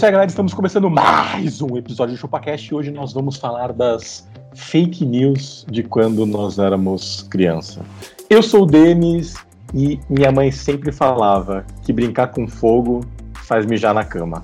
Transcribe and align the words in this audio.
Isso 0.00 0.06
aí, 0.06 0.12
galera. 0.12 0.30
Estamos 0.30 0.54
começando 0.54 0.88
mais 0.88 1.60
um 1.60 1.76
episódio 1.76 2.14
do 2.14 2.18
ChupaCast 2.18 2.72
e 2.72 2.74
hoje 2.74 2.90
nós 2.90 3.12
vamos 3.12 3.36
falar 3.36 3.70
das 3.70 4.26
fake 4.54 5.04
news 5.04 5.66
de 5.70 5.82
quando 5.82 6.24
nós 6.24 6.58
éramos 6.58 7.28
criança. 7.30 7.82
Eu 8.30 8.42
sou 8.42 8.62
o 8.62 8.66
Denis 8.66 9.34
e 9.74 10.00
minha 10.08 10.32
mãe 10.32 10.50
sempre 10.50 10.90
falava 10.90 11.66
que 11.84 11.92
brincar 11.92 12.28
com 12.28 12.48
fogo 12.48 13.04
faz 13.44 13.66
mijar 13.66 13.92
na 13.92 14.02
cama. 14.02 14.42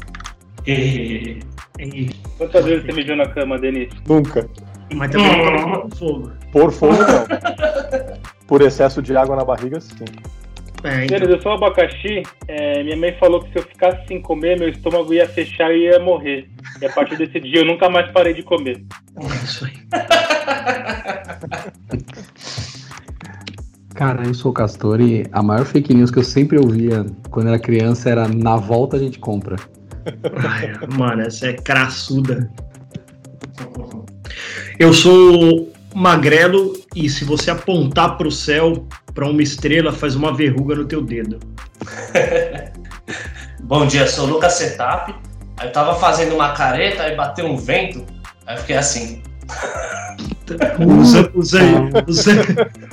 Quantas 2.37 2.65
vezes 2.67 2.85
você 2.85 2.93
mijou 2.93 3.17
na 3.17 3.27
cama, 3.27 3.59
Denis? 3.59 3.89
Nunca. 4.07 4.47
Mas 4.95 5.11
também 5.11 5.39
não 5.39 5.59
coloca 5.59 5.81
com 5.81 5.91
fogo. 5.97 6.33
Por 6.53 6.71
fogo, 6.71 6.93
não. 6.99 8.47
Por 8.47 8.61
excesso 8.61 9.01
de 9.01 9.17
água 9.17 9.35
na 9.35 9.45
barriga, 9.45 9.81
sim. 9.81 10.05
É, 10.85 11.05
então, 11.05 11.19
eu 11.19 11.43
sou 11.43 11.53
um 11.53 11.57
abacaxi. 11.57 12.23
é, 12.49 12.83
minha 12.83 12.97
mãe 12.97 13.15
falou 13.19 13.43
que 13.43 13.51
se 13.51 13.59
eu 13.59 13.63
ficasse 13.63 14.07
sem 14.07 14.21
comer, 14.21 14.59
meu 14.59 14.69
estômago 14.69 15.13
ia 15.13 15.29
fechar 15.29 15.75
e 15.75 15.85
ia 15.85 15.99
morrer. 15.99 16.49
E 16.81 16.87
a 16.87 16.93
partir 16.93 17.17
desse 17.17 17.41
dia 17.41 17.61
eu 17.61 17.65
nunca 17.65 17.89
mais 17.89 18.11
parei 18.13 18.35
de 18.35 18.43
comer. 18.43 18.85
é 19.17 19.45
isso 19.45 19.65
aí. 19.65 19.73
Cara, 23.97 24.25
eu 24.27 24.35
sou 24.35 24.51
o 24.51 24.55
Castor 24.55 25.01
e 25.01 25.25
a 25.33 25.43
maior 25.43 25.65
fake 25.65 25.95
news 25.95 26.11
que 26.11 26.19
eu 26.19 26.23
sempre 26.23 26.59
ouvia 26.59 27.07
quando 27.31 27.49
era 27.49 27.59
criança 27.59 28.11
era 28.11 28.29
na 28.29 28.57
volta 28.57 28.99
a 28.99 29.01
gente 29.01 29.19
compra. 29.19 29.57
Ai, 30.47 30.75
mano, 30.99 31.23
essa 31.23 31.47
é 31.47 31.55
crassuda. 31.55 32.51
Eu 34.79 34.93
sou 34.93 35.73
magrelo 35.97 36.75
e 36.95 37.09
se 37.09 37.25
você 37.25 37.51
apontar 37.51 38.19
pro 38.19 38.31
céu, 38.31 38.87
pra 39.15 39.27
uma 39.27 39.43
estrela, 39.43 39.91
faz 39.91 40.15
uma 40.15 40.31
verruga 40.31 40.75
no 40.75 40.85
teu 40.85 41.01
dedo. 41.01 41.41
Bom 43.65 43.87
dia, 43.87 44.07
sou 44.07 44.27
o 44.27 44.31
Lucas 44.31 44.53
Setap. 44.53 45.15
Aí 45.57 45.69
eu 45.69 45.73
tava 45.73 45.95
fazendo 45.99 46.35
uma 46.35 46.53
careta, 46.53 47.05
aí 47.05 47.17
bateu 47.17 47.47
um 47.47 47.57
vento, 47.57 48.05
aí 48.47 48.57
eu 48.57 48.61
fiquei 48.61 48.77
assim. 48.77 49.23
Os, 50.79 51.13
os, 51.35 51.53
os, 52.07 52.25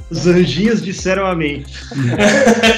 os 0.09 0.27
anjinhos 0.27 0.81
disseram 0.81 1.27
amém. 1.27 1.63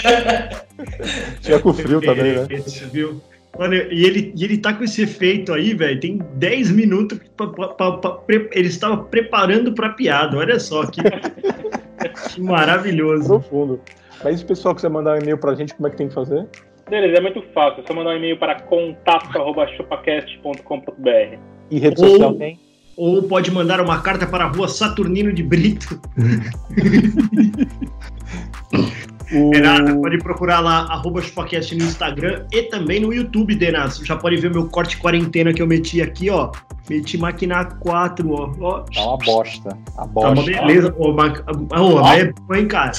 Tinha 1.40 1.60
com 1.60 1.74
frio 1.74 2.02
também, 2.02 2.34
né? 2.34 2.48
Viu? 2.92 3.22
Mano, 3.58 3.74
e 3.74 4.06
ele, 4.06 4.34
e 4.36 4.44
ele 4.44 4.58
tá 4.58 4.74
com 4.74 4.84
esse 4.84 5.02
efeito 5.04 5.54
aí, 5.54 5.74
velho. 5.74 5.98
Tem 6.00 6.20
10 6.36 6.72
minutos 6.72 7.18
pra, 7.38 7.48
pra- 7.48 7.68
pra- 7.70 7.92
pra- 7.98 8.12
pre- 8.12 8.50
ele 8.54 8.68
estava 8.68 8.98
preparando 8.98 9.74
pra 9.74 9.90
piada. 9.90 10.38
Olha 10.38 10.60
só 10.60 10.86
que, 10.86 11.02
que 12.34 12.42
maravilhoso. 12.42 13.40
Profundo. 13.40 13.80
Mas 14.24 14.42
o 14.42 14.46
pessoal 14.46 14.78
você 14.78 14.90
mandar 14.90 15.18
um 15.18 15.22
e-mail 15.22 15.38
pra 15.38 15.56
gente, 15.56 15.74
como 15.76 15.88
é 15.88 15.92
que 15.92 15.98
tem 15.98 16.08
que 16.10 16.14
fazer? 16.14 16.46
Denis, 16.90 17.18
é 17.18 17.22
muito 17.22 17.42
fácil. 17.54 17.82
É 17.84 17.88
só 17.88 17.94
mandar 17.94 18.10
um 18.12 18.18
e-mail 18.18 18.38
para 18.38 18.60
contato.chupacast.com.br. 18.62 21.38
E 21.72 21.80
rede 21.80 22.02
Ou- 22.04 22.10
social 22.10 22.34
tem? 22.36 22.60
Ou 22.98 23.24
pode 23.24 23.52
mandar 23.52 23.82
uma 23.82 24.02
carta 24.02 24.26
para 24.26 24.46
a 24.46 24.48
rua 24.48 24.70
Saturnino 24.70 25.34
de 25.34 25.44
Brito. 25.44 26.00
O... 29.36 29.50
Renata, 29.52 29.96
pode 29.96 30.18
procurar 30.20 30.60
lá, 30.60 30.82
arroba 30.92 31.22
chupacast 31.22 31.76
no 31.76 31.84
Instagram 31.84 32.46
e 32.52 32.64
também 32.64 33.00
no 33.00 33.14
YouTube, 33.14 33.56
Denas. 33.56 33.98
Já 33.98 34.16
pode 34.16 34.38
ver 34.38 34.52
meu 34.52 34.68
corte 34.70 34.98
quarentena 34.98 35.54
que 35.54 35.62
eu 35.62 35.68
meti 35.68 36.02
aqui, 36.02 36.30
ó. 36.30 36.52
Meti 36.90 37.18
máquina 37.18 37.66
4, 37.66 38.32
ó. 38.32 38.52
ó. 38.62 38.80
Tá 38.82 39.02
uma 39.06 39.18
bosta. 39.18 39.70
A 39.70 39.74
Tá 39.96 40.04
uma 40.04 40.08
bosta. 40.08 40.44
beleza. 40.52 40.96
Ô, 40.98 41.12
ma... 41.14 41.34
Ô, 41.80 42.02
mas 42.02 42.20
é 42.24 42.32
bom, 42.32 42.68
cara? 42.68 42.92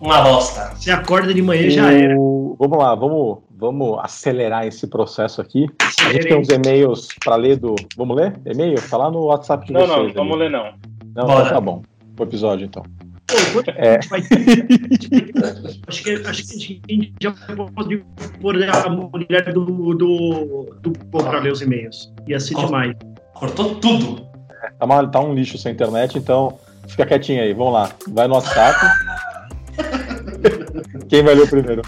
Uma 0.00 0.22
bosta. 0.22 0.72
Você 0.74 0.90
acorda 0.90 1.32
de 1.32 1.40
manhã 1.42 1.70
já 1.70 1.84
O- 1.84 1.90
era. 1.90 2.14
Vamos 2.58 2.78
lá, 2.78 2.94
vamos, 2.94 3.38
vamos 3.58 3.98
acelerar 4.02 4.66
esse 4.66 4.86
processo 4.86 5.40
aqui. 5.42 5.66
A 6.06 6.12
gente 6.12 6.26
tem 6.28 6.38
uns 6.38 6.48
e-mails 6.48 7.08
para 7.22 7.36
ler 7.36 7.56
do. 7.58 7.74
Vamos 7.96 8.16
ler? 8.16 8.38
E-mail? 8.46 8.76
Tá 8.88 8.96
lá 8.96 9.10
no 9.10 9.24
WhatsApp 9.26 9.66
de 9.66 9.72
Não, 9.74 9.80
vocês. 9.80 9.90
não, 9.96 10.04
ali. 10.04 10.12
vamos 10.14 10.38
ler 10.38 10.50
não. 10.50 10.72
Não, 11.14 11.26
Bora. 11.26 11.40
então 11.40 11.48
tá 11.54 11.60
bom. 11.60 11.82
O 12.18 12.22
episódio, 12.22 12.64
então. 12.64 12.82
Pô, 13.26 13.62
É. 13.76 13.98
acho, 15.88 16.02
que, 16.04 16.10
acho 16.12 16.46
que 16.46 16.80
a 16.88 16.92
gente 16.92 17.12
já 17.20 17.32
pode 17.74 18.04
pôr 18.40 18.54
a 18.70 18.88
mulher 18.88 19.52
do, 19.52 19.94
do, 19.94 20.76
do 20.80 20.92
povo 21.10 21.28
pra 21.28 21.40
ler 21.40 21.52
os 21.52 21.60
e-mails. 21.60 22.12
Ia 22.28 22.38
ser 22.38 22.54
demais. 22.54 22.94
Cortou 23.34 23.74
tudo. 23.76 24.26
Tá, 24.78 24.84
uma- 24.86 25.06
tá 25.08 25.20
um 25.20 25.34
lixo 25.34 25.56
essa 25.56 25.68
internet, 25.70 26.16
então 26.18 26.58
fica 26.86 27.04
quietinho 27.04 27.42
aí. 27.42 27.52
Vamos 27.52 27.72
lá. 27.72 27.90
Vai 28.08 28.28
no 28.28 28.34
WhatsApp. 28.34 28.78
Quem 31.08 31.22
vai 31.24 31.34
ler 31.34 31.48
primeiro? 31.50 31.82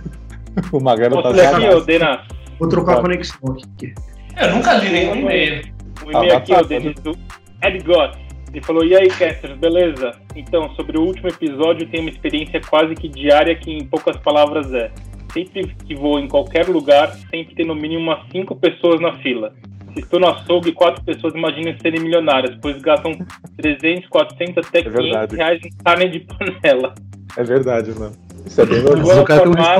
o 0.72 0.80
Magrelo 0.80 1.22
tá 1.22 1.28
aqui, 1.30 1.68
ô. 1.68 1.80
Denis? 1.80 2.18
Vou 2.58 2.68
trocar 2.68 2.98
a 2.98 3.00
conexão 3.00 3.56
aqui. 3.76 3.94
Eu 4.40 4.54
nunca 4.54 4.74
li 4.74 4.90
nenhum 4.90 5.16
e-mail. 5.16 5.62
O 6.04 6.10
e-mail 6.10 6.34
Ah, 6.34 6.36
aqui, 6.38 6.52
ô 6.52 6.56
WhatsApp, 6.56 6.68
Denis, 6.68 6.94
do 7.00 7.16
Ed 7.62 7.78
Gott. 7.84 8.18
Ele 8.52 8.60
falou, 8.62 8.84
e 8.84 8.94
aí, 8.94 9.08
casters, 9.08 9.56
beleza? 9.58 10.12
Então, 10.36 10.68
sobre 10.74 10.98
o 10.98 11.02
último 11.02 11.28
episódio, 11.28 11.86
tem 11.88 12.00
uma 12.00 12.10
experiência 12.10 12.60
quase 12.60 12.94
que 12.94 13.08
diária 13.08 13.54
que, 13.56 13.70
em 13.72 13.84
poucas 13.86 14.16
palavras, 14.18 14.72
é... 14.74 14.90
Sempre 15.32 15.74
que 15.86 15.94
vou 15.94 16.18
em 16.20 16.28
qualquer 16.28 16.68
lugar, 16.68 17.10
sempre 17.30 17.54
tem 17.54 17.64
no 17.66 17.74
mínimo 17.74 18.02
umas 18.02 18.20
cinco 18.30 18.54
pessoas 18.54 19.00
na 19.00 19.16
fila. 19.22 19.54
Se 19.94 20.00
estou 20.00 20.20
no 20.20 20.28
açougue, 20.28 20.72
quatro 20.72 21.02
pessoas 21.02 21.34
imaginam 21.34 21.74
serem 21.80 22.02
milionárias, 22.02 22.54
pois 22.60 22.76
gastam 22.82 23.12
300, 23.56 24.06
400, 24.10 24.66
até 24.68 24.80
É 24.80 24.82
500 24.82 25.02
verdade. 25.04 25.36
reais 25.36 25.60
em 25.64 25.70
carne 25.82 26.08
de 26.10 26.20
panela. 26.20 26.94
É 27.34 27.42
verdade, 27.44 27.98
mano. 27.98 28.12
Isso 28.44 28.60
é 28.60 28.66
bem 28.66 28.82
normal. 28.82 29.20
o 29.20 29.24
cara 29.24 29.40
tem 29.40 29.48
um 29.50 29.54
formar- 29.54 29.74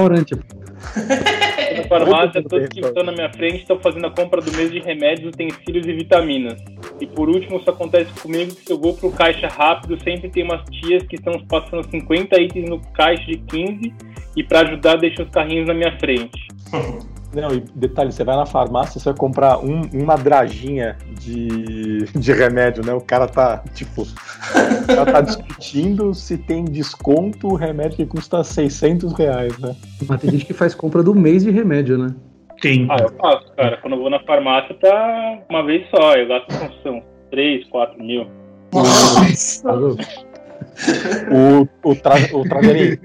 Na 1.77 1.85
farmácia, 1.85 2.43
todos 2.43 2.69
que 2.69 2.81
estão 2.81 3.03
na 3.03 3.13
minha 3.13 3.33
frente 3.33 3.59
estão 3.59 3.79
fazendo 3.79 4.07
a 4.07 4.11
compra 4.11 4.41
do 4.41 4.53
mês 4.53 4.71
de 4.71 4.81
remédios, 4.81 5.29
utensílios 5.33 5.87
e 5.87 5.93
vitaminas. 5.93 6.63
E 7.01 7.07
por 7.07 7.29
último, 7.29 7.59
isso 7.59 7.71
acontece 7.71 8.11
comigo 8.21 8.55
que 8.55 8.65
se 8.65 8.73
eu 8.73 8.79
vou 8.79 8.95
pro 8.95 9.11
caixa 9.11 9.49
rápido, 9.49 9.99
sempre 10.03 10.29
tem 10.31 10.45
umas 10.45 10.63
tias 10.71 11.03
que 11.05 11.17
estão 11.17 11.33
passando 11.47 11.89
50 11.91 12.41
itens 12.41 12.69
no 12.69 12.81
caixa 12.93 13.25
de 13.25 13.39
15 13.39 13.93
e 14.37 14.43
para 14.43 14.61
ajudar 14.61 14.97
deixam 14.97 15.25
os 15.25 15.31
carrinhos 15.31 15.67
na 15.67 15.75
minha 15.75 15.99
frente. 15.99 16.49
Não, 17.35 17.53
e 17.53 17.61
detalhe, 17.75 18.13
você 18.13 18.25
vai 18.25 18.37
na 18.37 18.45
farmácia, 18.45 19.01
você 19.01 19.09
vai 19.11 19.19
comprar 19.19 19.59
um- 19.59 19.89
uma 19.95 20.17
draginha 20.17 20.97
de, 21.19 22.05
de 22.13 22.33
remédio, 22.33 22.85
né? 22.85 22.93
O 22.93 23.01
cara 23.01 23.27
tá, 23.27 23.63
tipo, 23.75 24.03
o 24.03 24.87
cara 24.87 25.13
tá 25.13 25.21
discutindo 25.23 26.13
se 26.15 26.37
tem 26.37 26.65
desconto 26.65 27.49
o 27.49 27.55
remédio 27.55 27.97
que 27.97 28.07
custa 28.07 28.45
600 28.45 29.13
reais, 29.15 29.59
né? 29.59 29.75
Mas 30.07 30.21
tem 30.21 30.31
gente 30.31 30.45
que 30.45 30.53
faz 30.53 30.75
compra 30.75 31.03
do 31.03 31.15
mês 31.15 31.43
de 31.45 31.51
remédio, 31.51 31.97
né? 31.97 32.15
Tem. 32.61 32.87
Ah, 32.91 32.97
eu 33.01 33.09
faço, 33.19 33.51
cara. 33.57 33.77
Quando 33.79 33.95
eu 33.95 34.01
vou 34.01 34.11
na 34.11 34.21
farmácia, 34.21 34.75
tá 34.81 35.39
uma 35.49 35.65
vez 35.65 35.89
só. 35.91 36.15
Eu 36.15 36.29
gasto 36.29 36.47
são 36.83 37.03
3, 37.31 37.67
4 37.69 37.99
mil. 38.03 38.27
Tá 39.63 39.73
louco? 39.73 40.03
O, 41.31 41.91
o, 41.91 41.95
tra, 41.97 42.15
o 42.33 42.43
Tragani, 42.49 42.99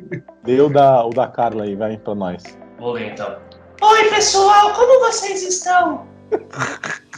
dê 0.43 0.61
o 0.61 0.69
da, 0.69 1.03
o 1.05 1.09
da 1.09 1.27
Carla 1.27 1.63
aí, 1.63 1.75
vai 1.75 1.97
pra 1.97 2.13
nós. 2.15 2.43
Vou 2.79 2.93
ler 2.93 3.11
então. 3.11 3.35
Oi, 3.81 4.09
pessoal, 4.09 4.73
como 4.73 4.99
vocês 5.05 5.43
estão? 5.43 6.05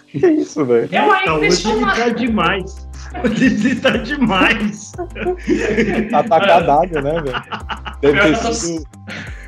Que 0.08 0.18
isso, 0.28 0.66
velho? 0.66 0.90
Eu 0.92 1.16
Então, 1.16 1.40
hoje 1.40 1.70
ele 1.72 1.86
tá 1.86 2.10
demais. 2.10 2.88
Hoje 3.24 3.46
ele 3.46 3.76
tá 3.76 3.90
demais. 3.92 4.92
Atacar 6.14 6.64
d'água, 6.66 7.02
né, 7.02 7.22
velho? 7.22 7.44
Deve 8.02 8.20
ter 8.38 8.54
sido, 8.54 8.84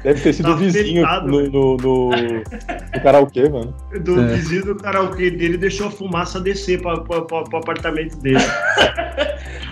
deve 0.03 0.21
ter 0.21 0.33
sido 0.33 0.45
Tá 0.45 0.51
o 0.51 0.57
vizinho 0.57 1.05
no, 1.23 1.49
no, 1.49 1.77
no, 1.77 2.09
no 2.09 3.01
karaokê, 3.03 3.49
mano. 3.49 3.73
Do 4.01 4.21
É. 4.21 4.27
vizinho 4.35 4.65
do 4.65 4.75
karaokê 4.75 5.31
dele 5.31 5.57
deixou 5.57 5.87
a 5.87 5.91
fumaça 5.91 6.39
descer 6.39 6.81
pra, 6.81 6.99
pro 7.01 7.57
apartamento 7.57 8.17
dele. 8.17 8.39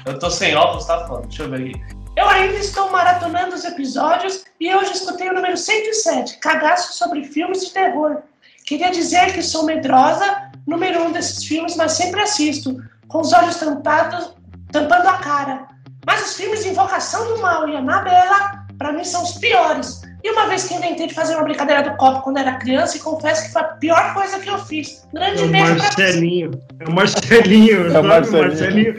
Eu 0.05 0.17
tô 0.17 0.29
sem 0.29 0.55
óculos, 0.55 0.85
tá 0.85 1.05
foda. 1.07 1.23
Deixa 1.27 1.43
eu 1.43 1.49
ver 1.49 1.69
aqui. 1.69 1.98
Eu 2.19 2.27
ainda 2.27 2.57
estou 2.57 2.91
maratonando 2.91 3.55
os 3.55 3.63
episódios 3.63 4.43
e 4.59 4.75
hoje 4.75 4.91
escutei 4.91 5.29
o 5.29 5.33
número 5.33 5.55
107, 5.55 6.39
Cagaço 6.39 6.91
sobre 6.91 7.23
filmes 7.23 7.65
de 7.65 7.71
terror. 7.71 8.23
Queria 8.65 8.91
dizer 8.91 9.31
que 9.31 9.41
sou 9.41 9.63
medrosa, 9.63 10.51
número 10.67 11.01
um 11.01 11.13
desses 11.13 11.45
filmes, 11.45 11.77
mas 11.77 11.93
sempre 11.93 12.19
assisto, 12.19 12.75
com 13.07 13.21
os 13.21 13.31
olhos 13.31 13.55
tampados, 13.55 14.33
tampando 14.69 15.07
a 15.07 15.17
cara. 15.19 15.69
Mas 16.05 16.21
os 16.25 16.35
filmes 16.35 16.61
de 16.61 16.71
Invocação 16.71 17.25
do 17.25 17.41
Mal 17.41 17.69
e 17.69 17.77
Anabela, 17.77 18.65
pra 18.77 18.91
mim, 18.91 19.05
são 19.05 19.23
os 19.23 19.37
piores. 19.37 20.01
E 20.23 20.31
uma 20.31 20.47
vez 20.47 20.67
que 20.67 20.73
inventei 20.75 21.07
de 21.07 21.13
fazer 21.13 21.35
uma 21.35 21.43
brincadeira 21.43 21.81
do 21.83 21.95
copo 21.95 22.21
quando 22.21 22.37
era 22.37 22.53
criança, 22.55 22.97
e 22.97 22.99
confesso 22.99 23.45
que 23.45 23.53
foi 23.53 23.61
a 23.61 23.65
pior 23.65 24.13
coisa 24.13 24.39
que 24.39 24.49
eu 24.49 24.57
fiz. 24.59 25.07
Grande 25.13 25.41
É 25.41 25.45
o 25.45 25.47
beijo 25.49 25.75
pra 25.75 25.91
você. 25.91 26.01
Marcelinho. 26.03 26.51
É 26.79 26.89
o 26.89 26.91
Marcelinho. 26.93 27.93
É 27.93 27.99
o 27.99 28.03
Marcelinho. 28.03 28.95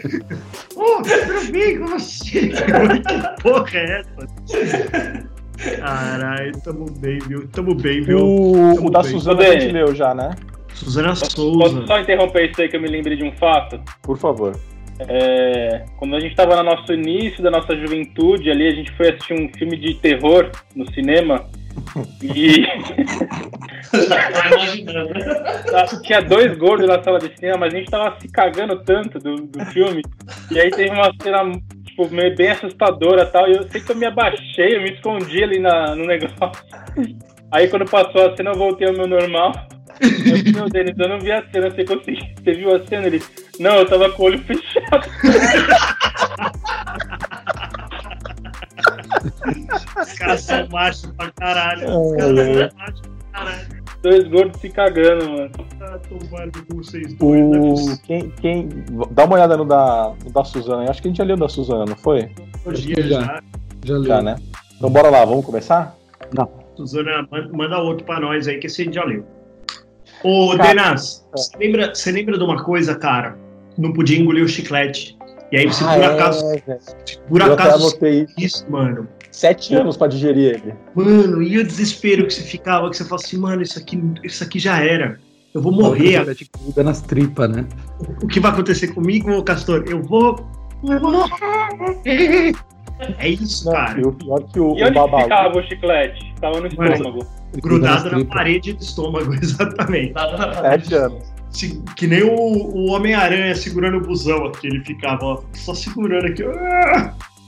Ô, 0.76 1.02
tudo 1.02 1.52
bem 1.52 1.78
com 1.78 1.87
você? 1.88 2.49
Que 2.61 3.43
porra 3.43 3.70
é 3.75 4.00
essa? 4.00 5.31
Caralho, 5.78 6.52
tamo 6.62 6.90
bem, 6.90 7.19
viu? 7.28 7.46
Tamo 7.49 7.75
bem, 7.75 8.00
viu? 8.02 8.19
O, 8.19 8.87
o 8.87 8.90
da 8.90 9.02
bem. 9.02 9.11
Suzana 9.11 9.43
a 9.43 9.58
gente 9.58 9.73
leu 9.73 9.94
já, 9.94 10.14
né? 10.14 10.31
Suzana 10.73 11.08
Posso 11.11 11.31
Souza. 11.32 11.87
só 11.87 12.00
interromper 12.00 12.50
isso 12.50 12.62
aí 12.62 12.69
que 12.69 12.76
eu 12.76 12.81
me 12.81 12.88
lembrei 12.88 13.16
de 13.16 13.25
um 13.25 13.32
fato? 13.32 13.78
Por 14.00 14.16
favor. 14.16 14.58
É, 15.08 15.85
quando 15.97 16.17
a 16.17 16.20
gente 16.20 16.32
estava 16.32 16.56
no 16.56 16.62
nosso 16.62 16.93
início 16.93 17.43
da 17.43 17.50
nossa 17.50 17.76
juventude 17.76 18.50
ali, 18.50 18.67
a 18.67 18.73
gente 18.73 18.93
foi 18.93 19.11
assistir 19.11 19.35
um 19.35 19.49
filme 19.56 19.76
de 19.76 19.94
terror 19.94 20.50
no 20.75 20.91
cinema. 20.93 21.49
E 22.23 22.67
tô 23.91 24.55
imaginando. 24.55 25.12
tinha 26.02 26.20
dois 26.20 26.56
gordos 26.58 26.87
na 26.87 27.02
sala 27.02 27.19
de 27.19 27.35
cinema, 27.37 27.58
mas 27.58 27.75
a 27.75 27.76
gente 27.76 27.91
tava 27.91 28.19
se 28.20 28.29
cagando 28.29 28.82
tanto 28.85 29.19
do, 29.19 29.37
do 29.37 29.64
filme. 29.67 30.02
E 30.50 30.61
aí 30.61 30.70
teve 30.70 30.91
uma 30.91 31.12
cena 31.23 31.50
tipo, 31.85 32.08
meio 32.11 32.35
bem 32.37 32.50
assustadora 32.50 33.23
e 33.23 33.26
tal. 33.26 33.49
E 33.49 33.56
eu 33.56 33.69
sei 33.70 33.81
que 33.81 33.93
eu 33.93 33.97
me 33.97 34.06
abaixei, 34.06 34.76
eu 34.76 34.82
me 34.82 34.93
escondi 34.93 35.43
ali 35.43 35.58
na, 35.58 35.94
no 35.94 36.06
negócio. 36.06 36.37
Aí 37.50 37.69
quando 37.69 37.85
passou 37.85 38.26
a 38.26 38.37
cena, 38.37 38.50
eu 38.50 38.58
voltei 38.58 38.87
ao 38.87 38.94
meu 38.94 39.06
normal. 39.06 39.52
Eu 40.00 40.52
meu 40.55 40.69
Denis, 40.70 40.94
eu 40.99 41.08
não 41.08 41.19
vi 41.20 41.31
a 41.32 41.43
cena, 41.50 41.70
você 41.70 41.85
conseguiu. 41.85 42.25
Você 42.43 42.52
viu 42.55 42.75
a 42.75 42.87
cena? 42.87 43.06
Ele, 43.06 43.23
não, 43.58 43.76
eu 43.76 43.87
tava 43.87 44.11
com 44.11 44.23
o 44.23 44.26
olho 44.26 44.38
fechado. 44.44 45.08
Os 50.00 50.12
caras 50.19 50.41
são 50.43 50.69
machos 50.69 51.06
pra 51.17 51.31
caralho. 51.32 51.87
Os 51.88 52.17
caras 52.17 52.38
são 52.38 52.79
machos 52.79 53.00
pra 53.00 53.41
caralho. 53.44 53.81
Dois 54.02 54.29
gordos 54.29 54.61
se 54.61 54.70
cagando, 54.70 55.31
mano. 55.31 55.50
Tá 55.79 55.99
tomando 56.08 56.67
com 56.67 56.76
vocês 56.79 57.14
dois, 57.14 57.41
né? 57.50 57.58
O, 57.58 58.02
quem, 58.06 58.31
quem, 58.31 58.69
dá 59.11 59.25
uma 59.26 59.35
olhada 59.35 59.56
no 59.58 59.64
da, 59.67 60.14
no 60.25 60.32
da 60.32 60.43
Suzana. 60.44 60.85
Eu 60.85 60.91
acho 60.91 61.02
que 61.02 61.08
a 61.08 61.11
gente 61.11 61.19
já 61.19 61.25
leu 61.25 61.37
da 61.37 61.49
Suzana, 61.49 61.85
não 61.85 61.97
foi? 61.97 62.31
Dia 62.75 63.02
Já. 63.02 63.20
já. 63.20 63.43
Já. 63.85 64.02
Já, 64.02 64.23
né? 64.23 64.37
Então 64.79 64.88
bora 64.91 65.11
lá, 65.11 65.23
vamos 65.25 65.44
começar? 65.44 65.94
Suzana, 66.76 67.26
man- 67.31 67.50
manda 67.52 67.79
outro 67.79 68.06
pra 68.06 68.19
nós 68.19 68.49
aí 68.49 68.58
que 68.58 68.67
esse 68.69 68.81
a 68.81 68.85
gente 68.87 68.94
já 68.94 69.05
leu. 69.05 69.26
Ô, 70.22 70.56
Cara, 70.56 70.69
Denas, 70.69 71.26
você 71.34 71.56
lembra, 71.56 71.94
você 71.94 72.12
lembra 72.12 72.37
de 72.38 72.44
uma 72.44 72.62
coisa, 72.62 72.94
cara? 72.94 73.37
Não 73.78 73.93
podia 73.93 74.19
engolir 74.19 74.44
o 74.44 74.49
chiclete. 74.49 75.17
E 75.52 75.56
aí 75.56 75.67
você, 75.67 75.82
Ah, 75.84 75.94
por 75.94 76.02
é, 76.02 76.06
acaso, 76.06 76.46
velho. 76.49 76.62
por 77.28 77.40
Eu 77.40 77.52
até 77.55 77.62
acaso, 77.64 77.99
isso, 78.38 78.70
mano. 78.70 79.08
sete 79.32 79.75
anos 79.75 79.96
pra 79.96 80.06
digerir 80.06 80.55
ele. 80.56 80.75
Mano, 80.94 81.43
e 81.43 81.58
o 81.58 81.64
desespero 81.67 82.26
que 82.26 82.34
você 82.34 82.43
ficava, 82.43 82.88
que 82.90 82.96
você 82.96 83.05
falava 83.05 83.25
assim, 83.25 83.37
mano, 83.38 83.62
isso 83.62 83.78
aqui, 83.78 84.00
isso 84.22 84.44
aqui 84.44 84.58
já 84.58 84.78
era. 84.84 85.19
Eu 85.52 85.61
vou 85.62 85.72
morrer. 85.72 86.19
Morrer. 86.20 86.37
Gruda 86.62 86.82
nas 86.84 87.00
tripas, 87.00 87.50
né? 87.50 87.66
O 88.23 88.26
que 88.28 88.38
vai 88.38 88.52
acontecer 88.52 88.88
comigo, 88.88 89.43
Castor? 89.43 89.84
Eu 89.88 90.02
vou. 90.02 90.38
eu 90.88 91.00
vou 91.00 91.11
morrer. 91.12 92.52
É 93.19 93.31
isso, 93.31 93.64
Não, 93.64 93.73
cara. 93.73 93.99
e 93.99 94.05
o 94.05 94.12
pior 94.12 94.43
que 94.52 94.61
o, 94.61 94.76
E 94.76 94.82
o 94.82 94.84
onde 94.84 94.84
que 94.84 94.90
babalu. 94.90 95.23
ficava 95.23 95.58
o 95.58 95.62
chiclete? 95.62 96.34
Tava 96.38 96.61
no 96.61 96.76
Mano, 96.76 96.93
estômago. 96.93 97.26
Grudado 97.56 98.05
na 98.05 98.11
tripas. 98.17 98.35
parede 98.35 98.73
do 98.75 98.82
estômago, 98.82 99.35
exatamente. 99.41 100.14
Sete 100.61 100.94
anos. 100.94 101.25
Se- 101.50 101.82
que 101.97 102.06
nem 102.06 102.23
o, 102.23 102.31
o 102.32 102.91
Homem-Aranha 102.93 103.55
segurando 103.55 103.99
o 103.99 104.06
busão 104.06 104.44
aqui. 104.47 104.69
Ele 104.69 104.85
ficava 104.85 105.25
ó, 105.25 105.43
só 105.55 105.75
segurando 105.75 106.26
aqui. 106.26 106.44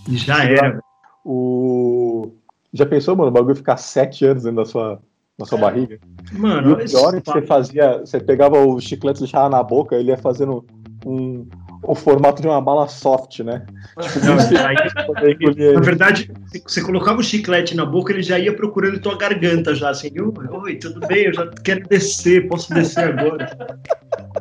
E 0.08 0.16
já 0.16 0.44
era. 0.44 0.80
O... 1.24 2.32
Já 2.72 2.84
pensou, 2.86 3.14
mano, 3.14 3.28
o 3.28 3.32
bagulho 3.32 3.54
ficar 3.54 3.76
sete 3.76 4.24
anos 4.24 4.42
dentro 4.42 4.56
da 4.56 4.64
sua, 4.64 5.00
na 5.38 5.44
sua 5.46 5.58
barriga? 5.58 5.98
E 6.32 6.38
Mano, 6.38 6.72
o 6.72 6.76
pior 6.78 7.14
é 7.14 7.20
que 7.20 7.30
você 7.30 7.42
fazia. 7.42 7.98
Você 8.00 8.18
pegava 8.18 8.58
o 8.58 8.80
chiclete 8.80 9.18
e 9.18 9.24
deixava 9.24 9.48
na 9.48 9.62
boca, 9.62 9.94
ele 9.94 10.08
ia 10.10 10.18
fazendo 10.18 10.64
um, 11.06 11.46
o 11.82 11.94
formato 11.94 12.40
de 12.40 12.48
uma 12.48 12.60
bala 12.60 12.86
soft, 12.86 13.40
né? 13.40 13.62
Não, 14.24 14.66
aí- 14.66 15.06
Poder 15.06 15.36
engolir 15.40 15.72
Na 15.74 15.80
verdade, 15.80 16.30
você 16.66 16.80
colocava 16.80 17.20
o 17.20 17.24
chiclete 17.24 17.76
na 17.76 17.84
boca, 17.84 18.12
ele 18.12 18.22
já 18.22 18.38
ia 18.38 18.54
procurando 18.54 19.00
tua 19.00 19.16
garganta 19.16 19.74
já, 19.74 19.90
assim, 19.90 20.10
"Oi, 20.18 20.76
tudo 20.76 21.06
bem? 21.06 21.24
Eu 21.24 21.34
já 21.34 21.46
quero 21.64 21.86
descer, 21.88 22.48
posso 22.48 22.72
descer 22.72 23.18
agora. 23.18 23.78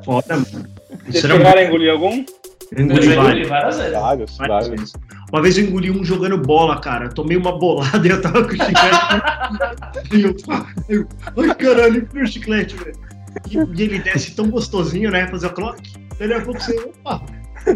Foda, 0.05 0.35
mano. 0.35 0.67
Vocês 1.07 1.25
chegaram 1.25 1.59
a 1.59 1.63
engolir 1.63 1.91
algum? 1.91 2.23
Eu 2.71 2.85
engoli 2.85 3.07
Eu 3.43 3.49
várias 3.49 3.77
vezes. 3.77 4.37
Várias 4.37 4.67
vezes. 4.69 4.93
Uma 5.31 5.41
vez 5.41 5.57
eu 5.57 5.65
engoli 5.65 5.91
um 5.91 6.03
jogando 6.05 6.37
bola, 6.37 6.79
cara. 6.79 7.09
Tomei 7.09 7.35
uma 7.35 7.57
bolada 7.57 8.05
e 8.07 8.11
eu 8.11 8.21
tava 8.21 8.43
com 8.43 8.49
o 8.49 8.51
chiclete. 8.51 8.75
e 10.13 10.21
eu, 10.21 10.35
eu, 10.87 11.07
ai 11.37 11.55
caralho, 11.55 12.07
meu 12.13 12.25
chiclete, 12.25 12.75
velho. 12.77 12.95
E, 13.49 13.57
e 13.57 13.83
ele 13.83 13.99
desce 13.99 14.35
tão 14.35 14.49
gostosinho, 14.49 15.11
né? 15.11 15.27
Fazer 15.27 15.47
o 15.47 15.53
clock. 15.53 15.81
Daí 16.27 16.33
a 16.33 16.41
pouco 16.41 16.59
você, 16.61 16.77
opa, 16.79 17.21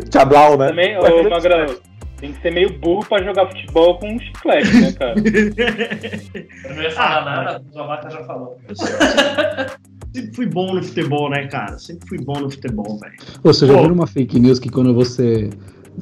Tchablau, 0.10 0.58
né? 0.58 0.68
Também, 0.70 0.98
ô 0.98 1.30
Magrão, 1.30 1.76
tem 2.18 2.32
que 2.32 2.42
ser 2.42 2.52
meio 2.54 2.78
burro 2.80 3.04
pra 3.08 3.24
jogar 3.24 3.48
futebol 3.48 3.98
com 4.00 4.08
um 4.14 4.20
chiclete, 4.20 4.82
né, 4.82 4.92
cara? 4.94 5.16
Eu 6.64 6.76
não 6.76 6.84
ia 6.84 6.92
falar 6.92 7.22
Ah, 7.22 7.26
nada, 7.26 7.64
o 7.74 7.80
Abaca 7.80 8.10
já 8.10 8.24
falou. 8.24 8.58
eu 8.68 8.76
sempre, 8.76 10.36
fui 10.36 10.46
bom 10.46 10.74
no 10.76 10.84
futebol, 10.84 11.30
né, 11.30 11.48
cara? 11.48 11.78
Sempre 11.80 12.08
fui 12.08 12.20
bom 12.20 12.40
no 12.40 12.50
futebol, 12.50 13.00
velho. 13.00 13.14
Você 13.44 13.66
já 13.68 13.74
viu 13.74 13.94
uma 13.94 14.08
fake 14.08 14.40
news 14.40 14.60
que 14.60 14.70
quando 14.70 14.94
você. 14.94 15.50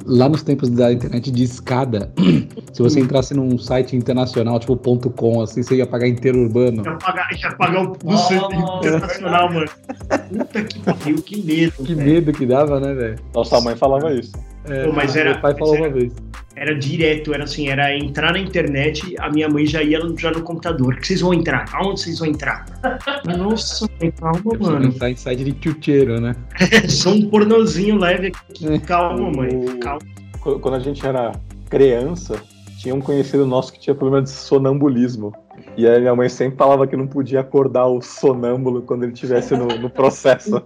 Lá 0.06 0.28
nos 0.28 0.42
tempos 0.42 0.68
da 0.70 0.92
internet 0.92 1.30
de 1.30 1.44
escada, 1.44 2.12
se 2.72 2.82
você 2.82 3.00
entrasse 3.00 3.32
num 3.34 3.56
site 3.58 3.94
internacional, 3.96 4.58
tipo 4.58 4.76
ponto 4.76 5.08
.com, 5.10 5.40
assim, 5.40 5.62
você 5.62 5.76
ia 5.76 5.86
pagar 5.86 6.08
inteiro 6.08 6.40
urbano. 6.40 6.82
Ia 6.84 6.96
pagar, 6.96 7.28
ia 7.32 7.52
pagar 7.56 7.84
o 7.86 7.92
Oh, 7.92 8.06
busto 8.06 8.34
internacional, 8.34 9.52
mano. 9.52 9.68
Puta 10.28 10.64
que 10.64 10.78
pariu, 10.80 11.16
que 11.22 11.42
medo. 11.42 11.72
Que 11.84 11.94
velho. 11.94 12.10
medo 12.12 12.32
que 12.32 12.44
dava, 12.46 12.80
né, 12.80 12.92
velho? 12.94 13.18
Nossa 13.34 13.60
mãe 13.60 13.76
falava 13.76 14.12
isso. 14.12 14.32
É, 14.64 14.84
Pô, 14.84 14.92
mas 14.92 15.14
era- 15.14 15.32
Meu 15.32 15.40
pai 15.40 15.54
falou 15.54 15.74
mas 15.74 15.80
uma 15.80 15.86
era- 15.88 15.94
vez. 15.98 16.12
Era 16.56 16.74
direto, 16.74 17.34
era 17.34 17.44
assim, 17.44 17.68
era 17.68 17.96
entrar 17.96 18.32
na 18.32 18.38
internet, 18.38 19.14
a 19.18 19.28
minha 19.30 19.48
mãe 19.48 19.66
já 19.66 19.82
ia 19.82 20.00
já 20.16 20.30
no 20.30 20.42
computador. 20.42 20.96
Que 20.96 21.06
vocês 21.08 21.20
vão 21.20 21.34
entrar? 21.34 21.64
Aonde 21.72 22.00
vocês 22.00 22.18
vão 22.20 22.28
entrar? 22.28 22.64
Nossa, 23.36 23.88
mãe, 24.00 24.10
calma, 24.12 24.40
mano. 24.60 24.86
Entrar 24.86 25.10
em 25.10 25.16
site 25.16 25.44
de 25.44 25.56
chuteiro, 25.60 26.20
né? 26.20 26.34
É 26.60 26.86
só 26.88 27.10
um 27.10 27.28
pornozinho 27.28 27.96
leve 27.98 28.28
aqui. 28.28 28.78
Calma, 28.80 29.30
mãe. 29.30 29.48
O- 29.52 29.78
Calma. 29.78 30.00
Qu- 30.40 30.58
Quando 30.60 30.74
a 30.74 30.78
gente 30.80 31.04
era 31.04 31.32
criança, 31.68 32.40
tinha 32.78 32.94
um 32.94 33.00
conhecido 33.00 33.44
nosso 33.46 33.72
que 33.72 33.80
tinha 33.80 33.94
problema 33.94 34.22
de 34.22 34.30
sonambulismo. 34.30 35.32
E 35.76 35.86
aí 35.86 36.00
minha 36.00 36.14
mãe 36.14 36.28
sempre 36.28 36.56
falava 36.58 36.86
que 36.86 36.96
não 36.96 37.06
podia 37.06 37.40
acordar 37.40 37.86
o 37.86 38.00
sonâmbulo 38.00 38.82
quando 38.82 39.04
ele 39.04 39.12
estivesse 39.12 39.56
no, 39.56 39.66
no 39.66 39.90
processo. 39.90 40.62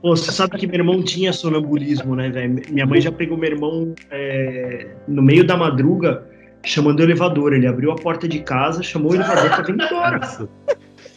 Pô, 0.00 0.14
você 0.16 0.30
sabe 0.30 0.58
que 0.58 0.66
meu 0.66 0.76
irmão 0.76 1.02
tinha 1.02 1.32
sonambulismo, 1.32 2.14
né, 2.14 2.28
velho? 2.28 2.60
Minha 2.70 2.86
mãe 2.86 3.00
já 3.00 3.10
pegou 3.10 3.36
meu 3.38 3.50
irmão 3.50 3.94
é, 4.10 4.88
no 5.08 5.22
meio 5.22 5.46
da 5.46 5.56
madruga 5.56 6.26
chamando 6.64 7.00
o 7.00 7.02
elevador. 7.02 7.52
Ele 7.52 7.66
abriu 7.66 7.90
a 7.90 7.96
porta 7.96 8.28
de 8.28 8.40
casa, 8.40 8.82
chamou 8.82 9.12
o 9.12 9.14
elevador 9.14 9.48
pra 9.50 9.62
vir 9.62 9.74
embora. 9.74 10.20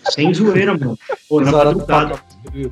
Sem 0.09 0.33
zoeira, 0.33 0.77
mano. 0.77 0.97
Pô, 1.27 1.41
na 1.41 1.51
madrugada. 1.51 2.15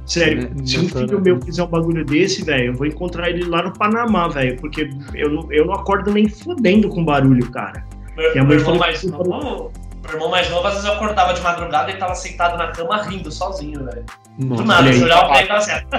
Sério, 0.05 0.43
Né? 0.43 0.65
se 0.65 0.79
um 0.79 0.87
filho 0.87 1.07
hora- 1.15 1.21
meu 1.21 1.41
fizer 1.41 1.63
um 1.63 1.67
bagulho 1.67 2.05
desse, 2.05 2.45
velho, 2.45 2.67
eu 2.67 2.73
vou 2.73 2.87
encontrar 2.87 3.29
ele 3.29 3.43
lá 3.43 3.61
no 3.63 3.73
Panamá, 3.73 4.27
velho. 4.29 4.57
Porque 4.59 4.89
eu 5.13 5.29
não, 5.29 5.51
eu 5.51 5.65
não 5.65 5.73
acordo 5.73 6.11
nem 6.11 6.29
fudendo 6.29 6.87
com 6.87 7.03
barulho, 7.03 7.49
cara. 7.51 7.83
Meu, 8.15 8.31
Minha 8.31 8.43
mãe 8.43 8.55
meu 8.55 8.59
irmão 8.59 8.65
falou 8.65 8.79
mais 8.79 9.03
novo, 9.03 9.71
meu 10.05 10.13
irmão 10.15 10.29
mais 10.29 10.49
novo, 10.49 10.65
às 10.67 10.73
vezes 10.73 10.87
eu 10.87 10.93
acordava 10.95 11.33
de 11.33 11.41
madrugada 11.41 11.91
e 11.91 11.97
tava 11.97 12.15
sentado 12.15 12.57
na 12.57 12.67
cama 12.71 13.01
rindo 13.03 13.31
sozinho, 13.31 13.83
velho. 13.85 14.05
Do 14.39 14.47
Nossa, 14.47 14.63
nada, 14.65 14.81
olha 14.81 14.91
aí. 14.91 14.97
eu 14.99 15.05
olhava 15.05 15.27
pra 15.27 15.35
ele 15.37 15.45
e 15.45 15.47
tava 15.47 15.59
assim, 15.59 15.71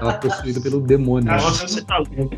tava 0.00 0.12
possuído 0.14 0.60
pelo 0.62 0.80
demônio. 0.80 1.32
Nossa, 1.32 1.66
você 1.66 1.84
tá 1.84 1.98
louco. 1.98 2.30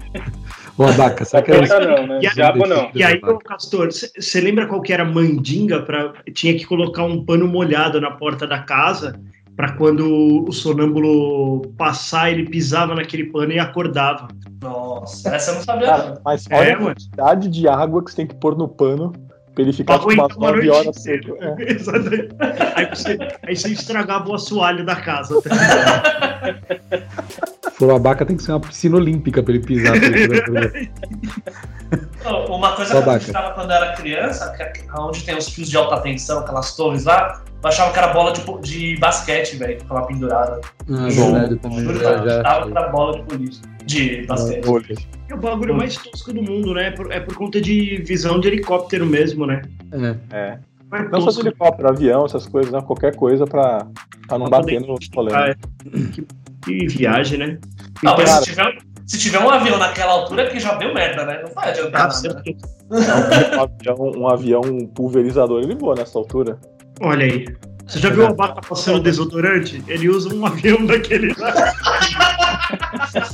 Ô, 0.76 0.84
Abaca, 0.84 1.24
será 1.24 1.42
que 1.42 1.52
era 1.52 1.68
Capeta 1.68 1.86
não, 1.86 2.06
né? 2.06 2.18
E 2.22 2.26
aí- 2.26 2.34
Diabo 2.34 2.66
não. 2.66 2.90
E 2.94 3.04
aí, 3.04 3.20
ô 3.22 3.38
Castor, 3.38 3.88
você 3.92 4.40
lembra 4.40 4.66
qual 4.66 4.80
que 4.80 4.92
era 4.92 5.02
a 5.02 5.06
mandinga 5.06 5.82
para 5.82 6.12
tinha 6.34 6.54
que 6.56 6.64
colocar 6.64 7.04
um 7.04 7.24
pano 7.24 7.46
molhado 7.46 8.00
na 8.00 8.10
porta 8.12 8.46
da 8.46 8.60
casa 8.60 9.20
para 9.56 9.72
quando 9.74 10.44
o 10.48 10.50
sonâmbulo 10.52 11.62
passar, 11.78 12.32
ele 12.32 12.48
pisava 12.48 12.94
naquele 12.94 13.24
pano 13.26 13.52
e 13.52 13.58
acordava. 13.58 14.26
nossa, 14.60 15.34
essa 15.36 15.50
eu 15.52 15.54
não 15.56 15.62
sabia 15.62 15.86
Cara, 15.86 16.20
mas 16.24 16.44
É, 16.50 16.58
olha 16.58 16.72
a 16.72 16.74
mano. 16.80 16.86
quantidade 16.88 17.48
de 17.48 17.68
água 17.68 18.02
que 18.02 18.10
você 18.10 18.16
tem 18.16 18.26
que 18.26 18.34
pôr 18.34 18.56
no 18.56 18.66
pano 18.66 19.12
pra 19.54 19.62
ele 19.62 19.72
ficar 19.72 19.98
tipo, 19.98 20.12
umas 20.12 20.36
uma 20.36 20.50
9 20.50 20.66
noite 20.66 20.70
horas 20.70 20.96
inteira. 20.98 21.22
seco. 21.22 21.38
É. 21.40 21.54
Aí 22.76 22.86
você, 22.90 23.16
aí 23.46 23.56
você 23.56 23.68
estragava 23.68 24.28
o 24.28 24.34
assoalho 24.34 24.84
da 24.84 24.96
casa. 24.96 25.34
Abaca 27.94 28.24
tem 28.24 28.36
que 28.36 28.42
ser 28.42 28.52
uma 28.52 28.60
piscina 28.60 28.96
olímpica 28.96 29.42
pra 29.42 29.52
ele 29.52 29.64
pisar. 29.64 29.98
pra 29.98 30.06
ele 30.06 30.90
Uma 32.48 32.72
coisa 32.76 32.90
que 32.92 32.96
eu 32.96 33.10
acreditava 33.10 33.54
quando 33.54 33.70
eu 33.70 33.76
era 33.76 33.92
criança, 33.94 34.54
é 34.58 34.72
onde 34.98 35.24
tem 35.24 35.36
os 35.36 35.48
fios 35.48 35.68
de 35.68 35.76
alta 35.76 36.00
tensão, 36.00 36.38
aquelas 36.40 36.74
torres 36.76 37.04
lá, 37.04 37.42
eu 37.62 37.68
achava 37.68 37.92
que 37.92 37.98
era 37.98 38.08
bola 38.08 38.32
de, 38.32 38.42
de 38.60 38.96
basquete, 38.98 39.56
velho, 39.56 39.76
que 39.76 39.82
ficava 39.82 40.06
pendurada. 40.06 40.60
Ah, 40.90 41.08
verdade, 41.08 41.52
eu 41.52 41.58
também. 41.58 41.80
Juro, 41.80 41.98
Já, 41.98 42.04
eu 42.04 42.18
acreditava 42.18 42.66
que 42.66 42.72
já. 42.72 42.80
era 42.80 42.88
bola 42.90 43.12
de 43.12 43.22
polícia. 43.24 43.62
De 43.84 44.26
basquete. 44.26 45.08
É 45.28 45.34
o 45.34 45.38
bagulho 45.38 45.74
mais 45.74 45.96
tosco 45.96 46.32
do 46.32 46.42
mundo, 46.42 46.74
né? 46.74 46.88
É 46.88 46.90
por, 46.90 47.12
é 47.12 47.20
por 47.20 47.34
conta 47.34 47.60
de 47.60 48.02
visão 48.06 48.38
de 48.38 48.48
helicóptero 48.48 49.06
mesmo, 49.06 49.46
né? 49.46 49.62
É. 49.92 50.36
É. 50.36 50.58
Mas 50.90 51.10
Não 51.10 51.20
só 51.22 51.30
de 51.30 51.40
helicóptero, 51.40 51.88
avião, 51.88 52.24
essas 52.26 52.46
coisas, 52.46 52.70
né? 52.70 52.80
Qualquer 52.82 53.16
coisa 53.16 53.46
pra, 53.46 53.86
pra 54.28 54.38
não 54.38 54.46
Pra 54.48 54.58
bater 54.58 54.80
poder 54.80 54.86
no 54.86 54.98
rolê. 55.14 55.34
Ah, 55.34 55.46
né? 55.46 55.54
é. 56.20 56.34
que, 56.64 56.86
viagem, 56.88 57.38
né? 57.38 57.58
Não, 58.02 58.16
mas 58.16 58.28
Cara. 58.30 58.42
se 58.42 58.50
tiver, 58.50 58.78
se 59.06 59.18
tiver 59.18 59.38
um 59.38 59.50
avião 59.50 59.78
naquela 59.78 60.12
altura, 60.12 60.48
que 60.50 60.58
já 60.60 60.74
deu 60.74 60.92
merda, 60.94 61.24
né? 61.24 61.42
Não 61.46 61.52
vai 61.54 61.70
adiantar 61.70 62.08
Ah, 62.10 62.22
nada. 62.22 62.44
Um 62.90 63.60
avião, 63.62 63.96
um 64.16 64.28
avião 64.28 64.62
pulverizador, 64.94 65.62
ele 65.62 65.74
voa 65.74 65.94
nessa 65.94 66.18
altura. 66.18 66.58
Olha 67.00 67.24
aí. 67.26 67.46
Você 67.86 67.98
já 67.98 68.08
viu 68.08 68.22
o 68.24 68.26
Abaca 68.28 68.62
passando 68.66 68.98
desodorante? 69.02 69.82
Ele 69.86 70.08
usa 70.08 70.34
um 70.34 70.46
avião 70.46 70.84
daquele 70.86 71.34
lá. 71.38 71.52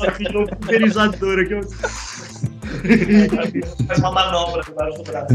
avião 0.08 0.44
pulverizador 0.46 1.38
aqui. 1.38 1.60
Faz 3.86 3.98
uma 4.00 4.10
manobra 4.12 4.62
debaixo 4.62 4.98
do 4.98 5.04
braço. 5.04 5.34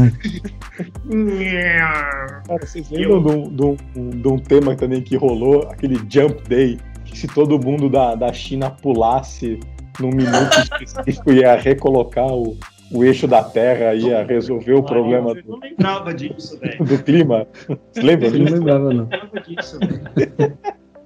Cara, 2.46 2.66
vocês 2.66 2.90
lembram 2.90 3.20
de 3.20 3.30
um, 3.62 3.76
de 3.76 3.98
um- 3.98 4.10
de 4.10 4.28
um 4.28 4.38
tema 4.38 4.74
também 4.76 5.00
que 5.02 5.16
rolou, 5.16 5.68
aquele 5.70 5.96
Jump 6.10 6.42
Day, 6.48 6.78
que 7.06 7.18
se 7.18 7.26
todo 7.28 7.58
mundo 7.58 7.88
da, 7.88 8.14
da 8.14 8.32
China 8.32 8.70
pulasse 8.70 9.58
num 10.00 10.10
minuto 10.10 10.58
específico 10.58 11.32
ia 11.32 11.56
recolocar 11.56 12.26
o, 12.26 12.56
o 12.92 13.04
eixo 13.04 13.26
da 13.26 13.42
Terra, 13.42 13.94
ia 13.94 14.22
resolver 14.24 14.74
o 14.74 14.82
problema 14.82 15.30
Eu 15.30 15.42
não 15.46 15.58
lembrava 15.58 16.12
disso, 16.14 16.58
velho. 16.60 16.78
do, 16.78 16.84
do 16.96 17.02
clima? 17.02 17.46
Vocês 17.92 18.04
lembram 18.04 18.28
Eu 18.28 18.38
não 18.38 18.44
disso? 18.44 18.54
lembrava, 18.56 18.84
não. 18.92 19.02
Lembrava 19.04 19.40
disso, 19.40 19.78
velho. 19.80 20.58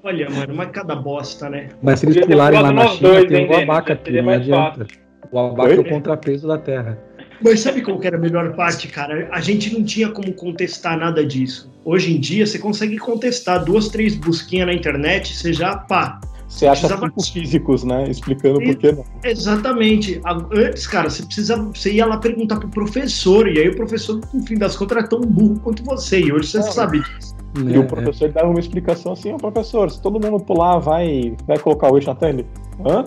Olha, 0.02 0.30
mano, 0.30 0.54
mas 0.54 0.71
cada 0.71 0.97
bosta, 0.97 1.50
né? 1.50 1.69
Mas 1.83 2.00
se 2.00 2.07
eles 2.07 2.25
pularem 2.25 2.61
lá 2.61 2.73
na 2.73 2.87
China, 2.88 3.09
dois, 3.11 3.25
tem 3.26 3.47
o 3.49 3.54
abaca 3.57 4.00
seria 4.02 4.21
aqui, 4.21 4.26
não 4.26 4.33
adianta. 4.35 4.87
O 5.30 5.38
abaca 5.38 5.75
é 5.75 5.78
o 5.78 5.88
contrapeso 5.88 6.49
da 6.49 6.59
Terra. 6.59 6.99
Mas 7.42 7.61
sabe 7.61 7.80
qual 7.82 7.99
que 7.99 8.06
era 8.06 8.16
a 8.16 8.20
melhor 8.20 8.54
parte, 8.54 8.88
cara? 8.88 9.28
A 9.32 9.40
gente 9.40 9.73
não 9.73 9.82
tinha 9.85 10.11
como 10.11 10.32
contestar 10.35 10.99
nada 10.99 11.25
disso. 11.25 11.70
Hoje 11.85 12.14
em 12.14 12.20
dia, 12.20 12.47
você 12.47 12.59
consegue 12.59 12.99
contestar 12.99 13.64
duas, 13.64 13.88
três 13.88 14.14
busquinhas 14.14 14.66
na 14.66 14.75
internet, 14.75 15.35
você 15.37 15.52
já, 15.52 15.76
pá. 15.76 16.20
Você 16.47 16.66
acha 16.66 16.80
Precisava- 16.88 17.06
cinco 17.06 17.23
físicos, 17.32 17.85
né? 17.85 18.11
Explicando 18.11 18.61
por 18.61 18.75
que 18.75 18.92
não. 18.92 19.04
Exatamente. 19.23 20.20
Antes, 20.52 20.87
cara, 20.87 21.09
você 21.09 21.23
precisava, 21.23 21.62
você 21.73 21.92
ia 21.92 22.04
lá 22.04 22.18
perguntar 22.18 22.56
pro 22.56 22.68
professor, 22.68 23.49
e 23.49 23.59
aí 23.59 23.68
o 23.68 23.76
professor, 23.76 24.20
no 24.35 24.42
fim 24.47 24.56
das 24.59 24.76
contas, 24.76 24.99
era 24.99 25.06
tão 25.06 25.20
burro 25.20 25.61
quanto 25.61 25.85
você, 25.85 26.20
e 26.20 26.32
hoje 26.32 26.49
você 26.49 26.59
É. 26.59 26.62
sabe 26.62 27.00
disso. 27.00 27.37
E 27.64 27.75
É, 27.75 27.78
o 27.78 27.87
professor 27.87 28.30
dava 28.32 28.49
uma 28.49 28.61
explicação 28.61 29.12
assim, 29.12 29.32
ó, 29.32 29.37
professor, 29.37 29.90
se 29.90 30.02
todo 30.02 30.20
mundo 30.20 30.42
pular, 30.44 30.78
vai, 30.78 31.35
vai 31.47 31.59
colocar 31.59 31.90
o 31.90 31.97
eixo 31.97 32.09
na 32.09 32.14
terra? 32.16 32.32
Ele, 32.32 32.47
hã? 32.85 33.04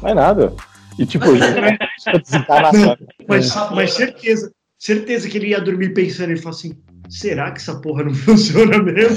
Vai 0.00 0.14
nada. 0.14 0.52
E 0.98 1.06
tipo, 1.06 1.26
já 1.36 2.12
desencarnação. 2.22 2.96
Mas, 3.28 3.54
É. 3.54 3.74
mas 3.74 3.92
certeza, 3.92 4.50
certeza 4.78 5.28
que 5.28 5.36
ele 5.38 5.48
ia 5.48 5.60
dormir 5.60 5.90
pensando, 5.94 6.30
ele 6.30 6.40
falou 6.40 6.56
assim, 6.56 6.74
será 7.08 7.50
que 7.50 7.58
essa 7.58 7.74
porra 7.80 8.04
não 8.04 8.14
funciona 8.14 8.82
mesmo? 8.82 9.16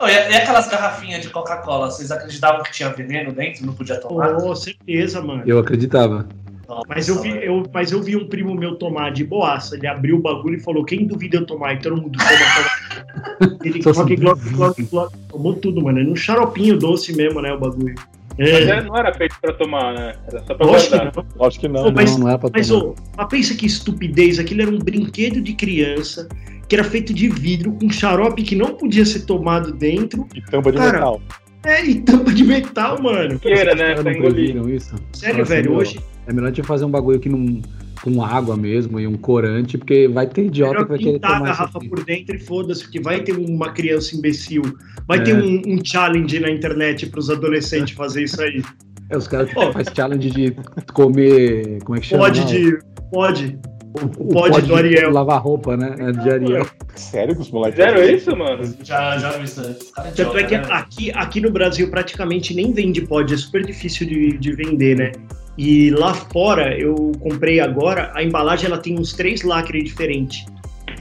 Não, 0.00 0.08
e, 0.08 0.12
e 0.12 0.34
aquelas 0.36 0.68
garrafinhas 0.68 1.22
de 1.22 1.28
Coca-Cola, 1.30 1.90
vocês 1.90 2.10
acreditavam 2.10 2.62
que 2.62 2.72
tinha 2.72 2.88
veneno 2.90 3.32
dentro? 3.32 3.66
Não 3.66 3.74
podia 3.74 4.00
tomar? 4.00 4.36
oh, 4.36 4.54
certeza, 4.54 5.20
mano. 5.20 5.42
Eu 5.46 5.58
acreditava. 5.58 6.28
Nossa, 6.68 6.86
Mas 6.88 7.08
eu, 7.08 7.20
vi, 7.20 7.30
eu, 7.44 7.62
mas 7.74 7.92
eu 7.92 8.00
vi 8.02 8.16
um 8.16 8.26
primo 8.28 8.54
meu 8.54 8.76
tomar 8.76 9.10
de 9.12 9.24
boaça. 9.24 9.76
Ele 9.76 9.86
abriu 9.86 10.16
o 10.16 10.22
bagulho 10.22 10.56
e 10.56 10.60
falou: 10.60 10.84
Quem 10.84 11.06
duvida 11.06 11.36
eu 11.36 11.44
tomar? 11.44 11.74
E 11.74 11.78
todo 11.80 12.00
mundo 12.00 12.18
toma. 12.18 12.30
toma. 12.30 13.58
Ele 13.62 13.78
glock, 13.80 14.16
glock, 14.16 14.82
glock. 14.84 15.14
Tomou 15.28 15.54
tudo, 15.56 15.82
mano. 15.82 16.00
É 16.00 16.04
num 16.04 16.16
xaropinho 16.16 16.78
doce 16.78 17.14
mesmo, 17.14 17.42
né? 17.42 17.52
O 17.52 17.58
bagulho. 17.58 17.94
Mas 18.38 18.48
É. 18.48 18.62
era- 18.62 18.82
não 18.82 18.96
era 18.96 19.12
feito 19.14 19.36
pra 19.40 19.52
tomar, 19.52 19.94
né? 19.94 20.14
Era 20.28 20.40
só 20.44 20.54
pra 20.54 20.66
Lógico 20.66 20.90
que 20.90 20.96
guardar. 20.98 21.12
não. 21.16 21.24
Lógico 21.36 21.60
que 21.60 21.68
não. 21.68 21.82
Pô, 21.84 21.92
mas- 21.92 22.10
não, 22.12 22.18
não 22.18 22.28
era 22.28 22.38
pra 22.38 22.50
Mas, 22.52 22.68
tomar. 22.68 22.84
ô, 22.84 22.94
mas 23.16 23.28
pensa 23.28 23.54
que 23.54 23.66
estupidez. 23.66 24.38
Aquilo 24.38 24.62
era 24.62 24.70
um 24.70 24.78
brinquedo 24.78 25.40
de 25.40 25.52
criança 25.54 26.28
que 26.68 26.74
era 26.74 26.84
feito 26.84 27.12
de 27.12 27.28
vidro 27.28 27.72
com 27.72 27.90
xarope 27.90 28.42
que 28.42 28.56
não 28.56 28.74
podia 28.74 29.04
ser 29.04 29.26
tomado 29.26 29.72
dentro. 29.72 30.26
E 30.34 30.40
tampa 30.40 30.72
de 30.72 30.78
Cara, 30.78 30.92
metal. 30.92 31.20
É, 31.64 31.84
e 31.84 32.00
tampa 32.00 32.32
de 32.32 32.42
metal, 32.44 33.00
mano. 33.02 33.38
Que 33.38 33.48
era, 33.52 33.74
né? 33.74 33.94
Pra 33.94 34.02
não 34.04 34.10
engolir. 34.12 34.34
previram 34.52 34.68
isso? 34.68 34.94
Sério, 35.12 35.42
assim, 35.42 35.52
velho. 35.54 35.70
meu, 35.70 35.80
Hoje, 35.80 36.00
É 36.26 36.32
melhor 36.32 36.50
a 36.50 36.52
gente 36.54 36.64
fazer 36.66 36.84
um 36.84 36.90
bagulho 36.90 37.18
aqui 37.18 37.28
num, 37.28 37.60
com 38.02 38.22
água 38.24 38.56
mesmo 38.56 38.98
e 38.98 39.06
um 39.06 39.16
corante, 39.16 39.78
porque 39.78 40.08
vai 40.08 40.26
ter 40.26 40.46
idiota 40.46 40.72
melhor 40.72 40.84
que 40.84 40.88
vai 40.90 40.98
querer 40.98 41.12
pintar 41.12 41.30
a 41.30 41.34
tomar 41.38 41.50
isso 41.50 41.58
garrafa 41.58 41.78
por 41.80 42.04
dentro 42.04 42.36
e 42.36 42.38
foda-se, 42.38 42.82
porque 42.82 43.00
vai 43.00 43.20
ter 43.22 43.32
uma 43.32 43.72
criança 43.72 44.16
imbecil. 44.16 44.62
Vai 45.06 45.18
É. 45.18 45.22
ter 45.22 45.34
um, 45.34 45.62
um 45.66 45.78
challenge 45.84 46.38
na 46.40 46.50
internet 46.50 47.06
pros 47.06 47.30
adolescentes 47.30 47.94
fazer 47.94 48.24
isso 48.24 48.42
aí. 48.42 48.62
É, 49.08 49.16
os 49.16 49.28
caras 49.28 49.52
Pô. 49.52 49.72
fazem 49.72 49.94
challenge 49.94 50.30
de 50.30 50.56
comer. 50.92 51.78
Como 51.84 51.96
é 51.96 52.00
que 52.00 52.06
chama? 52.06 52.24
Pode 52.24 52.40
não? 52.40 52.46
de. 52.46 52.78
Pode. 53.12 53.58
O, 53.94 54.28
pode 54.28 54.60
do 54.62 54.66
de 54.68 54.72
Ariel. 54.72 55.10
Lavar 55.10 55.42
roupa, 55.42 55.76
né? 55.76 55.94
É 55.98 56.12
de 56.12 56.30
Ariel. 56.30 56.66
Sério 56.94 57.34
que 57.36 57.42
os 57.42 57.50
moleques. 57.50 57.78
Fizeram 57.84 58.02
isso, 58.02 58.34
mano? 58.36 58.74
Já, 58.82 59.18
já 59.18 59.32
vi 59.32 59.44
isso. 59.44 59.60
Os 59.60 59.90
caras 59.90 60.14
Tanto 60.14 60.38
é 60.38 60.44
que 60.44 60.56
né? 60.56 60.64
aqui, 60.70 61.12
aqui 61.12 61.40
no 61.42 61.50
Brasil 61.50 61.90
praticamente 61.90 62.54
nem 62.54 62.72
vende 62.72 63.02
pod, 63.02 63.32
é 63.32 63.36
super 63.36 63.64
difícil 63.64 64.06
de, 64.06 64.38
de 64.38 64.52
vender, 64.52 64.96
né? 64.96 65.12
E 65.56 65.90
lá 65.90 66.14
fora, 66.14 66.78
eu 66.78 67.12
comprei 67.20 67.60
agora, 67.60 68.10
a 68.14 68.22
embalagem 68.22 68.66
ela 68.66 68.78
tem 68.78 68.98
uns 68.98 69.12
três 69.12 69.42
lacres 69.42 69.84
diferentes. 69.84 70.46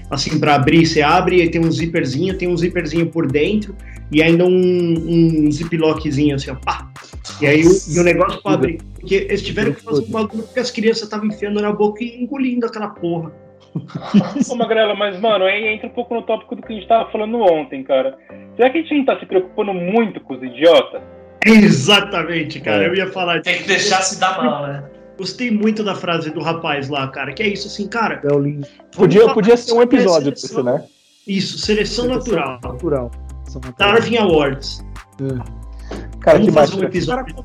Assim, 0.09 0.39
pra 0.39 0.55
abrir, 0.55 0.85
você 0.85 1.01
abre 1.01 1.41
e 1.41 1.49
tem 1.49 1.61
um 1.61 1.71
zíperzinho, 1.71 2.37
tem 2.37 2.49
um 2.49 2.57
zíperzinho 2.57 3.07
por 3.07 3.27
dentro 3.31 3.73
e 4.11 4.21
ainda 4.21 4.45
um, 4.45 5.47
um 5.47 5.51
ziplockzinho 5.51 6.35
assim, 6.35 6.51
ó, 6.51 6.55
pá. 6.55 6.91
E 7.41 7.47
aí 7.47 7.63
o, 7.65 7.71
e 7.89 7.97
o 7.97 8.03
negócio 8.03 8.41
pra 8.43 8.53
abrir. 8.53 8.81
Porque 8.99 9.15
eles 9.15 9.41
tiveram 9.41 9.73
que 9.73 9.81
fazer 9.81 10.03
um 10.03 10.11
bagulho 10.11 10.43
porque 10.43 10.59
as 10.59 10.69
crianças 10.69 11.03
estavam 11.03 11.27
enfiando 11.27 11.61
na 11.61 11.71
boca 11.71 12.03
e 12.03 12.21
engolindo 12.21 12.65
aquela 12.65 12.89
porra. 12.89 13.31
Ô, 14.51 14.55
Magrela, 14.55 14.93
mas, 14.95 15.17
mano, 15.17 15.45
aí 15.45 15.65
entra 15.65 15.87
um 15.87 15.91
pouco 15.91 16.13
no 16.13 16.23
tópico 16.23 16.57
do 16.57 16.61
que 16.61 16.73
a 16.73 16.75
gente 16.75 16.87
tava 16.87 17.09
falando 17.09 17.39
ontem, 17.39 17.83
cara. 17.83 18.17
Será 18.57 18.69
que 18.69 18.79
a 18.79 18.81
gente 18.81 18.97
não 18.97 19.05
tá 19.05 19.17
se 19.17 19.25
preocupando 19.25 19.73
muito 19.73 20.19
com 20.19 20.33
os 20.33 20.43
idiotas? 20.43 21.01
Exatamente, 21.45 22.59
cara. 22.59 22.83
É. 22.83 22.87
Eu 22.87 22.95
ia 22.95 23.11
falar 23.11 23.39
disso. 23.39 23.43
Tem 23.45 23.61
que 23.61 23.67
deixar 23.67 24.01
se 24.01 24.19
dar 24.19 24.37
mal, 24.43 24.67
né? 24.67 24.83
Gostei 25.17 25.51
muito 25.51 25.83
da 25.83 25.93
frase 25.93 26.31
do 26.31 26.41
rapaz 26.41 26.89
lá, 26.89 27.07
cara. 27.07 27.33
Que 27.33 27.43
é 27.43 27.47
isso, 27.49 27.67
assim, 27.67 27.87
cara. 27.87 28.19
É 28.23 28.33
o 28.33 28.39
link 28.39 28.67
Podia, 28.95 29.31
podia 29.33 29.55
ser 29.55 29.73
um 29.73 29.81
episódio 29.81 30.35
seleção- 30.35 30.63
né? 30.63 30.83
Isso, 31.27 31.59
seleção 31.59 32.07
natural. 32.07 32.59
natural. 32.63 33.11
Natural. 33.45 33.73
Darwin 33.77 34.17
Awards. 34.17 34.83
Cara, 36.21 36.37
Vamos 36.37 36.47
que 36.47 36.53
fazer 36.53 36.75
um 36.75 36.79
mais? 36.79 36.89
episódio 36.89 37.35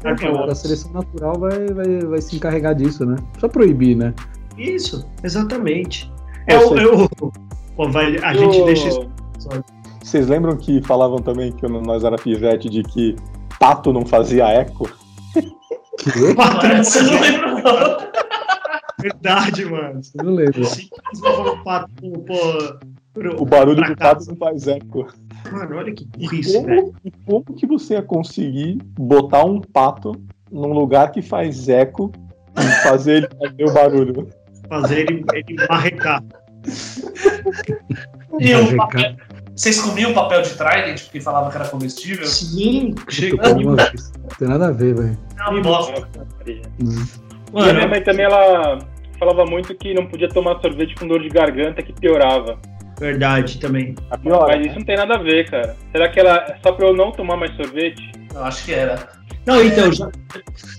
A 0.50 0.54
seleção 0.54 0.92
natural 0.92 1.38
vai, 1.38 1.66
vai, 1.66 1.98
vai 2.00 2.20
se 2.22 2.36
encarregar 2.36 2.74
disso, 2.74 3.04
né? 3.04 3.16
Só 3.38 3.48
proibir, 3.48 3.96
né? 3.96 4.14
Isso, 4.56 5.06
exatamente. 5.22 6.10
É 6.46 6.54
Eu 6.54 6.72
o. 6.72 6.78
É 6.78 6.86
o 6.86 7.08
pô, 7.76 7.90
vai, 7.90 8.16
a 8.18 8.32
gente 8.32 8.60
Ô, 8.60 8.64
deixa 8.64 8.88
isso. 8.88 9.08
Vocês 10.02 10.28
lembram 10.28 10.56
que 10.56 10.80
falavam 10.82 11.18
também 11.18 11.52
que 11.52 11.60
quando 11.60 11.80
nós 11.82 12.04
era 12.04 12.16
pivete 12.16 12.70
de 12.70 12.82
que 12.82 13.16
pato 13.58 13.92
não 13.92 14.04
fazia 14.04 14.46
eco? 14.48 14.90
Que? 15.98 16.10
Eu 16.18 16.34
não 16.34 17.20
lembro, 17.20 17.62
não. 17.62 18.06
Verdade, 19.00 19.64
mano. 19.64 20.00
Eu 20.18 20.24
não 20.24 20.34
lembro. 20.34 20.62
Vão 21.20 21.54
um 21.54 21.62
pato 21.62 21.90
pro- 23.14 23.42
O 23.42 23.44
barulho 23.46 23.82
do 23.84 23.96
pato 23.96 24.24
não 24.26 24.36
faz 24.36 24.66
eco. 24.66 25.06
Mano, 25.50 25.76
olha 25.76 25.92
que 25.94 26.06
E 26.18 26.24
burrice, 26.26 26.60
velho. 26.64 26.82
como, 26.82 26.94
e 27.04 27.10
como 27.24 27.44
que 27.56 27.66
você 27.66 27.94
ia 27.94 28.02
conseguir 28.02 28.78
botar 28.98 29.44
um 29.44 29.60
pato 29.60 30.12
num 30.50 30.72
lugar 30.72 31.10
que 31.12 31.22
faz 31.22 31.68
eco 31.68 32.10
e 32.58 32.82
fazer 32.82 33.16
ele 33.16 33.28
fazer 33.38 33.64
o 33.64 33.72
barulho? 33.72 34.28
Fazer 34.68 34.98
ele, 35.10 35.24
ele 35.34 35.66
marrecar. 35.68 36.22
E 38.40 38.54
o 38.54 38.76
papel... 38.76 39.16
Vocês 39.56 39.80
comiam 39.80 40.12
papel 40.12 40.42
de 40.42 40.50
Trident 40.50 41.04
porque 41.04 41.18
falava 41.18 41.50
que 41.50 41.56
era 41.56 41.66
comestível? 41.66 42.26
Sim, 42.26 42.94
vez. 43.74 44.12
Não 44.20 44.28
tem 44.38 44.48
nada 44.48 44.68
a 44.68 44.70
ver, 44.70 44.94
velho. 44.94 45.18
Não, 45.34 45.62
bosta. 45.62 46.06
E 46.46 46.60
a 46.60 47.52
Mano, 47.52 47.74
minha 47.74 47.88
mãe 47.88 48.02
também, 48.02 48.26
ela 48.26 48.78
falava 49.18 49.46
muito 49.46 49.74
que 49.74 49.94
não 49.94 50.06
podia 50.06 50.28
tomar 50.28 50.60
sorvete 50.60 50.94
com 50.96 51.08
dor 51.08 51.22
de 51.22 51.30
garganta 51.30 51.82
que 51.82 51.90
piorava. 51.94 52.58
verdade 53.00 53.58
também. 53.58 53.94
A 54.10 54.18
pior, 54.18 54.46
Mas 54.46 54.66
isso 54.66 54.78
não 54.78 54.84
tem 54.84 54.96
nada 54.96 55.14
a 55.14 55.22
ver, 55.22 55.50
cara. 55.50 55.74
Será 55.90 56.08
que 56.10 56.20
ela 56.20 56.36
é 56.36 56.58
só 56.62 56.72
pra 56.72 56.88
eu 56.88 56.94
não 56.94 57.10
tomar 57.10 57.38
mais 57.38 57.56
sorvete? 57.56 58.12
Eu 58.34 58.44
acho 58.44 58.62
que 58.62 58.74
era. 58.74 59.08
Não, 59.46 59.62
então, 59.64 59.90
já... 59.90 60.10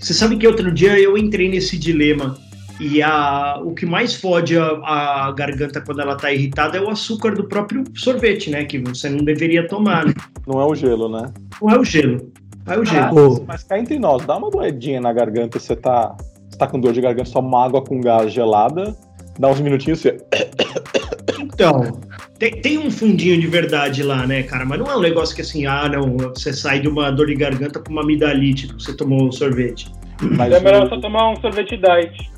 você 0.00 0.14
sabe 0.14 0.36
que 0.36 0.46
outro 0.46 0.70
dia 0.70 0.96
eu 1.00 1.18
entrei 1.18 1.48
nesse 1.48 1.76
dilema. 1.76 2.38
E 2.80 3.02
a... 3.02 3.58
o 3.62 3.74
que 3.74 3.84
mais 3.84 4.14
fode 4.14 4.56
a, 4.56 4.66
a 4.84 5.32
garganta 5.32 5.80
quando 5.80 6.00
ela 6.00 6.16
tá 6.16 6.32
irritada 6.32 6.78
é 6.78 6.80
o 6.80 6.88
açúcar 6.88 7.34
do 7.34 7.44
próprio 7.44 7.82
sorvete, 7.94 8.50
né? 8.50 8.64
Que 8.64 8.78
você 8.78 9.08
não 9.08 9.24
deveria 9.24 9.66
tomar, 9.66 10.06
né? 10.06 10.14
não 10.46 10.60
é 10.60 10.64
o 10.64 10.74
gelo, 10.74 11.08
né? 11.08 11.32
Não 11.60 11.70
é 11.70 11.78
o 11.78 11.84
gelo. 11.84 12.32
Não 12.66 12.74
é 12.74 12.78
o 12.78 12.84
gelo. 12.84 13.36
Ô, 13.36 13.44
Mas 13.46 13.64
cá 13.64 13.78
entre 13.78 13.98
nós, 13.98 14.24
dá 14.24 14.36
uma 14.36 14.50
doedinha 14.50 15.00
na 15.00 15.12
garganta, 15.12 15.58
você 15.58 15.74
tá, 15.74 16.16
você 16.48 16.58
tá 16.58 16.66
com 16.66 16.78
dor 16.78 16.92
de 16.92 17.00
garganta, 17.00 17.30
toma 17.30 17.48
uma 17.48 17.64
água 17.64 17.82
com 17.82 18.00
gás 18.00 18.32
gelada, 18.32 18.96
dá 19.38 19.48
uns 19.48 19.60
minutinhos, 19.60 20.00
você. 20.00 20.16
Então, 21.40 22.00
tem, 22.38 22.60
tem 22.60 22.78
um 22.78 22.90
fundinho 22.90 23.40
de 23.40 23.46
verdade 23.46 24.02
lá, 24.02 24.26
né, 24.26 24.42
cara? 24.44 24.64
Mas 24.64 24.78
não 24.78 24.86
é 24.86 24.96
um 24.96 25.00
negócio 25.00 25.34
que 25.34 25.42
assim, 25.42 25.66
ah, 25.66 25.88
não, 25.88 26.16
você 26.16 26.52
sai 26.52 26.80
de 26.80 26.88
uma 26.88 27.10
dor 27.10 27.26
de 27.26 27.34
garganta 27.34 27.80
com 27.80 27.90
uma 27.90 28.02
amidalite 28.02 28.66
porque 28.68 28.84
você 28.84 28.96
tomou 28.96 29.24
um 29.26 29.32
sorvete. 29.32 29.90
Mas 30.20 30.52
é 30.52 30.60
melhor 30.60 30.86
o- 30.86 30.88
só 30.88 31.00
tomar 31.00 31.30
um 31.30 31.36
sorvete 31.40 31.76
diet. 31.76 32.30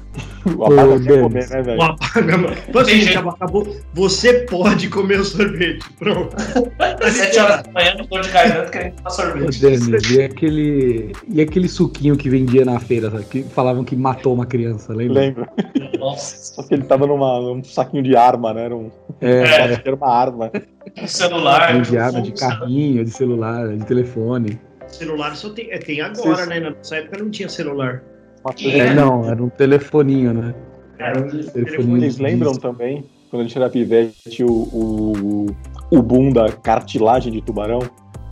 O 0.47 0.99
Denis. 0.99 1.23
comer, 1.23 1.49
né, 1.51 1.63
velho? 1.63 1.79
O 1.79 1.83
abaca. 1.83 2.21
Então, 2.69 2.81
assim, 2.81 2.91
Tem 2.93 3.01
gente, 3.03 3.19
acabou. 3.19 3.77
Você 3.95 4.33
pode 4.47 4.89
comer 4.89 5.21
o 5.21 5.25
sorvete. 5.25 5.85
Pronto. 5.99 6.35
Sete 7.13 7.39
horas 7.39 7.63
da 7.63 7.73
manhã, 7.73 7.97
dor 8.11 8.21
de 8.23 8.31
garganta, 8.31 8.71
querendo 8.71 8.95
tomar 8.97 9.09
Ô, 9.09 9.13
sorvete. 9.13 9.61
Denis, 9.61 10.11
e 10.11 10.23
aquele, 10.23 11.13
e 11.29 11.41
aquele 11.41 11.69
suquinho 11.69 12.17
que 12.17 12.29
vendia 12.31 12.65
na 12.65 12.79
feira, 12.81 13.11
sabe? 13.11 13.25
que 13.25 13.43
falavam 13.43 13.85
que 13.85 13.95
matou 13.95 14.33
uma 14.33 14.47
criança, 14.47 14.93
lembra? 14.95 15.21
Lembro. 15.21 15.47
Nossa, 15.99 16.55
Só 16.55 16.63
que 16.63 16.75
ele 16.75 16.85
tava 16.85 17.07
numa, 17.07 17.41
num 17.41 17.63
saquinho 17.63 18.03
de 18.03 18.17
arma, 18.17 18.55
né? 18.55 18.65
Era 18.65 18.77
um, 18.77 18.91
É, 19.21 19.43
acho 19.43 19.83
que 19.83 19.89
era 19.89 19.97
uma 19.97 20.09
arma. 20.11 20.51
um 21.03 21.07
celular. 21.07 21.81
de 21.83 21.99
arma, 21.99 22.19
um 22.19 22.23
de 22.23 22.33
carrinho, 22.33 23.05
de 23.05 23.11
celular, 23.11 23.69
de 23.69 23.85
telefone. 23.85 24.59
Celular 24.89 25.37
só 25.37 25.51
tem, 25.51 25.71
é, 25.71 25.79
tem 25.79 26.01
agora, 26.01 26.47
né? 26.47 26.59
Na 26.61 26.71
nossa 26.71 26.97
época 26.97 27.19
não 27.23 27.31
tinha 27.31 27.49
celular. 27.49 28.03
É, 28.63 28.95
não, 28.95 29.25
era 29.29 29.43
um 29.43 29.49
telefoninho, 29.49 30.33
né? 30.33 30.55
Era 30.99 31.21
um 31.21 31.29
Telefoninho. 31.29 32.01
Vocês 32.01 32.19
lembram 32.19 32.53
também, 32.53 33.05
quando 33.31 33.43
a 33.43 33.45
gente 33.45 33.57
era 33.57 33.71
pivete, 33.71 34.45
o, 34.45 34.51
o, 34.51 35.47
o 35.91 36.03
boom 36.03 36.33
da 36.33 36.51
cartilagem 36.51 37.33
de 37.33 37.41
tubarão? 37.41 37.81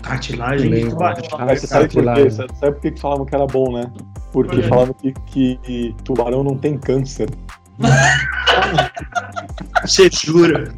cartilagem 0.02 0.70
de 0.70 0.88
tubarão. 0.88 1.22
Ah, 1.32 1.44
Mas 1.46 1.60
você 1.60 1.66
sabe 1.66 1.88
por 1.88 1.90
quê? 1.90 2.04
cartilagem. 2.04 2.30
Sabe 2.30 2.72
por 2.72 2.80
que 2.80 2.90
que 2.92 3.00
falavam 3.00 3.26
que 3.26 3.34
era 3.34 3.46
bom, 3.46 3.72
né? 3.72 3.90
Porque 4.32 4.62
falavam 4.62 4.94
que, 4.94 5.12
que 5.26 5.94
tubarão 6.04 6.42
não 6.42 6.56
tem 6.56 6.78
câncer. 6.78 7.28
Você 9.84 10.08
jura? 10.10 10.72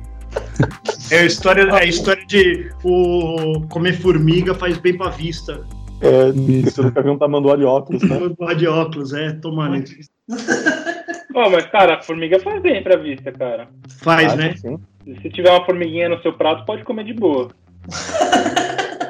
É 1.10 1.20
a 1.20 1.24
história, 1.24 1.62
é 1.62 1.82
a 1.82 1.84
história 1.84 2.24
de 2.26 2.70
o 2.84 3.66
comer 3.68 3.94
formiga 3.94 4.54
faz 4.54 4.78
bem 4.78 4.96
pra 4.96 5.10
vista. 5.10 5.66
É, 6.00 6.28
Isso. 6.66 6.82
nunca 6.82 7.02
viu 7.02 7.12
um 7.12 7.18
tamanduá 7.18 7.56
de 7.56 7.64
óculos, 7.64 8.02
né? 8.02 8.18
Lá 8.38 8.54
de 8.54 8.66
óculos, 8.66 9.12
é, 9.12 9.32
tomar. 9.32 9.70
né? 9.70 9.84
Ó, 11.34 11.48
mas, 11.50 11.64
cara, 11.66 11.94
a 11.96 12.02
formiga 12.02 12.40
faz 12.40 12.60
bem 12.60 12.82
pra 12.82 12.96
vista, 12.96 13.30
cara. 13.30 13.68
Faz, 14.02 14.32
Ah, 14.32 14.36
né? 14.36 14.54
sim. 14.56 14.78
Se 15.22 15.30
tiver 15.30 15.50
uma 15.50 15.64
formiguinha 15.64 16.08
no 16.08 16.20
seu 16.22 16.32
prato, 16.32 16.64
pode 16.66 16.82
comer 16.84 17.04
de 17.04 17.14
boa. 17.14 17.48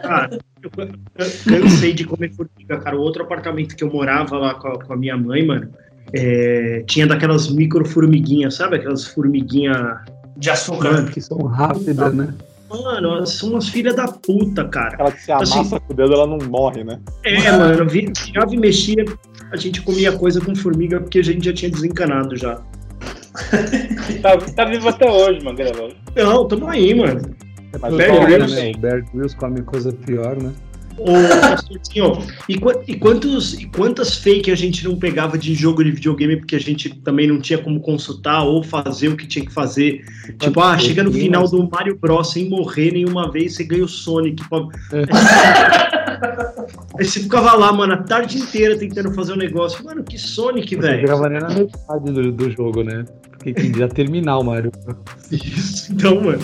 Cara, 0.02 0.38
eu 0.62 0.70
can- 0.70 0.88
eu 1.18 1.60
cansei 1.62 1.92
de 1.92 2.04
comer 2.04 2.30
formiga, 2.32 2.78
cara. 2.78 2.96
O 2.96 3.00
outro 3.00 3.22
apartamento 3.22 3.74
que 3.76 3.82
eu 3.84 3.90
morava 3.92 4.36
lá 4.38 4.54
com 4.54 4.68
a, 4.68 4.84
com 4.84 4.92
a 4.92 4.96
minha 4.96 5.16
mãe, 5.16 5.44
mano, 5.44 5.70
é, 6.12 6.82
tinha 6.86 7.06
daquelas 7.06 7.48
micro 7.50 7.84
formiguinhas, 7.86 8.54
sabe? 8.54 8.76
Aquelas 8.76 9.06
formiguinhas. 9.06 9.98
De 10.36 10.48
açúcar. 10.50 10.92
Mano, 10.92 11.10
Que 11.10 11.20
são 11.20 11.38
rápidas, 11.42 12.14
né? 12.14 12.32
Mano, 12.70 13.08
elas 13.16 13.30
são 13.34 13.50
umas 13.50 13.68
filhas 13.68 13.94
da 13.96 14.06
puta, 14.08 14.64
cara. 14.68 14.94
Aquela 14.94 15.12
que 15.12 15.22
se 15.22 15.32
Assim- 15.32 15.54
amassa 15.58 15.80
com 15.80 15.92
o 15.92 15.96
dedo, 15.96 16.12
ela 16.14 16.26
não 16.26 16.38
morre, 16.48 16.84
né? 16.84 17.00
É, 17.24 17.50
mano, 17.52 17.88
vi- 17.88 18.12
virava 18.26 18.54
e 18.54 18.58
mexia, 18.58 19.04
a 19.52 19.56
gente 19.56 19.82
comia 19.82 20.12
coisa 20.16 20.40
com 20.40 20.54
formiga 20.54 21.00
porque 21.00 21.18
a 21.18 21.24
gente 21.24 21.44
já 21.44 21.52
tinha 21.52 21.70
desencanado 21.70 22.36
já. 22.36 22.60
Tá, 24.22 24.36
tá 24.36 24.64
vivo 24.66 24.88
até 24.88 25.10
hoje, 25.10 25.42
Magrelo. 25.44 25.94
Não, 26.16 26.46
tamo 26.46 26.68
aí, 26.68 26.94
mano. 26.94 27.20
Mas 27.80 27.94
Bear 27.94 28.26
Grylls. 28.26 28.54
né? 28.54 28.72
O 28.74 28.78
Bear 28.78 29.04
Grylls 29.12 29.36
come 29.36 29.62
coisa 29.62 29.92
pior, 29.92 30.36
né? 30.42 30.52
Ô, 31.00 31.12
e, 32.48 32.60
e 32.86 32.96
quantos, 32.96 33.54
e 33.54 33.64
quantas 33.66 34.16
fake 34.16 34.50
a 34.50 34.54
gente 34.54 34.84
não 34.84 34.96
pegava 34.96 35.38
de 35.38 35.54
jogo 35.54 35.82
de 35.82 35.90
videogame 35.90 36.36
porque 36.36 36.56
a 36.56 36.60
gente 36.60 36.90
também 37.00 37.26
não 37.26 37.40
tinha 37.40 37.58
como 37.58 37.80
consultar 37.80 38.42
ou 38.42 38.62
fazer 38.62 39.08
o 39.08 39.16
que 39.16 39.26
tinha 39.26 39.44
que 39.44 39.52
fazer? 39.52 40.04
Tipo, 40.38 40.60
ah, 40.60 40.78
chega 40.78 41.02
no 41.02 41.10
final 41.10 41.48
do 41.48 41.68
Mario 41.70 41.98
Bros 41.98 42.32
sem 42.32 42.50
morrer 42.50 42.92
nenhuma 42.92 43.30
vez, 43.30 43.56
você 43.56 43.64
ganha 43.64 43.84
o 43.84 43.88
Sonic. 43.88 44.46
pô. 44.48 44.70
Aí 46.98 47.04
você 47.04 47.20
ficava 47.20 47.54
lá, 47.54 47.72
mano, 47.72 47.94
a 47.94 48.02
tarde 48.02 48.38
inteira 48.38 48.76
tentando 48.78 49.12
fazer 49.14 49.32
um 49.32 49.36
negócio. 49.36 49.82
Mano, 49.82 50.04
que 50.04 50.18
Sonic, 50.18 50.76
velho. 50.76 51.02
grava 51.06 51.30
nem 51.30 51.40
na 51.40 51.48
metade 51.48 52.12
do, 52.12 52.30
do 52.30 52.50
jogo, 52.50 52.82
né? 52.82 53.06
Porque 53.30 53.54
quem 53.54 53.72
já 53.74 53.88
terminar 53.88 54.38
o 54.38 54.44
Mario. 54.44 54.70
Isso, 55.32 55.92
então, 55.94 56.20
mano. 56.20 56.42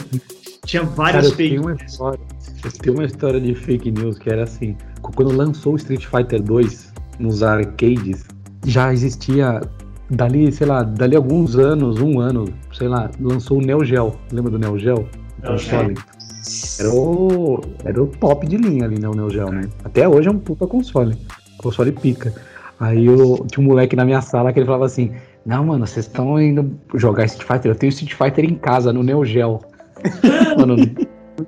Tinha 0.64 0.82
Cara, 0.82 0.94
várias 0.94 1.26
eu 1.26 1.32
fake. 1.32 1.50
tenho 1.50 1.62
uma 1.62 1.74
história. 1.74 2.35
Tenho 2.74 2.96
uma 2.96 3.04
história 3.04 3.40
de 3.40 3.54
fake 3.54 3.90
news 3.90 4.18
que 4.18 4.30
era 4.30 4.44
assim: 4.44 4.76
quando 5.00 5.34
lançou 5.34 5.74
o 5.74 5.76
Street 5.76 6.06
Fighter 6.06 6.42
2 6.42 6.92
nos 7.18 7.42
arcades, 7.42 8.24
já 8.66 8.92
existia. 8.92 9.60
Dali, 10.08 10.52
sei 10.52 10.68
lá, 10.68 10.84
dali 10.84 11.16
alguns 11.16 11.56
anos, 11.56 12.00
um 12.00 12.20
ano, 12.20 12.44
sei 12.72 12.86
lá, 12.86 13.10
lançou 13.20 13.58
o 13.58 13.60
Neo 13.60 13.84
Geo. 13.84 14.14
Lembra 14.30 14.52
do 14.52 14.58
Neo 14.58 14.78
Geo? 14.78 15.08
Console. 15.44 15.94
Era 16.78 16.94
o, 16.94 17.60
era 17.84 18.02
o 18.02 18.06
top 18.06 18.46
de 18.46 18.56
linha 18.56 18.84
ali, 18.84 19.00
né, 19.00 19.08
o 19.08 19.14
Neo 19.14 19.28
Geo, 19.28 19.50
né? 19.50 19.68
Até 19.84 20.08
hoje 20.08 20.28
é 20.28 20.30
um 20.30 20.38
puta 20.38 20.64
console. 20.64 21.16
Console 21.58 21.90
pica. 21.90 22.32
Aí 22.78 23.06
eu, 23.06 23.44
tinha 23.50 23.64
um 23.64 23.68
moleque 23.68 23.96
na 23.96 24.04
minha 24.04 24.20
sala 24.20 24.52
que 24.52 24.60
ele 24.60 24.66
falava 24.66 24.84
assim: 24.84 25.10
Não, 25.44 25.64
mano, 25.64 25.84
vocês 25.86 26.06
estão 26.06 26.40
indo 26.40 26.78
jogar 26.94 27.24
Street 27.24 27.48
Fighter? 27.48 27.72
Eu 27.72 27.74
tenho 27.74 27.90
Street 27.90 28.14
Fighter 28.14 28.44
em 28.44 28.54
casa, 28.54 28.92
no 28.92 29.02
Neo 29.02 29.24
Geo. 29.24 29.60
mano, 30.56 30.76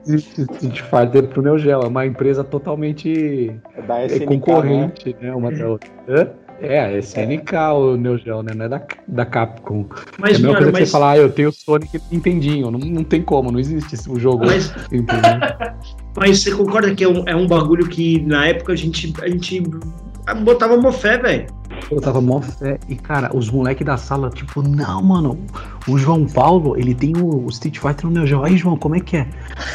Street 0.07 0.81
Fighter 0.83 1.29
pro 1.29 1.43
Neo 1.43 1.59
Geo. 1.59 1.81
É 1.83 1.87
uma 1.87 2.07
empresa 2.07 2.45
totalmente 2.45 3.53
É 3.77 3.83
da 3.83 4.01
é, 4.01 4.07
SNK, 4.07 4.21
né? 4.21 4.27
concorrente, 4.27 5.17
né? 5.21 5.35
Uma 5.35 5.51
da 5.51 5.69
outra. 5.69 5.91
Hã? 6.09 6.29
É, 6.61 6.81
a 6.81 6.99
SNK 6.99 7.55
o 7.75 7.97
Neo 7.97 8.19
Geo, 8.19 8.43
né? 8.43 8.53
Não 8.55 8.65
é 8.65 8.69
da, 8.69 8.83
da 9.07 9.25
Capcom. 9.25 9.83
é 9.83 9.85
Mas, 10.19 10.31
a 10.31 10.39
mesma 10.39 10.49
mano, 10.49 10.57
coisa 10.57 10.73
que 10.73 10.81
mas, 10.81 10.89
você 10.89 10.93
falar, 10.93 11.11
ah, 11.13 11.19
eu 11.19 11.31
tenho 11.31 11.53
Sonic 11.53 11.97
e 11.97 12.15
Nintendinho. 12.15 12.71
Não, 12.71 12.81
não 12.81 13.05
tem 13.05 13.23
como, 13.23 13.53
não 13.53 13.61
existe 13.61 13.97
o 14.11 14.19
jogo. 14.19 14.45
mas, 14.45 14.75
mas 16.17 16.43
você 16.43 16.51
concorda 16.51 16.95
que 16.95 17.05
é 17.05 17.09
um, 17.09 17.23
é 17.27 17.37
um 17.37 17.47
bagulho 17.47 17.89
que 17.89 18.21
na 18.23 18.47
época 18.49 18.73
a 18.73 18.77
gente, 18.77 19.13
a 19.23 19.29
gente 19.29 19.63
botava 20.43 20.75
uma 20.75 20.93
fé, 20.93 21.17
velho? 21.19 21.47
Eu 21.91 22.01
tava 22.01 22.21
mó 22.21 22.41
fé. 22.41 22.79
E, 22.89 22.95
cara, 22.95 23.35
os 23.37 23.51
moleques 23.51 23.87
da 23.87 23.97
sala, 23.97 24.31
tipo, 24.31 24.63
não, 24.63 25.03
mano, 25.03 25.39
o 25.87 25.99
João 25.99 26.27
Paulo, 26.27 26.77
ele 26.77 26.95
tem 26.95 27.17
o, 27.17 27.47
o 27.47 27.49
Street 27.49 27.79
Fighter 27.79 28.07
no 28.07 28.11
Neo 28.11 28.27
Geo. 28.27 28.45
Aí, 28.45 28.57
João, 28.57 28.77
como 28.77 28.97
é 28.97 29.01
que 29.01 29.17
é? 29.17 29.27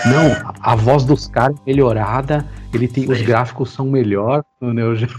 Não, 0.05 0.31
a, 0.61 0.73
a 0.73 0.75
voz 0.75 1.03
dos 1.03 1.27
caras 1.27 1.57
é 1.65 1.71
melhorada, 1.71 2.45
ele 2.73 2.87
tem, 2.87 3.09
os 3.09 3.21
gráficos 3.21 3.71
são 3.71 3.87
melhor 3.87 4.43
no 4.61 4.73
Neo 4.73 4.95
Geo. 4.95 5.09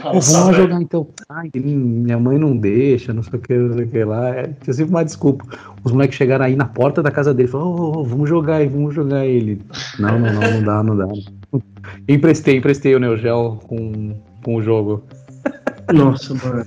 Pô, 0.00 0.20
vamos 0.20 0.28
velho. 0.28 0.54
jogar 0.54 0.82
então. 0.82 1.08
Ai, 1.28 1.50
minha 1.54 2.18
mãe 2.18 2.38
não 2.38 2.56
deixa, 2.56 3.12
não 3.12 3.22
sei 3.22 3.38
o 3.38 3.42
que, 3.42 3.54
não 3.54 3.74
sei 3.74 3.84
o 3.84 3.88
que 3.88 4.04
lá. 4.04 4.28
É, 4.28 4.42
tinha 4.62 4.74
sempre 4.74 4.90
uma 4.90 5.04
desculpa. 5.04 5.44
Os 5.82 5.92
moleques 5.92 6.16
chegaram 6.16 6.44
aí 6.44 6.54
na 6.54 6.66
porta 6.66 7.02
da 7.02 7.10
casa 7.10 7.34
dele 7.34 7.48
e 7.48 7.50
falaram, 7.50 7.70
ô, 7.70 7.74
ô, 7.74 7.98
ô, 8.00 8.04
vamos 8.04 8.28
jogar 8.28 8.56
aí, 8.56 8.68
vamos 8.68 8.94
jogar 8.94 9.26
ele. 9.26 9.60
Não, 9.98 10.18
não, 10.18 10.32
não, 10.32 10.40
não 10.40 10.62
dá, 10.62 10.82
não 10.82 10.96
dá. 10.96 11.08
Emprestei, 12.08 12.56
emprestei 12.56 12.94
o 12.94 13.00
Neo 13.00 13.16
Geo 13.16 13.58
com, 13.66 14.14
com 14.42 14.56
o 14.56 14.62
jogo. 14.62 15.04
Nossa, 15.92 16.34
mano. 16.34 16.64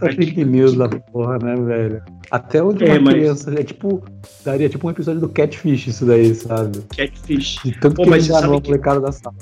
Tá 0.00 0.08
fake 0.10 0.44
news 0.44 0.74
da 0.74 0.88
porra, 0.88 1.38
né, 1.38 1.54
velho? 1.54 2.02
Até 2.30 2.60
onde 2.62 2.84
uma 2.84 2.94
É, 2.94 2.98
mas- 2.98 3.14
criança. 3.14 3.54
É 3.58 3.62
tipo. 3.62 4.02
Daria 4.44 4.68
tipo 4.68 4.86
um 4.86 4.90
episódio 4.90 5.20
do 5.20 5.28
Catfish, 5.28 5.86
isso 5.86 6.04
daí, 6.04 6.34
sabe? 6.34 6.80
Catfish. 6.96 7.58
De 7.64 7.72
tanto 7.78 7.94
Pô, 7.96 8.02
que 8.02 8.10
mas 8.10 8.28
enganou 8.28 8.60
que- 8.60 8.68
molecada 8.70 9.00
da 9.00 9.12
sala. 9.12 9.36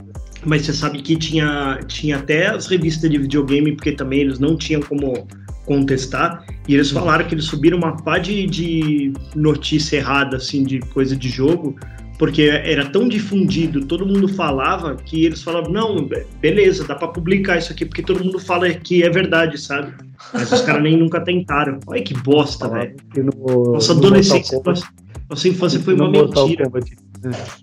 Mas 0.45 0.63
você 0.67 0.73
sabe 0.73 1.01
que 1.01 1.17
tinha, 1.17 1.81
tinha 1.87 2.17
até 2.19 2.49
as 2.49 2.67
revistas 2.67 3.09
de 3.09 3.17
videogame, 3.17 3.73
porque 3.75 3.93
também 3.93 4.21
eles 4.21 4.39
não 4.39 4.57
tinham 4.57 4.83
como 4.83 5.27
contestar, 5.65 6.45
e 6.69 6.75
eles 6.75 6.91
falaram 6.91 7.25
que 7.27 7.35
eles 7.35 7.45
subiram 7.45 7.79
uma 7.79 7.97
pá 8.03 8.19
de, 8.19 8.47
de 8.47 9.13
notícia 9.37 9.97
errada, 9.97 10.37
assim, 10.37 10.65
de 10.65 10.81
coisa 10.81 11.17
de 11.17 11.29
jogo, 11.29 11.77
porque 12.23 12.43
era 12.43 12.89
tão 12.89 13.09
difundido, 13.09 13.85
todo 13.85 14.07
mundo 14.07 14.29
falava, 14.29 14.95
que 14.95 15.25
eles 15.27 15.43
falavam, 15.43 15.73
não, 15.73 16.05
be- 16.07 16.25
beleza, 16.41 16.87
dá 16.87 16.95
pra 16.95 17.09
publicar 17.09 17.59
isso 17.59 17.73
aqui, 17.73 17.85
porque 17.85 18.01
todo 18.01 18.25
mundo 18.25 18.39
fala 18.39 18.73
que 18.73 19.03
é 19.03 19.11
verdade, 19.11 19.59
sabe? 19.59 19.93
Mas 20.33 20.53
os 20.53 20.61
caras 20.61 20.85
nem 20.85 20.97
nunca 20.97 21.21
tentaram. 21.21 21.81
Olha 21.85 22.01
que 22.01 22.15
bosta, 22.15 22.69
velho. 22.69 22.95
No, 23.17 23.73
Nossa 23.73 23.93
no 23.93 23.99
adolescência, 23.99 24.63
nossa, 24.65 24.87
nossa 25.29 25.49
infância 25.49 25.81
foi 25.81 25.95
uma 25.95 26.09
Mortal 26.09 26.47
mentira. 26.47 26.67
Kombat? 26.67 26.93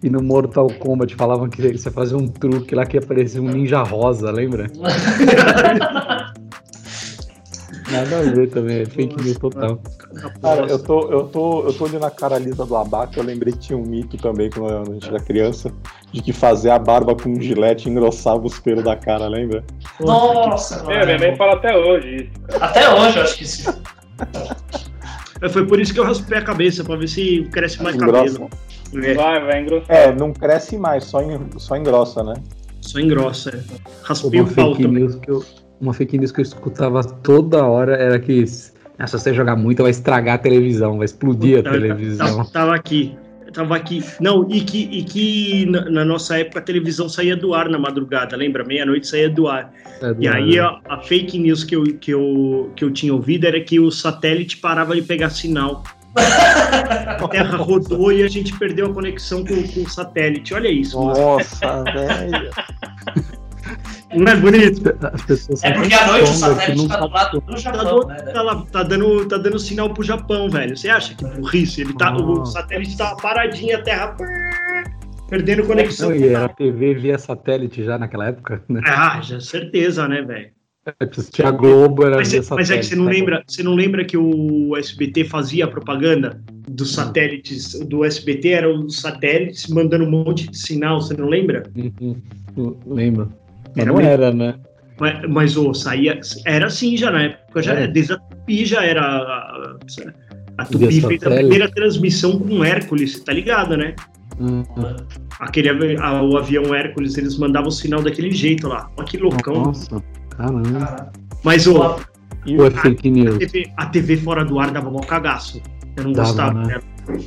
E 0.04 0.10
no 0.10 0.22
Mortal 0.22 0.67
Kombat 0.67 1.15
falavam 1.15 1.48
que 1.48 1.62
você 1.78 1.89
fazia 1.89 2.17
um 2.17 2.28
truque 2.28 2.76
lá 2.76 2.86
que 2.86 2.98
aparecia 2.98 3.41
um 3.41 3.50
ninja 3.50 3.82
rosa, 3.82 4.30
lembra? 4.30 4.69
Nada 7.91 8.19
a 8.19 8.21
ver 8.21 8.49
também, 8.49 8.82
é 8.82 8.86
fake 8.86 9.21
news 9.23 9.38
total. 9.38 9.80
Cara, 10.41 10.65
eu 10.67 10.78
tô, 10.84 11.10
eu, 11.12 11.23
tô, 11.28 11.63
eu 11.65 11.73
tô 11.73 11.86
olhando 11.86 12.06
a 12.06 12.12
cara 12.12 12.38
lisa 12.38 12.65
do 12.65 12.75
abaca, 12.75 13.19
eu 13.19 13.23
lembrei 13.23 13.54
que 13.54 13.60
tinha 13.60 13.78
um 13.78 13.84
mito 13.86 14.17
também 14.17 14.49
quando 14.49 14.89
a 14.89 14.93
gente 14.93 15.08
era 15.10 15.19
criança, 15.19 15.71
de 16.12 16.21
que 16.21 16.32
fazer 16.34 16.69
a 16.69 16.78
barba 16.80 17.15
com 17.15 17.30
um 17.30 17.41
gilete 17.41 17.89
engrossava 17.89 18.45
os 18.45 18.60
pelos 18.60 18.84
da 18.84 18.95
cara, 18.95 19.28
lembra? 19.28 19.63
Nossa, 19.99 20.84
É, 20.91 21.06
minha 21.06 21.17
mãe 21.19 21.36
fala 21.36 21.54
até 21.54 21.75
hoje 21.75 22.15
isso. 22.49 22.62
Até 22.62 22.93
hoje 22.93 23.17
eu 23.17 23.23
acho 23.23 23.38
que 23.38 23.47
sim. 23.47 23.71
Foi 25.52 25.65
por 25.65 25.80
isso 25.80 25.93
que 25.93 25.99
eu 25.99 26.04
raspei 26.04 26.38
a 26.38 26.41
cabeça, 26.43 26.84
pra 26.84 26.95
ver 26.97 27.08
se 27.08 27.47
cresce 27.52 27.82
mais 27.82 27.95
Engrossa. 27.95 28.34
cabelo. 28.34 28.49
É, 29.06 29.13
Vai, 29.13 29.45
vai 29.45 29.62
engrossar. 29.62 29.95
É, 29.95 30.12
não 30.13 30.34
cresce 30.34 30.78
mais, 30.78 31.06
só, 31.06 31.21
en, 31.21 31.39
só 31.58 31.75
engrossa, 31.78 32.23
né? 32.23 32.34
só 32.82 32.99
engrossa. 32.99 33.52
é. 33.52 33.60
Raspei 34.04 34.41
o 34.41 34.47
pau 34.47 34.75
também. 34.75 35.08
que 35.19 35.30
eu, 35.32 35.43
uma 35.80 35.94
fake 35.94 36.18
news 36.18 36.32
que 36.32 36.42
eu 36.42 36.44
escutava 36.44 37.04
toda 37.04 37.65
hora 37.65 37.96
era 37.96 38.20
que 38.20 38.44
ah, 38.98 39.08
se 39.08 39.18
você 39.18 39.34
jogar 39.34 39.56
muito 39.56 39.82
vai 39.82 39.92
estragar 39.92 40.36
a 40.36 40.38
televisão, 40.38 40.98
vai 40.98 41.06
explodir 41.06 41.60
a 41.60 41.63
televisão. 41.63 42.44
Tava, 42.46 42.76
aqui. 42.76 43.18
tava 43.54 43.76
aqui. 43.78 44.04
Não, 44.20 44.46
e 44.50 44.60
que, 44.60 44.89
e 44.92 45.04
que 45.04 45.65
na, 45.68 45.89
na 45.89 46.06
nossa 46.06 46.38
época 46.38 46.60
a 46.60 46.62
televisão 46.62 47.08
saía 47.08 47.36
do 47.36 47.54
ar 47.54 47.70
na 47.70 47.80
madrugada, 47.80 48.36
lembra? 48.36 48.65
Meia-noite 48.65 49.08
saía 49.08 49.30
do 49.30 49.48
ar. 49.48 49.72
É, 50.02 50.15
E 50.20 50.28
aí 50.28 50.60
a, 50.60 50.80
a 50.89 51.00
fake 51.00 51.39
news 51.39 51.63
que 51.63 51.78
eu, 51.78 51.84
que, 51.84 52.12
eu, 52.12 52.72
que 52.76 52.84
eu 52.84 52.92
tinha 52.92 53.13
ouvido 53.13 53.48
era 53.48 53.62
que 53.62 53.80
o 53.80 53.89
satélite 53.89 54.58
parava 54.58 54.94
de 54.94 55.02
pegar 55.02 55.30
sinal. 55.30 55.82
A 56.13 57.28
Terra 57.30 57.56
rodou 57.58 58.12
e 58.12 58.24
a 58.24 58.28
gente 58.28 58.58
perdeu 58.60 58.88
a 58.88 58.94
conexão 58.94 59.46
com, 59.46 59.63
com 59.63 59.82
o 59.82 59.89
satélite. 59.89 60.54
Olha 60.54 60.68
isso. 60.68 61.00
Nossa, 61.00 61.84
velho. 61.84 62.50
Não 64.15 64.32
é 64.32 64.36
bonito? 64.36 64.82
As 65.13 65.22
pessoas 65.24 65.63
É 65.63 65.72
porque 65.72 65.93
à 65.93 66.08
noite 66.08 66.24
o 66.32 66.34
satélite 66.34 66.78
não 66.78 66.88
tá 66.88 67.00
do 67.00 67.08
lado 67.13 67.39
do 67.41 67.52
Tá, 67.52 67.58
Japão, 67.58 68.08
né? 68.08 68.15
tá 68.15 68.41
lá- 68.41 68.65
tá 68.72 68.84
dando, 68.84 69.26
tá 69.28 69.38
dando 69.38 69.60
sinal 69.60 69.93
pro 69.93 70.04
Japão, 70.04 70.50
velho. 70.50 70.76
Você 70.76 70.89
acha 70.89 71.13
que 71.15 71.24
burrice? 71.26 71.82
Ele 71.82 71.93
tá, 71.93 72.15
o 72.15 72.41
Ah. 72.41 72.45
satélite 72.45 72.98
tava 72.98 73.15
paradinho, 73.22 73.76
a 73.78 73.82
Terra 73.82 74.15
perdendo 75.30 75.63
conexão. 75.65 76.10
Não, 76.10 76.15
e 76.15 76.28
era 76.28 76.50
TV 76.50 76.95
via 76.95 77.17
satélite 77.19 77.84
já 77.84 77.98
naquela 78.00 78.30
época, 78.30 78.63
né? 78.67 78.82
Ah, 78.86 79.22
já 79.22 79.39
certeza, 79.39 80.08
né, 80.08 80.22
velho? 80.24 80.50
Tinha 81.32 81.52
Globo, 81.52 82.04
era 82.04 82.15
Mas, 82.15 82.32
via 82.32 82.39
é- 82.39 82.41
satélite. 82.41 82.69
mas 82.69 82.72
é 82.72 82.78
que 82.80 82.86
você 82.88 82.95
não 82.95 83.06
tá 83.06 83.12
lembra, 83.12 83.43
você 83.45 83.62
não 83.62 83.76
lembra 83.76 84.04
que 84.06 84.17
o 84.17 84.76
SBT 84.76 85.26
fazia 85.26 85.67
propaganda 85.67 86.41
dos 86.67 86.95
satélites 86.95 87.74
do 87.82 88.04
SBT 88.04 88.50
eram 88.50 88.86
os 88.86 89.00
satélites 89.00 89.67
mandando 89.67 90.06
um 90.06 90.10
monte 90.10 90.50
de 90.50 90.58
sinal, 90.58 91.00
você 91.00 91.13
não 91.15 91.28
lembra? 91.30 91.62
Uhum. 91.76 92.76
Lembro. 92.88 93.32
Mas 93.75 93.77
Era 93.77 93.86
não 93.91 93.95
mesmo. 93.97 94.12
era, 94.12 94.34
né? 94.34 94.55
Mas, 94.99 95.29
mas 95.29 95.58
ô, 95.58 95.73
saía 95.73 96.19
era 96.45 96.67
assim 96.67 96.97
já 96.97 97.10
na 97.12 97.23
época, 97.23 97.62
já 97.63 97.73
É. 97.73 97.88
desde 97.88 98.13
a 98.13 98.17
Tupi 98.17 98.65
já 98.65 98.84
era 98.84 99.01
a, 99.01 99.75
a 100.58 100.65
Tupi 100.65 100.99
fez 101.01 101.23
a 101.23 101.29
primeira 101.29 101.71
transmissão 101.71 102.38
com 102.39 102.63
Hércules, 102.65 103.19
tá 103.23 103.32
ligado, 103.32 103.77
né? 103.77 103.95
Uhum. 104.39 104.65
Aquele 105.39 105.69
a- 105.97 106.21
o 106.21 106.38
avião 106.38 106.73
Hércules, 106.75 107.17
eles 107.17 107.38
mandavam 107.38 107.69
o 107.69 107.71
sinal 107.71 108.01
daquele 108.01 108.32
jeito 108.32 108.67
lá. 108.67 108.89
Olha 108.97 109.08
que 109.08 109.17
loucão. 109.17 109.53
Nossa, 109.63 110.03
caramba. 110.32 110.79
Cara, 110.79 111.12
Mas 111.45 111.65
é 111.65 111.69
o- 111.69 111.82
a 111.84 111.99
news? 113.10 113.38
TV, 113.38 113.71
a 113.77 113.86
TV 113.86 114.17
fora 114.17 114.43
do 114.43 114.60
ar 114.60 114.71
dava 114.71 114.89
mó 114.91 114.99
cagaço. 114.99 115.62
Eu 115.95 116.03
não 116.05 116.12
Dava, 116.13 116.27
gostava 116.27 116.60
né? 116.60 116.67
dela. 116.67 116.84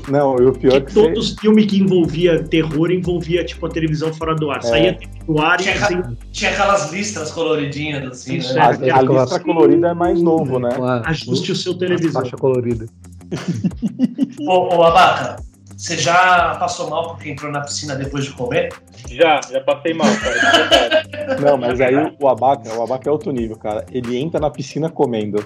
Não, 0.08 0.36
e 0.38 0.46
o 0.46 0.52
pior 0.52 0.76
é 0.76 0.80
Porque 0.80 0.86
que 0.86 0.92
você, 0.92 1.08
todos 1.08 1.30
os 1.30 1.38
filmes 1.38 1.66
que 1.66 1.78
envolvia 1.80 2.42
terror 2.44 2.90
envolvia, 2.90 3.44
tipo, 3.44 3.66
a 3.66 3.68
televisão 3.68 4.12
fora 4.12 4.34
do 4.34 4.50
ar. 4.50 4.58
É. 4.58 4.62
Saía 4.62 4.90
a 4.90 4.94
TV 4.94 5.12
do 5.26 5.40
ar 5.40 5.60
e 5.60 5.62
Tinha 5.62 5.86
sem 5.86 6.02
Tinha 6.32 6.50
aquelas 6.50 6.92
listras 6.92 7.30
coloridinhas, 7.30 8.04
assim, 8.06 8.36
Isso, 8.36 8.54
né? 8.54 8.60
a, 8.60 8.86
é. 8.86 8.90
a 8.90 9.02
lista 9.02 9.40
colorida 9.40 9.88
é 9.88 9.94
mais 9.94 10.20
novo, 10.20 10.58
né? 10.58 10.70
A- 10.80 11.10
ajuste 11.10 11.52
o 11.52 11.56
seu 11.56 11.72
a 11.72 11.78
televisor. 11.78 12.22
faixa 12.22 12.36
colorida. 12.36 12.86
Ô, 14.46 14.76
ô, 14.76 14.84
Abaca, 14.84 15.36
você 15.76 15.96
já 15.96 16.54
passou 16.60 16.88
mal 16.90 17.08
porque 17.08 17.30
entrou 17.30 17.50
na 17.50 17.60
piscina 17.60 17.96
depois 17.96 18.24
de 18.24 18.32
comer? 18.32 18.72
Já, 19.10 19.40
já 19.50 19.60
passei 19.62 19.92
mal, 19.94 20.06
cara. 20.16 21.02
Não, 21.40 21.56
mas 21.56 21.80
aí 21.80 21.94
o 22.20 22.28
abaca, 22.28 22.72
o 22.74 22.82
abaca 22.82 23.08
é 23.08 23.12
outro 23.12 23.32
nível, 23.32 23.56
cara. 23.56 23.84
Ele 23.90 24.16
entra 24.16 24.38
na 24.38 24.48
piscina 24.50 24.88
comendo. 24.88 25.44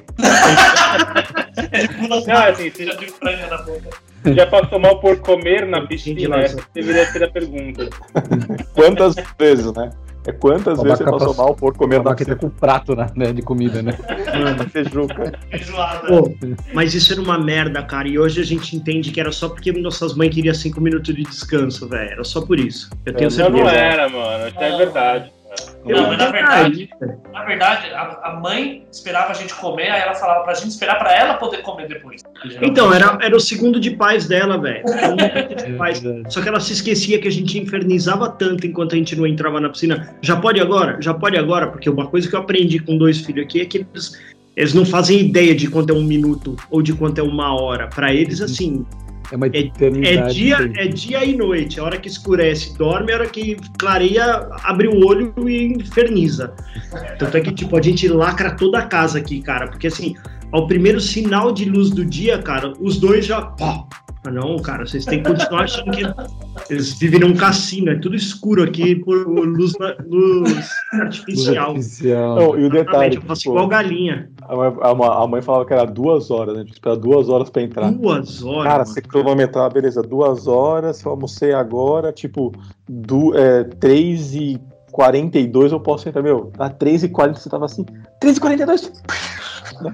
Ele 1.73 1.89
pula 1.89 2.21
Não, 2.27 2.37
assim, 2.51 2.71
cheio 2.71 2.97
de 2.99 3.07
franga 3.07 3.47
na 3.47 3.59
boca. 3.63 3.89
Já 4.35 4.47
passou 4.47 4.79
mal 4.79 4.99
por 5.01 5.19
comer 5.19 5.67
na 5.67 5.87
piscina? 5.87 6.37
Essa 6.41 6.59
deveria 6.75 7.07
ser 7.07 7.25
a 7.25 7.31
pergunta. 7.31 7.89
Quantas 8.75 9.15
vezes, 9.39 9.73
né? 9.73 9.91
É 10.29 10.33
quantas 10.33 10.83
vezes 10.83 10.99
você 10.99 11.05
passou 11.05 11.35
mal 11.35 11.55
por 11.55 11.77
comer 11.77 12.03
na 12.03 12.13
piscina? 12.13 12.35
com 12.37 12.51
prato 12.51 12.97
né, 12.97 13.07
né, 13.15 13.33
de 13.33 13.43
comida, 13.43 13.81
né? 13.81 13.97
na 14.57 14.69
Sejuca. 14.69 15.33
Feijoada. 15.51 16.09
Pô, 16.09 16.35
mas 16.75 16.95
isso 16.95 17.13
era 17.13 17.23
uma 17.23 17.39
merda, 17.39 17.81
cara. 17.85 18.09
E 18.09 18.19
hoje 18.19 18.41
a 18.41 18.45
gente 18.45 18.75
entende 18.75 19.13
que 19.13 19.21
era 19.21 19.31
só 19.31 19.49
porque 19.49 19.71
nossas 19.71 20.15
mães 20.17 20.35
queriam 20.35 20.53
cinco 20.55 20.81
minutos 20.81 21.15
de 21.15 21.23
descanso, 21.23 21.89
velho. 21.89 22.11
Era 22.11 22.25
só 22.25 22.41
por 22.41 22.59
isso. 22.59 22.91
Eu 23.07 23.15
tenho 23.15 23.29
É, 23.29 23.31
Não, 23.31 23.37
certeza. 23.37 23.63
não 23.65 23.69
era, 23.71 24.09
mano. 24.09 24.49
Isso 24.49 24.59
é 24.61 24.77
verdade. 24.77 25.33
Não, 25.85 26.09
mas 26.09 26.19
na 26.19 26.31
verdade, 26.31 26.91
na 27.33 27.45
verdade, 27.45 27.91
a, 27.91 28.21
a 28.25 28.41
mãe 28.41 28.85
esperava 28.91 29.31
a 29.31 29.35
gente 29.35 29.55
comer, 29.55 29.89
aí 29.89 30.01
ela 30.01 30.15
falava 30.15 30.43
pra 30.45 30.55
gente 30.55 30.71
esperar 30.71 30.99
pra 30.99 31.15
ela 31.15 31.35
poder 31.35 31.63
comer 31.63 31.87
depois. 31.89 32.23
Então, 32.61 32.93
era, 32.93 33.19
era 33.23 33.37
o 33.37 33.41
segundo 33.41 33.79
de 33.79 33.91
paz 33.91 34.27
dela, 34.27 34.59
velho. 34.59 34.85
É. 34.89 36.31
Só 36.31 36.43
que 36.43 36.49
ela 36.49 36.61
se 36.61 36.73
esquecia 36.73 37.21
que 37.21 37.29
a 37.29 37.33
gente 37.33 37.59
infernizava 37.59 38.29
tanto 38.29 38.67
enquanto 38.67 38.95
a 38.95 38.99
gente 38.99 39.15
não 39.15 39.27
entrava 39.27 39.61
na 39.61 39.69
piscina. 39.69 40.15
Já 40.21 40.37
pode 40.37 40.61
agora? 40.61 41.01
Já 41.01 41.15
pode 41.15 41.37
agora? 41.37 41.69
Porque 41.69 41.89
uma 41.89 42.07
coisa 42.09 42.29
que 42.29 42.35
eu 42.35 42.41
aprendi 42.41 42.79
com 42.79 42.99
dois 42.99 43.21
filhos 43.21 43.45
aqui 43.45 43.61
é 43.61 43.65
que 43.65 43.79
eles, 43.79 44.13
eles 44.57 44.75
não 44.75 44.85
fazem 44.85 45.21
ideia 45.21 45.55
de 45.55 45.69
quanto 45.69 45.91
é 45.91 45.95
um 45.95 46.03
minuto 46.03 46.57
ou 46.71 46.83
de 46.83 46.93
quanto 46.93 47.21
é 47.21 47.23
uma 47.23 47.55
hora. 47.55 47.87
Pra 47.89 48.13
eles, 48.13 48.41
assim, 48.41 48.85
É 49.33 49.37
uma 49.37 49.47
É- 49.47 49.59
eternidade. 49.59 50.19
é 50.19 50.29
dia, 50.33 50.73
é 50.77 50.87
dia 50.89 51.25
e 51.25 51.37
noite. 51.37 51.81
A 51.81 51.85
hora 51.85 51.97
que 51.99 52.09
escurece, 52.09 52.77
dorme, 52.77 53.13
a 53.13 53.17
hora 53.17 53.27
que 53.27 53.57
clareia, 53.79 54.49
abre 54.63 54.89
o 54.89 55.05
olho 55.07 55.35
e 55.49 55.65
inferniza. 55.67 56.55
Tanto 57.19 57.37
é 57.37 57.41
que, 57.41 57.53
tipo, 57.53 57.77
a 57.77 57.83
gente 57.83 58.07
lacra 58.09 58.53
toda 58.55 58.79
a 58.79 58.87
casa 58.87 59.19
aqui, 59.19 59.41
cara. 59.43 59.69
Porque, 59.69 59.89
assim, 59.89 60.15
ao 60.53 60.67
primeiro 60.67 61.01
sinal 61.01 61.53
de 61.53 61.65
luz 61.65 61.91
do 61.91 62.05
dia, 62.05 62.39
cara, 62.39 62.73
os 62.81 62.99
dois 62.99 63.27
já. 63.27 63.41
Pó. 63.43 63.89
Ah, 64.27 64.31
não, 64.31 64.57
cara, 64.59 64.85
vocês 64.85 65.05
têm 65.05 65.23
que 65.23 65.29
continuar 65.31 65.63
achando 65.63 65.91
que 65.93 66.03
eles 66.69 66.99
vivem 66.99 67.21
num 67.21 67.35
cassino. 67.37 67.91
É 67.91 67.99
tudo 67.99 68.17
escuro 68.17 68.63
aqui 68.63 68.97
por 68.97 69.27
luz, 69.29 69.73
luz 69.75 69.75
Luz 70.07 70.69
artificial. 70.95 71.69
artificial. 71.71 72.35
Não, 72.37 72.59
e 72.59 72.65
o 72.65 72.71
detalhe, 72.71 73.17
eu 73.17 73.23
faço 73.23 73.43
tipo, 73.43 73.55
igual 73.55 73.69
galinha. 73.69 74.29
a, 74.43 74.57
mãe, 74.57 74.73
a 74.83 74.95
mãe- 74.95 75.09
a 75.13 75.27
mãe 75.27 75.43
falava 75.43 75.65
que 75.65 75.73
era 75.73 75.85
duas 75.85 76.31
horas, 76.31 76.55
né? 76.55 76.61
Tinha 76.63 76.73
que 76.73 76.79
esperar 76.79 76.97
duas 76.97 77.29
horas 77.29 77.51
pra 77.51 77.63
entrar. 77.63 77.91
Duas 77.93 78.43
horas. 78.43 78.65
Cara, 78.73 78.85
você 78.85 79.01
cronometrar, 79.01 79.73
beleza, 79.73 80.03
duas 80.03 80.47
horas, 80.49 81.03
eu 81.05 81.11
almocei 81.13 81.53
agora, 81.53 82.13
tipo, 82.13 82.53
du, 82.89 83.33
é, 83.37 83.63
3 83.65 84.35
e 84.35 84.61
42 84.91 85.73
eu 85.73 85.81
posso 85.81 86.09
entrar, 86.09 86.23
meu, 86.23 86.51
dá 86.57 86.71
3 86.71 87.05
e 87.05 87.09
40 87.11 87.39
você 87.39 87.51
tava 87.51 87.67
assim, 87.67 87.85
3 88.19 88.39
e 88.39 88.41
42 88.41 88.81
Esse, 88.81 88.93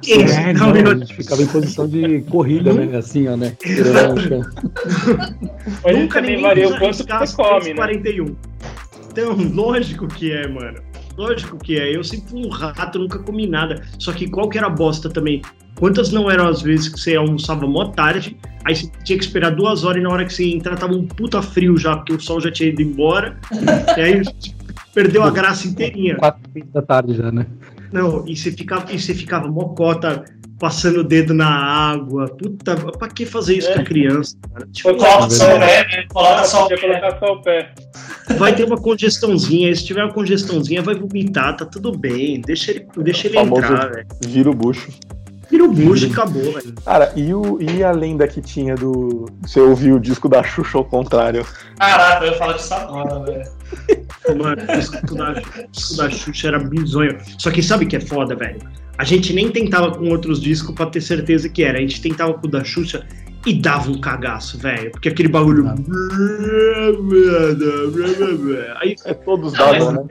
É, 0.08 0.52
não, 0.52 0.68
não, 0.70 0.76
eu- 0.76 0.90
a 0.92 0.94
gente 0.94 1.14
ficava 1.14 1.42
em 1.42 1.46
posição 1.46 1.88
de 1.88 2.20
corrida, 2.22 2.72
né? 2.72 2.96
Assim, 2.96 3.28
ó, 3.28 3.36
né? 3.36 3.56
Nunca 5.92 6.20
também 6.20 6.36
ninguém 6.36 6.42
varia 6.42 6.68
o 6.68 6.78
quanto 6.78 6.96
você 6.96 7.36
come, 7.36 7.68
né? 7.70 7.74
41. 7.74 8.36
Então, 9.10 9.34
lógico 9.52 10.06
que 10.08 10.32
é, 10.32 10.46
mano. 10.48 10.78
Lógico 11.16 11.58
que 11.58 11.78
é. 11.78 11.94
Eu 11.94 12.02
sempre 12.02 12.30
fui 12.30 12.46
um 12.46 12.48
rato, 12.48 12.98
nunca 12.98 13.18
comi 13.18 13.46
nada. 13.46 13.82
Só 13.98 14.12
que 14.12 14.28
qual 14.30 14.48
que 14.48 14.56
era 14.56 14.66
a 14.68 14.70
bosta 14.70 15.10
também? 15.10 15.42
Quantas 15.78 16.10
não 16.10 16.30
eram 16.30 16.48
as 16.48 16.62
vezes 16.62 16.88
que 16.88 16.98
você 16.98 17.16
almoçava 17.16 17.66
mó 17.66 17.86
tarde, 17.86 18.36
aí 18.64 18.74
você 18.74 18.90
tinha 19.04 19.18
que 19.18 19.24
esperar 19.24 19.50
duas 19.50 19.84
horas 19.84 20.00
e 20.00 20.02
na 20.02 20.10
hora 20.10 20.24
que 20.24 20.32
você 20.32 20.44
ia 20.44 20.56
entrar 20.56 20.76
tava 20.76 20.94
um 20.94 21.06
puta 21.06 21.42
frio 21.42 21.76
já, 21.76 21.96
porque 21.96 22.12
o 22.12 22.20
sol 22.20 22.40
já 22.40 22.50
tinha 22.50 22.68
ido 22.70 22.80
embora. 22.82 23.36
e 23.96 24.00
aí 24.00 24.22
perdeu 24.94 25.22
a 25.22 25.30
graça 25.30 25.66
inteirinha. 25.66 26.16
Quatro 26.16 26.40
da 26.72 26.82
tarde 26.82 27.14
já, 27.14 27.32
né? 27.32 27.46
Não, 27.92 28.24
e 28.26 28.36
você 28.36 28.50
ficava, 28.50 28.90
e 28.92 28.98
você 28.98 29.14
ficava 29.14 29.48
mocota 29.48 30.24
passando 30.58 31.00
o 31.00 31.04
dedo 31.04 31.34
na 31.34 31.48
água. 31.48 32.26
Puta, 32.36 32.76
pra 32.76 33.08
que 33.08 33.26
fazer 33.26 33.58
isso 33.58 33.68
É. 33.68 33.74
com 33.74 33.80
a 33.80 33.84
criança? 33.84 34.36
Cara? 34.52 34.66
Tipo, 34.72 34.94
Coloca 34.94 35.26
É 35.26 35.30
só 35.30 35.44
o 35.56 35.58
pé, 35.58 35.86
né? 35.88 36.04
Coloca 36.12 36.44
só 36.44 36.64
o 36.64 36.68
pé. 36.68 36.76
colocar 36.80 37.18
só 37.18 37.32
o 37.32 37.42
pé. 37.42 37.74
vai 38.38 38.54
ter 38.54 38.64
uma 38.64 38.76
congestãozinha. 38.76 39.70
e 39.70 39.76
Se 39.76 39.84
tiver 39.84 40.04
uma 40.04 40.12
congestãozinha, 40.12 40.80
vai 40.82 40.94
vomitar, 40.94 41.56
tá 41.56 41.66
tudo 41.66 41.90
bem. 41.96 42.40
Deixa 42.40 42.70
ele, 42.70 42.86
deixa 42.98 43.26
ele 43.26 43.38
entrar, 43.38 43.90
velho. 43.90 44.06
vira 44.24 44.50
o 44.50 44.54
bucho. 44.54 44.88
Vira 45.52 45.64
o 45.64 45.68
bucho 45.72 46.06
e 46.06 46.10
acabou, 46.10 46.42
velho. 46.52 46.74
Cara, 46.82 47.12
e, 47.14 47.34
o, 47.34 47.60
e 47.60 47.84
a 47.84 47.92
lenda 47.92 48.26
que 48.26 48.40
tinha 48.40 48.74
do. 48.74 49.26
Você 49.42 49.60
ouviu 49.60 49.96
o 49.96 50.00
disco 50.00 50.26
da 50.28 50.42
Xuxa 50.42 50.78
ao 50.78 50.84
contrário? 50.84 51.44
Caraca, 51.78 52.24
eu 52.24 52.32
ia 52.32 52.38
falar 52.38 52.52
disso 52.54 52.72
agora, 52.74 53.20
velho. 53.24 53.50
Mano, 54.42 54.62
o 54.62 54.76
disco 54.78 55.14
da, 55.14 55.30
o 55.32 55.70
disco 55.70 55.96
da 55.98 56.10
Xuxa 56.10 56.48
era 56.48 56.58
bizonho. 56.58 57.18
Só 57.38 57.50
que 57.50 57.62
sabe 57.62 57.84
o 57.84 57.88
que 57.88 57.96
é 57.96 58.00
foda, 58.00 58.34
velho? 58.34 58.60
A 58.96 59.04
gente 59.04 59.34
nem 59.34 59.50
tentava 59.50 59.90
com 59.90 60.08
outros 60.08 60.40
discos 60.40 60.74
pra 60.74 60.86
ter 60.86 61.02
certeza 61.02 61.48
que 61.50 61.62
era. 61.62 61.76
A 61.76 61.80
gente 61.82 62.00
tentava 62.00 62.32
com 62.32 62.46
o 62.46 62.50
da 62.50 62.64
Xuxa 62.64 63.06
e 63.44 63.52
dava 63.52 63.90
um 63.90 64.00
cagaço, 64.00 64.56
velho. 64.58 64.90
Porque 64.92 65.10
aquele 65.10 65.28
bagulho. 65.28 65.66
Aí 68.80 68.94
É 69.04 69.14
todos 69.14 69.52
mas- 69.52 69.92
né? 69.92 70.04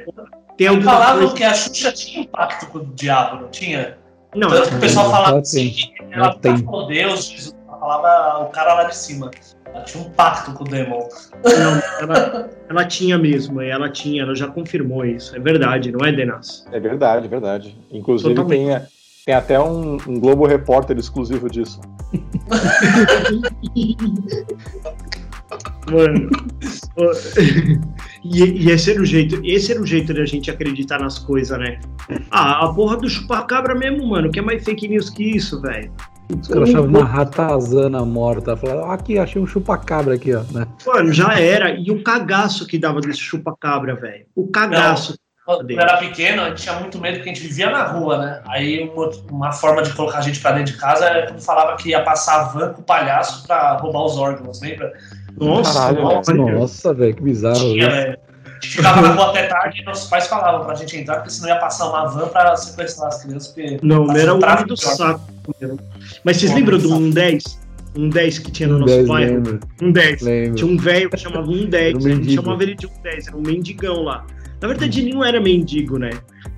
tem 0.58 0.68
Eu 0.68 0.74
alguma 0.74 0.92
falava 0.92 1.20
coisa. 1.20 1.34
que 1.36 1.44
a 1.44 1.54
Xuxa 1.54 1.92
tinha 1.92 2.22
impacto 2.24 2.68
com 2.68 2.80
o 2.80 2.86
diabo, 2.96 3.42
não 3.42 3.50
tinha? 3.50 3.98
Não, 4.36 4.50
Tanto 4.50 4.70
que 4.70 4.76
o 4.76 4.80
pessoal 4.80 5.12
falava 5.12 5.40
assim, 5.40 5.70
que 5.70 5.94
ela 6.12 6.38
falou 6.42 6.88
Deus, 6.88 7.26
Jesus, 7.26 7.56
ela 7.68 7.80
falava 7.80 8.46
o 8.46 8.50
cara 8.50 8.74
lá 8.76 8.84
de 8.86 8.96
cima. 8.96 9.30
Ela 9.66 9.84
tinha 9.84 10.04
um 10.04 10.10
pacto 10.10 10.54
com 10.54 10.64
o 10.64 10.68
demon. 10.68 11.08
não 11.44 11.82
ela, 12.00 12.50
ela 12.70 12.86
tinha 12.86 13.18
mesmo. 13.18 13.62
Ela 13.62 13.90
tinha, 13.90 14.24
ela 14.24 14.36
já 14.36 14.48
confirmou 14.48 15.06
isso. 15.06 15.36
É 15.36 15.40
verdade, 15.40 15.92
não 15.92 16.06
é, 16.06 16.12
Denas? 16.12 16.66
É 16.72 16.80
verdade, 16.80 17.28
verdade. 17.28 17.78
Inclusive 17.92 18.34
Totalmente. 18.34 18.68
tem, 18.68 18.82
tem 19.26 19.36
até 19.36 19.60
um, 19.60 19.98
um 20.08 20.20
Globo 20.20 20.46
Repórter 20.46 20.98
exclusivo 20.98 21.50
disso. 21.50 21.80
Mano. 25.90 26.30
e, 28.24 28.44
e 28.44 28.70
esse 28.70 28.92
era 28.92 29.02
o 29.02 29.06
jeito, 29.06 29.42
esse 29.44 29.72
era 29.72 29.82
o 29.82 29.86
jeito 29.86 30.14
de 30.14 30.22
a 30.22 30.26
gente 30.26 30.52
acreditar 30.52 31.00
nas 31.00 31.18
coisas, 31.18 31.58
né? 31.58 31.80
Ah, 32.30 32.66
a 32.66 32.74
porra 32.74 32.98
do 32.98 33.10
chupacabra 33.10 33.74
mesmo, 33.74 34.08
mano, 34.08 34.32
que 34.32 34.40
é 34.40 34.42
mais 34.42 34.64
fake 34.64 34.88
news 34.88 35.10
que 35.10 35.24
isso, 35.24 35.62
velho. 35.62 35.92
Os 36.40 36.48
caras 36.48 36.70
achavam 36.70 36.90
uma 36.90 37.04
ratazana 37.04 38.06
morta. 38.06 38.56
Falaram, 38.56 38.92
"Ah, 38.92 38.94
aqui, 38.94 39.18
achei 39.18 39.42
um 39.42 39.48
chupacabra 39.48 40.16
aqui, 40.16 40.34
ó. 40.34 40.44
Né? 40.52 40.66
Mano, 40.86 41.12
já 41.12 41.38
era. 41.40 41.72
E 41.72 41.92
o 41.92 42.04
cagaço 42.04 42.66
que 42.66 42.78
dava 42.78 43.02
desse 43.02 43.20
chupa-cabra, 43.20 43.96
velho. 43.96 44.26
O 44.36 44.48
cagaço. 44.48 45.16
Quando 45.44 45.72
eu 45.72 45.80
era 45.80 45.98
pequeno, 45.98 46.44
a 46.44 46.50
gente 46.50 46.62
tinha 46.62 46.80
muito 46.80 47.00
medo 47.00 47.16
porque 47.16 47.32
a 47.32 47.34
gente 47.34 47.46
vivia 47.48 47.70
na 47.70 47.84
rua, 47.84 48.18
né? 48.20 48.42
Aí 48.48 48.88
uma, 48.88 49.10
uma 49.30 49.52
forma 49.52 49.82
de 49.82 49.92
colocar 49.94 50.20
a 50.20 50.22
gente 50.22 50.40
pra 50.40 50.52
dentro 50.52 50.74
de 50.74 50.80
casa 50.80 51.06
é 51.06 51.26
quando 51.26 51.42
falava 51.42 51.76
que 51.78 51.90
ia 51.90 52.04
passar 52.04 52.42
a 52.42 52.44
van 52.44 52.74
com 52.74 52.82
o 52.82 52.86
palhaço 52.86 53.46
pra 53.46 53.76
roubar 53.78 54.06
os 54.06 54.18
órgãos, 54.18 54.62
lembra? 54.62 54.94
Nossa, 55.46 55.74
Caralho, 55.74 56.02
nossa. 56.02 56.34
Nossa, 56.34 56.94
velho, 56.94 57.16
que 57.16 57.22
bizarro. 57.24 57.56
Tinha, 57.56 57.88
isso. 57.88 57.96
né? 57.96 58.16
A 58.46 58.64
gente 58.64 58.76
ficava 58.76 59.02
na 59.02 59.10
rua 59.14 59.30
até 59.30 59.48
tarde 59.48 59.82
e 59.82 59.86
nossos 59.86 60.08
pais 60.08 60.28
falavam 60.28 60.64
pra 60.66 60.76
gente 60.76 60.96
entrar, 60.96 61.16
porque 61.16 61.32
senão 61.32 61.50
ia 61.50 61.56
passar 61.60 61.90
uma 61.90 62.06
van 62.08 62.28
pra 62.28 62.56
sequestrar 62.56 63.08
as 63.08 63.24
crianças. 63.24 63.48
Porque 63.54 63.80
Não, 63.82 64.10
era 64.12 64.32
o 64.34 64.36
homem 64.36 64.40
tráfico 64.42 64.70
do 64.70 64.78
saco. 64.78 65.22
Mas 66.24 66.38
vocês 66.38 66.54
lembram 66.54 66.78
do 66.78 66.84
do 66.84 66.90
saco. 66.90 67.02
110? 67.02 67.62
Um 67.98 68.10
10 68.10 68.40
que 68.40 68.52
tinha 68.52 68.70
no 68.70 68.76
Um 68.76 68.80
nosso 68.80 68.94
10, 68.96 69.08
bairro? 69.08 69.34
lembro. 69.34 69.60
Um 69.82 69.92
10. 69.92 70.22
Lembro. 70.22 70.56
Tinha 70.56 70.72
um 70.72 70.78
velho 70.78 71.10
que 71.10 71.18
chamava 71.18 71.50
um 71.50 71.66
10. 71.66 71.74
Era 71.88 71.96
um 71.96 71.98
a 71.98 72.02
gente 72.02 72.18
mendigo. 72.20 72.42
chamava 72.44 72.64
ele 72.64 72.76
de 72.76 72.86
um 72.88 73.02
10, 73.04 73.28
era 73.28 73.38
um 73.38 73.42
mendigão 73.42 74.04
lá. 74.04 74.26
Na 74.62 74.68
verdade, 74.68 75.00
ele 75.02 75.14
não 75.14 75.24
era 75.24 75.42
mendigo, 75.42 75.98
né? 75.98 76.12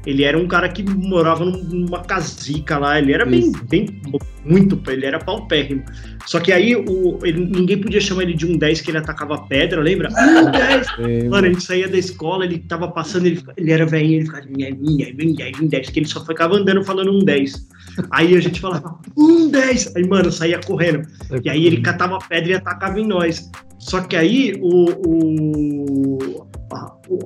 Ele 0.06 0.24
era 0.26 0.38
um 0.38 0.46
cara 0.46 0.68
que 0.68 0.84
morava 0.84 1.46
num- 1.46 1.64
numa 1.64 2.02
casica 2.02 2.78
lá. 2.78 3.00
Ele 3.00 3.14
era 3.14 3.26
bem, 3.26 3.52
bem, 3.70 4.02
muito, 4.44 4.78
ele 4.92 5.06
era 5.06 5.18
paupérrimo. 5.18 5.84
Só 6.26 6.42
que 6.42 6.52
aí 6.52 6.76
o, 6.76 7.18
ele- 7.24 7.46
ninguém 7.46 7.78
podia 7.80 8.02
chamar 8.02 8.24
ele 8.24 8.34
de 8.34 8.46
um 8.46 8.58
10 8.58 8.82
que 8.82 8.92
ele 8.92 8.98
atacava 8.98 9.38
pedra, 9.48 9.80
lembra? 9.82 10.10
Um 10.44 10.52
10. 10.52 10.88
Lembro. 10.98 11.30
Mano, 11.30 11.48
gente 11.48 11.64
saía 11.64 11.88
da 11.88 11.98
escola, 11.98 12.44
ele 12.44 12.60
tava 12.60 12.90
passando, 12.90 13.26
ele, 13.28 13.42
ele 13.56 13.72
era 13.72 13.86
velhinho, 13.86 14.18
ele 14.20 14.26
ficava 14.26 14.46
minha, 14.50 14.76
minha, 14.76 15.14
minha, 15.14 15.52
um 15.62 15.68
10, 15.68 15.90
que 15.90 16.00
ele 16.00 16.06
só 16.08 16.26
ficava 16.26 16.56
andando 16.58 16.84
falando 16.84 17.12
um 17.14 17.20
10. 17.20 17.68
Aí 18.12 18.36
a 18.36 18.42
gente 18.42 18.60
falava, 18.60 19.00
um 19.18 19.50
10! 19.50 19.96
Aí, 19.96 20.06
mano, 20.06 20.30
saía 20.32 20.60
correndo. 20.60 21.08
E 21.44 21.50
aí 21.50 21.66
ele 21.66 21.80
catava 21.82 22.20
pedra 22.20 22.52
e 22.52 22.56
atacava 22.56 23.00
em 23.00 23.08
nós. 23.08 23.50
Só 23.80 24.02
que 24.02 24.16
aí 24.18 24.58
o, 24.62 24.90
o- 25.08 26.48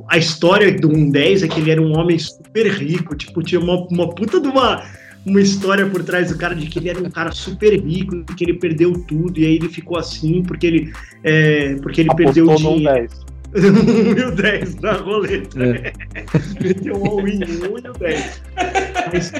a, 0.07 0.17
história 0.17 0.71
do 0.71 0.89
110 0.89 1.43
é 1.43 1.47
que 1.47 1.59
ele 1.59 1.71
era 1.71 1.81
um 1.81 1.97
homem 1.97 2.17
super 2.17 2.67
rico, 2.67 3.15
tipo, 3.15 3.41
tinha 3.41 3.59
uma, 3.59 3.87
uma 3.87 4.09
puta 4.09 4.39
de 4.39 4.47
uma, 4.47 4.83
uma 5.25 5.41
história 5.41 5.85
por 5.85 6.03
trás 6.03 6.31
do 6.31 6.37
cara 6.37 6.55
de 6.55 6.67
que 6.67 6.79
ele 6.79 6.89
era 6.89 6.99
um 6.99 7.09
cara 7.09 7.31
super 7.31 7.73
rico, 7.73 8.23
que 8.35 8.43
ele 8.43 8.53
perdeu 8.53 8.93
tudo, 9.07 9.39
e 9.39 9.45
aí 9.45 9.55
ele 9.55 9.69
ficou 9.69 9.97
assim 9.97 10.43
porque 10.43 10.67
ele, 10.67 10.93
é, 11.23 11.75
porque 11.75 12.01
ele 12.01 12.13
perdeu 12.15 12.49
o 12.49 12.55
dinheiro. 12.55 12.83
10. 12.83 13.27
Um 13.55 14.17
e 14.17 14.23
o 14.23 14.31
10 14.35 14.75
na 14.75 14.93
roleta. 14.93 15.63
É. 15.63 15.93
Meteu 16.61 16.95
um 16.95 17.05
all-in, 17.07 17.39
e 17.41 17.89
o 17.89 17.93
10. 17.93 18.41
Mas, 19.11 19.31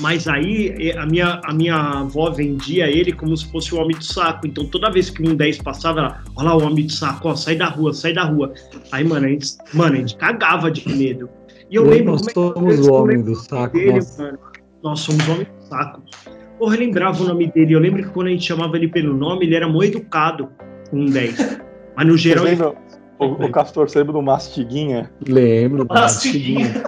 mas 0.00 0.28
aí 0.28 0.92
a 0.96 1.06
minha, 1.06 1.40
a 1.44 1.52
minha 1.54 1.76
avó 1.76 2.30
vendia 2.30 2.90
ele 2.90 3.12
como 3.12 3.36
se 3.36 3.50
fosse 3.50 3.74
o 3.74 3.78
homem 3.78 3.96
do 3.96 4.04
saco. 4.04 4.46
Então 4.46 4.66
toda 4.66 4.90
vez 4.90 5.10
que 5.10 5.26
um 5.26 5.34
10 5.34 5.58
passava, 5.58 6.00
ela, 6.00 6.22
olha 6.36 6.48
lá 6.48 6.56
o 6.56 6.62
homem 6.66 6.86
do 6.86 6.92
saco, 6.92 7.28
ó, 7.28 7.34
sai 7.34 7.56
da 7.56 7.66
rua, 7.66 7.92
sai 7.92 8.12
da 8.12 8.24
rua. 8.24 8.52
Aí, 8.90 9.04
mano, 9.04 9.26
a 9.26 9.28
gente, 9.28 9.56
mano, 9.72 9.94
a 9.94 9.98
gente 9.98 10.16
cagava 10.16 10.70
de 10.70 10.88
medo. 10.88 11.28
E 11.70 11.76
eu 11.76 11.84
lembro 11.84 12.12
Nós 12.12 12.26
é 12.26 12.32
somos 12.32 12.86
o 12.86 12.92
homem 12.92 13.22
do 13.22 13.34
saco. 13.34 13.76
dele, 13.76 14.00
mano. 14.18 14.38
Nós 14.82 15.00
somos 15.00 15.26
homem 15.28 15.46
do 15.46 15.68
saco. 15.68 16.02
Porra, 16.58 16.74
eu 16.76 16.80
lembrava 16.80 17.22
o 17.22 17.26
nome 17.26 17.50
dele. 17.50 17.74
Eu 17.74 17.80
lembro 17.80 18.02
que 18.02 18.10
quando 18.10 18.26
a 18.26 18.30
gente 18.30 18.44
chamava 18.44 18.76
ele 18.76 18.88
pelo 18.88 19.14
nome, 19.16 19.46
ele 19.46 19.54
era 19.54 19.68
muito 19.68 19.96
educado 19.96 20.48
com 20.90 20.98
um 20.98 21.06
10. 21.06 21.60
Mas 21.96 22.06
no 22.06 22.16
geral 22.16 22.46
ele 22.46 22.62
o, 23.22 23.44
o 23.44 23.50
Castor 23.50 23.88
você 23.88 23.98
lembra 23.98 24.14
do 24.14 24.22
Mastiguinha? 24.22 25.10
Lembro. 25.26 25.86
Mastiguinha. 25.88 26.84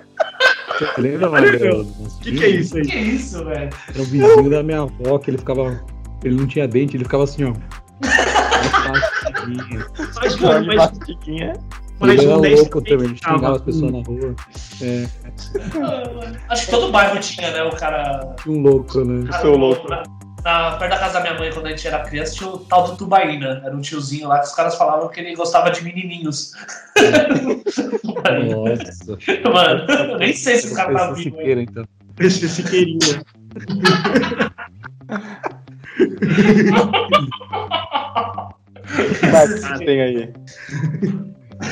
Você 0.78 1.00
lembra, 1.00 1.28
do 1.28 1.80
O 1.82 2.20
que, 2.20 2.32
que 2.32 2.44
é 2.44 2.48
isso 2.48 2.76
aí? 2.76 2.86
Que 2.86 2.98
isso, 2.98 3.44
velho? 3.44 3.70
Era 3.88 4.02
o 4.02 4.04
vizinho 4.04 4.50
da 4.50 4.62
minha 4.62 4.82
avó, 4.82 5.18
que 5.18 5.30
ele 5.30 5.38
ficava. 5.38 5.84
Ele 6.22 6.36
não 6.36 6.46
tinha 6.46 6.66
dente, 6.66 6.96
ele 6.96 7.04
ficava 7.04 7.24
assim, 7.24 7.44
ó. 7.44 7.52
Mas, 10.20 10.36
mano, 10.40 10.66
de 11.06 11.16
mas, 11.16 11.52
mas 12.00 12.18
ele 12.18 12.24
era 12.24 12.40
10 12.40 12.60
louco 12.60 12.82
também, 12.82 13.08
ficava 13.08 13.16
xingava 13.16 13.56
as 13.56 13.62
pessoas 13.62 13.92
na 13.92 14.02
rua. 14.02 14.34
É, 14.82 15.06
Acho 16.48 16.64
que 16.64 16.70
todo 16.70 16.90
bairro 16.90 17.20
tinha, 17.20 17.50
né? 17.52 17.62
O 17.62 17.70
cara. 17.76 18.34
um 18.46 18.60
louco, 18.60 19.04
né? 19.04 19.30
cara 19.30 19.40
seu 19.40 19.56
louco. 19.56 19.88
Na, 20.44 20.72
perto 20.72 20.90
da 20.90 20.98
casa 20.98 21.14
da 21.14 21.20
minha 21.20 21.38
mãe, 21.38 21.50
quando 21.50 21.66
a 21.66 21.70
gente 21.70 21.88
era 21.88 22.00
criança, 22.00 22.34
tinha 22.34 22.50
o 22.50 22.58
tal 22.58 22.84
do 22.88 22.96
Tubaína. 22.98 23.62
Era 23.64 23.74
um 23.74 23.80
tiozinho 23.80 24.28
lá 24.28 24.40
que 24.40 24.46
os 24.46 24.54
caras 24.54 24.74
falavam 24.76 25.08
que 25.08 25.18
ele 25.18 25.34
gostava 25.34 25.70
de 25.70 25.82
menininhos. 25.82 26.52
Nossa. 28.50 29.18
Mano, 29.50 29.86
eu 29.90 30.18
nem 30.18 30.34
sei 30.34 30.58
se 30.58 30.72
o 30.72 30.76
cara 30.76 30.92
tá 30.92 31.12
Esse 31.12 31.24
vivo. 31.24 31.36
Siqueira, 31.36 31.62
então. 31.62 31.84
Esse 32.20 32.48
Siqueirinha. 32.48 33.24
Que 39.18 39.26
mais 39.26 39.54
que 39.54 39.60
vocês 39.60 39.78
têm 39.78 40.02
aí? 40.02 40.32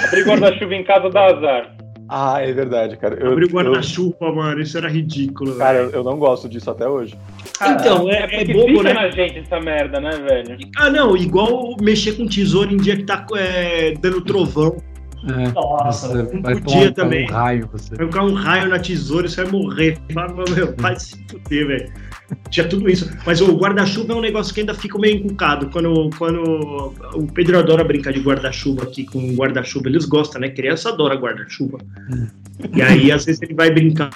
Abrir 0.07 0.25
guarda-chuva 0.25 0.75
em 0.75 0.85
casa 0.85 1.11
dá 1.11 1.27
azar. 1.27 1.77
Ah, 2.15 2.43
é 2.43 2.53
verdade, 2.53 2.99
cara. 2.99 3.15
Eu, 3.19 3.33
Abriu 3.33 3.49
eu- 3.49 3.53
guarda-chuva, 3.55 4.31
mano. 4.35 4.61
Isso 4.61 4.77
era 4.77 4.87
ridículo, 4.87 5.55
Cara, 5.57 5.79
velho. 5.79 5.91
eu, 5.93 6.01
eu 6.01 6.05
não 6.05 6.19
gosto 6.19 6.47
disso 6.47 6.71
até 6.71 6.87
hoje. 6.87 7.17
Cara, 7.59 7.73
Então, 7.81 8.11
é, 8.11 8.17
é 8.19 8.27
porque 8.45 8.53
bobo, 8.53 8.83
né? 8.83 8.93
na 8.93 9.09
gente 9.11 9.39
essa 9.39 9.59
merda, 9.59 9.99
né, 9.99 10.11
velho? 10.11 10.59
Ah, 10.77 10.91
não, 10.91 11.17
igual 11.17 11.75
mexer 11.81 12.13
com 12.13 12.27
tesouro 12.27 12.71
em 12.71 12.77
dia 12.77 12.97
que 12.99 13.05
tá 13.05 13.27
é, 13.35 13.95
dando 13.99 14.21
trovão. 14.21 14.77
É, 15.25 15.53
Nossa, 15.53 16.25
vai 16.43 16.61
podia 16.61 16.93
também. 16.93 17.29
um 17.29 17.33
raio, 17.33 17.69
você. 17.71 17.95
Vai 17.95 18.07
ficar 18.07 18.25
um 18.25 18.35
raio 18.35 18.69
na 18.69 18.79
tesoura 18.79 19.27
e 19.27 19.31
você 19.31 19.45
vai 19.45 19.53
morrer. 19.53 19.99
Meu, 20.57 20.75
vai 20.79 20.99
se 20.99 21.17
fuder, 21.29 21.67
velho. 21.67 21.93
Tinha 22.51 22.67
tudo 22.69 22.89
isso. 22.89 23.11
Mas 23.27 23.41
o 23.41 23.57
guarda-chuva 23.57 24.13
é 24.15 24.17
um 24.17 24.21
negócio 24.21 24.53
que 24.53 24.61
ainda 24.61 24.75
fica 24.75 24.99
meio 24.99 25.17
encucado. 25.17 25.71
Quando, 25.71 26.11
quando 26.19 26.93
o 27.15 27.27
Pedro 27.33 27.59
adora 27.59 27.85
brincar 27.85 28.13
de 28.13 28.21
guarda-chuva 28.21 28.85
aqui 28.85 29.05
com 29.05 29.35
guarda-chuva, 29.35 29.89
eles 29.89 30.07
gostam, 30.07 30.41
né? 30.41 30.49
Criança 30.49 30.89
adora 30.89 31.15
guarda-chuva. 31.15 31.79
E 32.75 32.83
aí, 32.83 33.13
às 33.13 33.25
vezes, 33.25 33.41
ele 33.43 33.55
vai 33.55 33.71
brincar. 33.71 34.11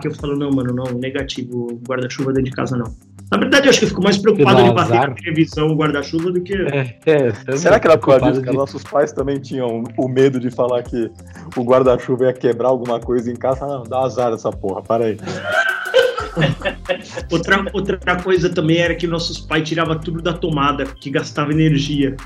Que 0.00 0.08
eu 0.08 0.14
falo, 0.14 0.36
não, 0.36 0.50
mano, 0.50 0.74
não, 0.74 0.92
negativo. 0.98 1.80
Guarda-chuva 1.86 2.32
dentro 2.32 2.50
de 2.50 2.56
casa, 2.56 2.76
não. 2.76 2.94
Na 3.32 3.38
verdade, 3.38 3.66
eu 3.66 3.70
acho 3.70 3.78
que 3.78 3.86
eu 3.86 3.88
fico 3.88 4.02
mais 4.02 4.18
preocupado 4.18 4.62
de 4.62 4.72
bater 4.74 4.92
azar. 4.92 5.08
na 5.08 5.14
televisão 5.14 5.68
o 5.68 5.74
guarda-chuva 5.74 6.30
do 6.30 6.42
que. 6.42 6.52
É, 6.54 6.98
é, 7.06 7.56
Será 7.56 7.80
que 7.80 7.86
era 7.88 7.96
por 7.96 8.08
causa 8.08 8.30
disso 8.30 8.42
que 8.44 8.52
nossos 8.52 8.84
pais 8.84 9.10
também 9.10 9.40
tinham 9.40 9.84
o 9.96 10.06
medo 10.06 10.38
de 10.38 10.50
falar 10.50 10.82
que 10.82 11.10
o 11.56 11.62
guarda-chuva 11.62 12.26
ia 12.26 12.34
quebrar 12.34 12.68
alguma 12.68 13.00
coisa 13.00 13.32
em 13.32 13.34
casa? 13.34 13.66
Não, 13.66 13.84
dá 13.84 14.00
azar 14.00 14.34
essa 14.34 14.52
porra, 14.52 14.82
para 14.82 15.06
aí. 15.06 15.16
Outra, 17.30 17.62
outra 17.74 18.16
coisa 18.22 18.48
também 18.48 18.78
era 18.78 18.94
que 18.94 19.06
nossos 19.06 19.38
pais 19.38 19.68
tiravam 19.68 19.98
tudo 19.98 20.22
da 20.22 20.32
tomada, 20.32 20.86
que 20.86 21.10
gastava 21.10 21.52
energia. 21.52 22.16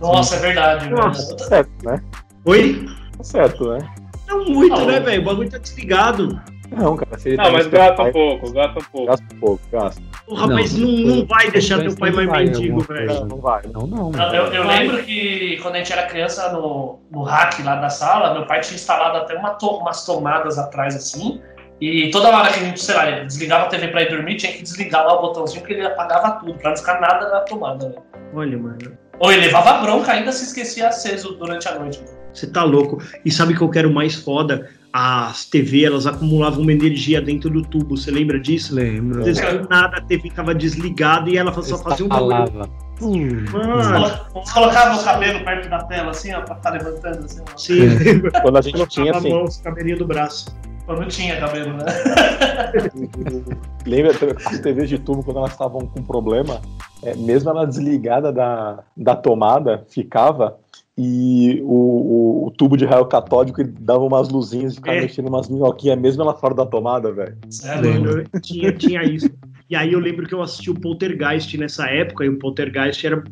Nossa, 0.00 0.36
é 0.36 0.38
verdade, 0.38 0.84
velho. 0.86 0.96
Nossa. 0.96 1.36
Tá 1.36 1.44
certo, 1.44 1.70
né? 1.84 2.02
Oi? 2.46 2.86
Tá 3.18 3.24
certo, 3.24 3.68
né? 3.68 3.78
Não 4.26 4.46
muito, 4.46 4.74
Não. 4.74 4.86
né, 4.86 5.00
velho? 5.00 5.20
O 5.20 5.24
bagulho 5.26 5.50
tá 5.50 5.58
desligado. 5.58 6.40
Não, 6.70 6.96
cara, 6.96 7.18
se 7.18 7.28
ele 7.30 7.36
Não, 7.36 7.44
tá 7.44 7.50
mas 7.52 7.66
gasta 7.66 7.92
um 7.92 7.96
pai, 7.96 8.12
pouco, 8.12 8.52
gasta 8.52 8.78
um 8.78 8.82
pouco. 8.84 9.06
Gasta 9.06 9.24
um 9.34 9.38
pouco, 9.38 9.60
gasta. 9.72 10.02
Porra, 10.26 10.46
Não, 10.46 10.54
mas 10.54 10.78
não, 10.78 10.88
não 10.88 11.26
vai 11.26 11.50
deixar 11.50 11.80
teu 11.80 11.96
pai 11.96 12.10
mais 12.10 12.28
mendigo, 12.28 12.80
velho. 12.80 13.06
Não, 13.14 13.26
não 13.26 13.36
vai. 13.38 13.62
Não, 13.72 13.86
não. 13.86 14.12
Eu, 14.12 14.44
eu- 14.46 14.52
eu 14.54 14.66
lembro 14.66 15.02
que 15.02 15.58
quando 15.62 15.74
a 15.74 15.78
gente 15.78 15.92
era 15.92 16.06
criança, 16.06 16.52
no, 16.52 16.98
no 17.10 17.22
hack 17.22 17.58
lá 17.64 17.76
da 17.76 17.88
sala, 17.88 18.34
meu 18.34 18.46
pai 18.46 18.60
tinha 18.60 18.76
instalado 18.76 19.18
até 19.18 19.34
uma 19.36 19.50
to- 19.50 19.78
umas 19.78 20.04
tomadas 20.06 20.58
atrás 20.58 20.94
assim. 20.94 21.40
E 21.80 22.10
toda 22.10 22.28
hora 22.28 22.52
que 22.52 22.60
a 22.60 22.62
gente, 22.62 22.80
sei 22.82 22.94
lá, 22.94 23.10
ele 23.10 23.24
desligava 23.24 23.64
a 23.64 23.68
TV 23.68 23.88
pra 23.88 24.02
ir 24.02 24.10
dormir, 24.10 24.36
tinha 24.36 24.52
que 24.52 24.62
desligar 24.62 25.04
lá 25.04 25.18
o 25.18 25.22
botãozinho 25.22 25.64
que 25.64 25.72
ele 25.72 25.86
apagava 25.86 26.32
tudo, 26.32 26.54
pra 26.58 26.70
não 26.70 26.76
ficar 26.76 27.00
nada 27.00 27.28
na 27.30 27.40
tomada. 27.40 27.88
Né? 27.88 27.94
Olha, 28.34 28.58
mano, 28.58 28.78
Ou 29.18 29.32
ele 29.32 29.46
levava 29.46 29.80
bronca 29.80 30.12
ainda 30.12 30.30
se 30.30 30.44
esquecia 30.44 30.88
aceso 30.88 31.32
durante 31.36 31.66
a 31.68 31.78
noite. 31.78 32.02
você 32.34 32.46
tá 32.46 32.62
louco. 32.62 33.02
E 33.24 33.30
sabe 33.32 33.54
o 33.54 33.56
que 33.56 33.62
eu 33.62 33.70
quero 33.70 33.90
mais 33.92 34.14
foda? 34.14 34.68
As 34.92 35.44
TV, 35.44 35.84
elas 35.84 36.06
acumulavam 36.06 36.62
uma 36.62 36.72
energia 36.72 37.22
dentro 37.22 37.48
do 37.48 37.62
tubo, 37.62 37.96
você 37.96 38.10
lembra 38.10 38.40
disso? 38.40 38.74
Lembro. 38.74 39.20
Às 39.20 39.38
vezes, 39.38 39.58
do 39.58 39.68
nada, 39.68 39.98
a 39.98 40.00
TV 40.00 40.22
ficava 40.22 40.52
desligada 40.54 41.30
e 41.30 41.36
ela 41.36 41.52
só 41.62 41.78
fazia 41.78 42.04
um 42.04 42.08
bagulho. 42.08 42.30
Falava. 42.30 42.70
Hum, 43.02 43.44
Você 44.34 44.52
colocava 44.52 45.00
o 45.00 45.04
cabelo 45.04 45.42
perto 45.44 45.70
da 45.70 45.84
tela, 45.84 46.10
assim, 46.10 46.34
ó, 46.34 46.40
pra 46.42 46.56
ficar 46.56 46.70
levantando, 46.70 47.24
assim, 47.24 47.40
ó. 47.40 47.56
sim. 47.56 47.80
Quando 48.42 48.58
a 48.58 48.60
gente 48.60 48.72
Colocava 48.74 48.90
tinha, 48.90 49.12
a 49.12 49.16
assim, 49.16 49.30
mão, 49.30 49.44
os 49.44 49.56
cabelinhos 49.58 49.98
do 49.98 50.06
braço. 50.06 50.54
Quando 50.84 51.06
tinha 51.06 51.38
cabelo, 51.38 51.72
né? 51.74 51.84
lembra 53.86 54.12
as 54.44 54.58
TVs 54.58 54.88
de 54.88 54.98
tubo 54.98 55.22
quando 55.22 55.38
elas 55.38 55.52
estavam 55.52 55.86
com 55.86 56.02
problema, 56.02 56.60
é, 57.02 57.14
mesmo 57.14 57.48
ela 57.48 57.64
desligada 57.64 58.32
da, 58.32 58.80
da 58.96 59.14
tomada, 59.14 59.84
ficava 59.88 60.58
e 61.02 61.62
o, 61.62 62.44
o, 62.44 62.46
o 62.46 62.50
tubo 62.50 62.76
de 62.76 62.84
raio 62.84 63.06
catódico 63.06 63.62
ele 63.62 63.72
dava 63.80 64.04
umas 64.04 64.28
luzinhas 64.28 64.74
e 64.74 64.76
ficava 64.76 64.98
É. 64.98 65.00
mexendo 65.00 65.28
umas 65.28 65.48
minhoquinhas 65.48 65.98
mesmo 65.98 66.22
ela 66.22 66.34
fora 66.34 66.54
da 66.54 66.66
tomada, 66.66 67.10
velho. 67.10 67.38
Eu 68.34 68.40
tinha, 68.40 68.70
tinha 68.72 69.02
isso. 69.02 69.30
E 69.70 69.74
aí 69.74 69.94
eu 69.94 69.98
lembro 69.98 70.26
que 70.26 70.34
eu 70.34 70.42
assisti 70.42 70.70
o 70.70 70.74
Poltergeist 70.74 71.56
nessa 71.56 71.86
época, 71.86 72.24
e 72.24 72.28
o 72.28 72.38
Poltergeist 72.38 73.06
era. 73.06 73.24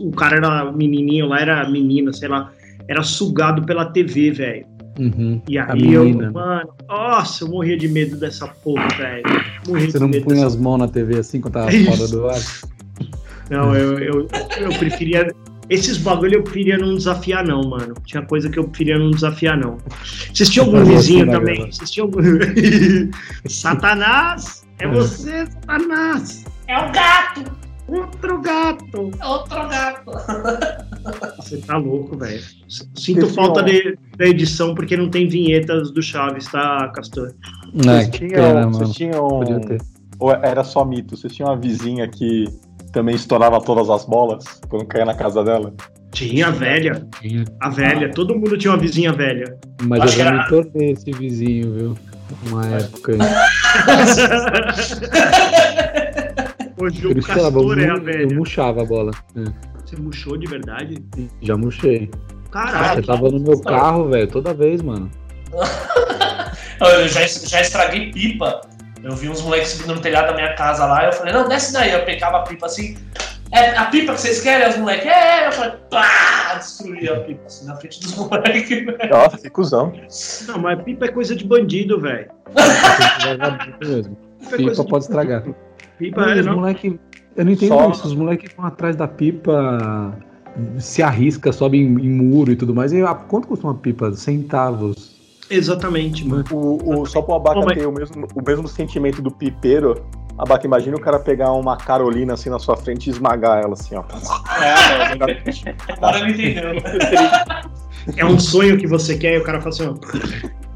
O 0.00 0.10
cara 0.12 0.36
era 0.36 0.72
menininho 0.72 1.26
lá, 1.26 1.40
era 1.40 1.68
menina, 1.68 2.10
sei 2.10 2.28
lá, 2.28 2.50
era 2.88 3.02
sugado 3.02 3.66
pela 3.66 3.84
TV, 3.84 4.30
velho. 4.30 4.66
Uhum. 4.98 5.42
E 5.46 5.58
aí 5.58 5.92
eu, 5.92 6.08
mano, 6.32 6.70
nossa, 6.88 7.44
eu 7.44 7.48
morria 7.48 7.76
de 7.76 7.88
medo 7.88 8.16
dessa 8.16 8.48
porra, 8.48 8.88
velho. 8.96 9.24
Morria 9.68 9.86
Você 9.90 9.92
de 9.92 10.00
não 10.00 10.08
medo 10.08 10.24
punha 10.24 10.36
dessa 10.36 10.46
as 10.46 10.56
mãos 10.56 10.78
na 10.78 10.88
TV 10.88 11.18
assim 11.18 11.40
quando 11.40 11.54
tava 11.54 11.70
fora 11.84 12.08
do 12.08 12.28
ar? 12.28 12.40
Não, 13.50 13.76
eu, 13.76 13.98
eu, 13.98 14.28
eu 14.60 14.78
preferia. 14.78 15.26
Esses 15.70 15.98
bagulho 15.98 16.34
eu 16.34 16.42
preferia 16.42 16.76
não 16.76 16.96
desafiar, 16.96 17.46
não, 17.46 17.62
mano. 17.62 17.94
Tinha 18.04 18.22
coisa 18.22 18.50
que 18.50 18.58
eu 18.58 18.64
preferia 18.64 18.98
não 18.98 19.12
desafiar, 19.12 19.56
não. 19.56 19.78
Vocês 20.34 20.48
tinham 20.48 20.66
algum 20.66 20.78
Fazer 20.78 20.96
vizinho 20.96 21.22
assim 21.22 21.30
na 21.30 21.38
também? 21.38 21.72
Vocês 21.72 21.90
tinham 21.90 22.06
algum. 22.06 22.20
Satanás! 23.48 24.66
É 24.80 24.88
você, 24.88 25.46
Satanás! 25.46 26.44
É 26.66 26.76
o 26.76 26.90
gato! 26.92 27.52
Outro 27.86 28.40
gato! 28.40 29.10
É 29.20 29.26
outro 29.26 29.68
gato! 29.68 30.10
Você 31.38 31.56
tá 31.58 31.76
louco, 31.76 32.16
velho. 32.16 32.42
Sinto 32.68 33.26
falta 33.28 33.62
de, 33.62 33.96
da 34.16 34.26
edição 34.26 34.74
porque 34.74 34.96
não 34.96 35.08
tem 35.08 35.26
vinhetas 35.26 35.90
do 35.90 36.02
Chaves, 36.02 36.46
tá, 36.46 36.88
Castor? 36.94 37.32
Não, 37.72 37.94
Vocês 37.94 38.08
que 38.10 38.18
tinham, 38.18 38.32
pena, 38.32 38.66
vocês 38.66 38.90
tinham 38.92 39.28
Podia 39.28 39.60
ter. 39.60 39.80
ou 40.18 40.30
era 40.30 40.62
só 40.62 40.84
mito? 40.84 41.16
Vocês 41.16 41.34
tinham 41.34 41.48
uma 41.50 41.56
vizinha 41.56 42.06
que 42.06 42.44
também 42.92 43.14
estourava 43.14 43.60
todas 43.60 43.88
as 43.90 44.04
bolas 44.04 44.44
quando 44.68 44.86
caía 44.86 45.04
na 45.04 45.14
casa 45.14 45.42
dela? 45.44 45.72
Tinha 46.12 46.48
a 46.48 46.50
velha. 46.50 47.06
Tinha. 47.20 47.44
A 47.60 47.68
velha. 47.68 48.10
Todo 48.12 48.34
mundo 48.34 48.58
tinha 48.58 48.72
uma 48.72 48.78
vizinha 48.78 49.12
velha. 49.12 49.56
Mas 49.82 50.00
Acho 50.02 50.20
eu 50.20 50.24
já 50.24 50.32
me 50.32 50.48
tornei 50.48 50.90
esse 50.92 51.12
vizinho, 51.12 51.72
viu? 51.74 51.96
Uma 52.48 52.66
época 52.66 53.12
aí. 53.14 53.18
Hoje 56.78 57.06
o 57.06 57.22
Castor 57.22 57.78
é 57.78 57.84
a 57.84 57.88
eu, 57.88 57.96
eu 57.96 58.02
velha. 58.02 58.34
murchava 58.34 58.82
a 58.82 58.84
bola. 58.84 59.10
É, 59.36 59.44
Você 59.84 59.96
murchou 59.96 60.36
de 60.36 60.46
verdade? 60.46 60.96
já 61.42 61.56
murchei. 61.56 62.10
Caralho. 62.50 63.00
Eu 63.00 63.06
tava 63.06 63.30
no 63.30 63.38
meu 63.40 63.60
carro, 63.60 64.08
velho, 64.08 64.26
toda 64.28 64.52
vez, 64.54 64.82
mano. 64.82 65.10
Eu 66.80 67.06
já, 67.08 67.26
já 67.26 67.60
estraguei 67.60 68.10
pipa. 68.10 68.62
Eu 69.02 69.16
vi 69.16 69.28
uns 69.28 69.40
moleques 69.42 69.70
subindo 69.70 69.94
no 69.94 70.00
telhado 70.00 70.28
da 70.28 70.34
minha 70.34 70.54
casa 70.54 70.84
lá. 70.86 71.04
Eu 71.06 71.12
falei, 71.12 71.32
não, 71.32 71.48
desce 71.48 71.72
daí. 71.72 71.92
Eu 71.92 72.04
pegava 72.04 72.38
a 72.38 72.42
pipa 72.42 72.66
assim. 72.66 72.96
É 73.52 73.76
a 73.76 73.86
pipa 73.86 74.12
que 74.14 74.20
vocês 74.20 74.40
querem? 74.40 74.68
Os 74.68 74.76
moleques, 74.76 75.06
é. 75.06 75.48
Eu 75.48 75.52
falei, 75.52 75.72
pá, 75.90 76.54
destruí 76.56 77.08
a 77.08 77.20
pipa 77.20 77.46
assim 77.46 77.66
na 77.66 77.76
frente 77.76 78.00
dos 78.00 78.14
moleques. 78.16 78.68
velho. 78.68 78.98
Nossa, 79.10 79.38
que 79.38 79.50
cuzão. 79.50 79.92
Não, 80.46 80.58
mas 80.58 80.82
pipa 80.82 81.06
é 81.06 81.08
coisa 81.08 81.34
de 81.34 81.44
bandido, 81.44 81.98
velho. 82.00 82.30
Pipa 84.40 84.54
é 84.54 84.56
Pipa 84.56 84.84
pode 84.84 85.04
estragar. 85.04 85.44
Pipa 85.98 86.22
é, 86.32 86.40
os 86.40 86.46
não. 86.46 86.56
moleque, 86.56 86.98
eu 87.36 87.44
não 87.44 87.52
entendo 87.52 87.68
Só- 87.68 87.90
isso. 87.90 88.06
Os 88.06 88.14
moleques 88.14 88.52
vão 88.56 88.66
atrás 88.66 88.96
da 88.96 89.06
pipa, 89.06 90.16
se 90.78 91.02
arrisca, 91.02 91.52
sobe 91.52 91.78
em, 91.78 91.84
em 91.86 92.10
muro 92.10 92.50
e 92.52 92.56
tudo 92.56 92.74
mais. 92.74 92.92
E 92.92 93.02
a- 93.02 93.14
quanto 93.14 93.48
custa 93.48 93.66
uma 93.66 93.74
pipa? 93.74 94.12
Centavos. 94.12 95.19
Exatamente, 95.50 96.26
mano. 96.26 96.44
O, 96.52 97.00
o, 97.00 97.06
só 97.06 97.20
pro 97.20 97.34
Abaca 97.34 97.60
mas- 97.64 97.76
ter 97.78 97.86
o 97.86 97.92
mesmo, 97.92 98.26
o 98.34 98.42
mesmo 98.46 98.68
sentimento 98.68 99.20
do 99.20 99.30
pipeiro, 99.30 100.06
Abaca, 100.38 100.66
imagina 100.66 100.96
o 100.96 101.00
cara 101.00 101.18
pegar 101.18 101.52
uma 101.52 101.76
Carolina 101.76 102.32
assim 102.34 102.48
na 102.48 102.58
sua 102.58 102.76
frente 102.76 103.08
e 103.08 103.10
esmagar 103.10 103.62
ela 103.62 103.74
assim, 103.74 103.94
ó. 103.96 104.04
Não. 105.18 105.26
Agora 105.96 106.18
ele 106.20 106.32
entendeu. 106.32 106.70
É 108.16 108.24
um 108.24 108.38
sonho 108.38 108.78
que 108.78 108.86
você 108.86 109.18
quer 109.18 109.34
e 109.34 109.38
o 109.38 109.44
cara 109.44 109.60
fala 109.60 109.74
assim, 109.74 109.86
ó. 109.86 109.94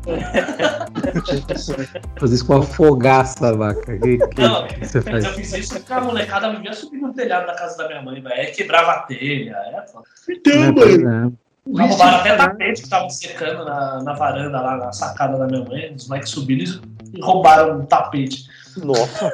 Fazer 2.18 2.34
isso 2.34 2.46
com 2.46 2.56
a 2.56 2.62
fogaça, 2.62 3.54
vaca. 3.56 3.96
Que, 3.98 4.18
que, 4.18 4.40
Não, 4.40 4.66
que 4.66 4.84
você 4.86 4.98
Mas 4.98 5.04
faz? 5.10 5.24
eu 5.24 5.30
fiz 5.32 5.52
isso 5.54 5.74
porque 5.78 5.92
a 5.92 6.00
molecada 6.02 6.50
vivia 6.52 6.72
subindo 6.74 7.06
no 7.08 7.14
telhado 7.14 7.46
da 7.46 7.54
casa 7.54 7.76
da 7.78 7.88
minha 7.88 8.02
mãe, 8.02 8.20
velho. 8.20 8.54
Quebrava 8.54 8.90
a 8.92 8.98
telha. 9.02 9.52
É, 9.56 9.86
foda. 9.90 10.04
Então, 10.28 10.52
É, 10.52 10.98
mano. 10.98 11.38
É. 11.66 11.76
Já 11.76 11.84
roubaram 11.86 12.16
até 12.18 12.36
tapete 12.36 12.82
que 12.82 12.88
tava 12.88 13.08
secando 13.10 13.64
na, 13.64 14.02
na 14.02 14.12
varanda 14.14 14.60
lá, 14.60 14.76
na 14.76 14.92
sacada 14.92 15.38
da 15.38 15.46
minha 15.46 15.64
mãe. 15.64 15.92
Os 15.94 16.08
moleques 16.08 16.30
subiram 16.30 16.80
e 17.14 17.20
roubaram 17.20 17.80
um 17.80 17.86
tapete. 17.86 18.44
Nossa, 18.76 19.30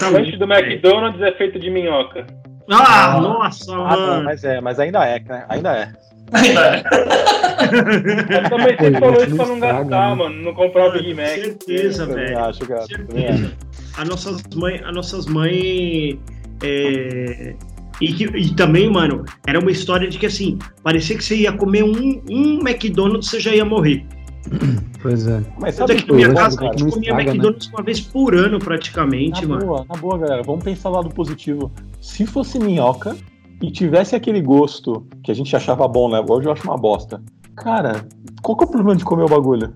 tá 0.00 0.08
O 0.08 0.12
lanche 0.12 0.36
do. 0.36 0.44
McDonald's 0.50 1.20
é 1.22 1.32
feito 1.32 1.58
de 1.58 1.70
minhoca. 1.70 2.26
Ah, 2.70 3.20
nossa, 3.20 3.72
Ah, 3.72 3.76
não, 3.96 4.06
mano. 4.06 4.24
mas 4.24 4.42
é, 4.44 4.60
mas 4.60 4.78
ainda 4.80 5.04
é, 5.04 5.18
né? 5.20 5.44
Ainda 5.48 5.72
é. 5.76 5.92
Ainda. 6.32 6.82
Mas 7.62 8.48
também 8.48 8.76
Pô, 8.76 8.84
você 8.84 8.98
falou 8.98 9.22
isso 9.22 9.36
pra 9.36 9.46
não 9.46 9.46
não 9.46 9.54
estraga, 9.56 9.78
gastar, 9.84 10.08
né? 10.08 10.14
mano. 10.14 10.42
Não 10.42 10.54
comprar 10.54 10.88
o 10.88 10.92
Big 10.92 11.14
Mac. 11.14 11.26
Certeza, 11.28 12.06
Também 12.06 12.24
velho. 12.26 12.38
acho, 12.44 12.66
cara. 12.66 12.86
Também 12.88 13.06
Certeza. 13.36 13.52
As 13.98 14.08
nossas 14.08 14.42
mães, 14.54 14.82
as 14.82 14.94
nossas 14.94 15.26
mães 15.26 16.18
é, 16.62 17.54
e, 18.04 18.12
que- 18.12 18.36
e 18.36 18.54
também, 18.54 18.90
mano, 18.90 19.24
era 19.46 19.58
uma 19.58 19.70
história 19.70 20.08
de 20.08 20.18
que 20.18 20.26
assim, 20.26 20.58
parecia 20.82 21.16
que 21.16 21.24
você 21.24 21.36
ia 21.36 21.52
comer 21.52 21.84
um, 21.84 22.22
um 22.30 22.58
McDonald's, 22.66 23.28
você 23.30 23.40
já 23.40 23.54
ia 23.54 23.64
morrer. 23.64 24.04
Pois 25.02 25.26
é. 25.26 25.42
Mas 25.58 25.74
sabe 25.74 25.96
que 25.96 26.08
na 26.08 26.14
minha 26.14 26.28
eu 26.28 26.34
casa 26.34 26.60
a 26.60 26.64
gente 26.66 26.84
não 26.84 26.90
comia 26.90 27.08
estraga, 27.08 27.24
né? 27.24 27.30
McDonald's 27.30 27.68
uma 27.74 27.82
vez 27.82 28.00
por 28.00 28.36
ano, 28.36 28.60
praticamente, 28.60 29.42
Na 29.42 29.48
mano. 29.48 29.66
boa, 29.66 29.86
na 29.92 30.00
boa, 30.00 30.16
galera. 30.16 30.42
Vamos 30.44 30.62
pensar 30.62 30.90
lá 30.90 31.02
do 31.02 31.10
positivo. 31.10 31.72
Se 32.00 32.24
fosse 32.24 32.56
minhoca 32.60 33.16
e 33.60 33.68
tivesse 33.72 34.14
aquele 34.14 34.40
gosto 34.40 35.04
que 35.24 35.32
a 35.32 35.34
gente 35.34 35.56
achava 35.56 35.88
bom, 35.88 36.08
né? 36.08 36.24
Hoje 36.28 36.46
eu 36.46 36.52
acho 36.52 36.62
uma 36.62 36.76
bosta. 36.76 37.20
Cara, 37.56 38.06
qual 38.42 38.56
que 38.56 38.62
é 38.62 38.66
o 38.68 38.70
problema 38.70 38.94
de 38.96 39.02
comer 39.04 39.24
o 39.24 39.28
bagulho? 39.28 39.72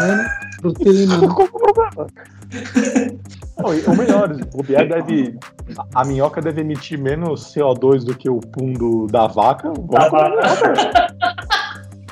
É, 0.00 0.16
né? 0.18 0.28
Qual 0.60 0.74
que 0.74 1.42
é 1.42 1.44
o 1.44 1.48
problema? 1.48 2.06
Não, 3.62 3.74
e 3.74 3.80
o 3.82 3.96
melhor, 3.96 4.36
o 4.54 4.62
Bier 4.62 4.88
deve. 4.88 5.36
A, 5.94 6.04
minhoca 6.04 6.40
deve 6.40 6.60
emitir 6.60 6.98
menos 6.98 7.52
CO2 7.54 8.04
do 8.04 8.14
que 8.16 8.28
o 8.28 8.38
pum 8.40 8.72
do, 8.72 9.06
da 9.06 9.26
vaca. 9.26 9.72
Da 9.90 10.08
vaca. 10.08 11.14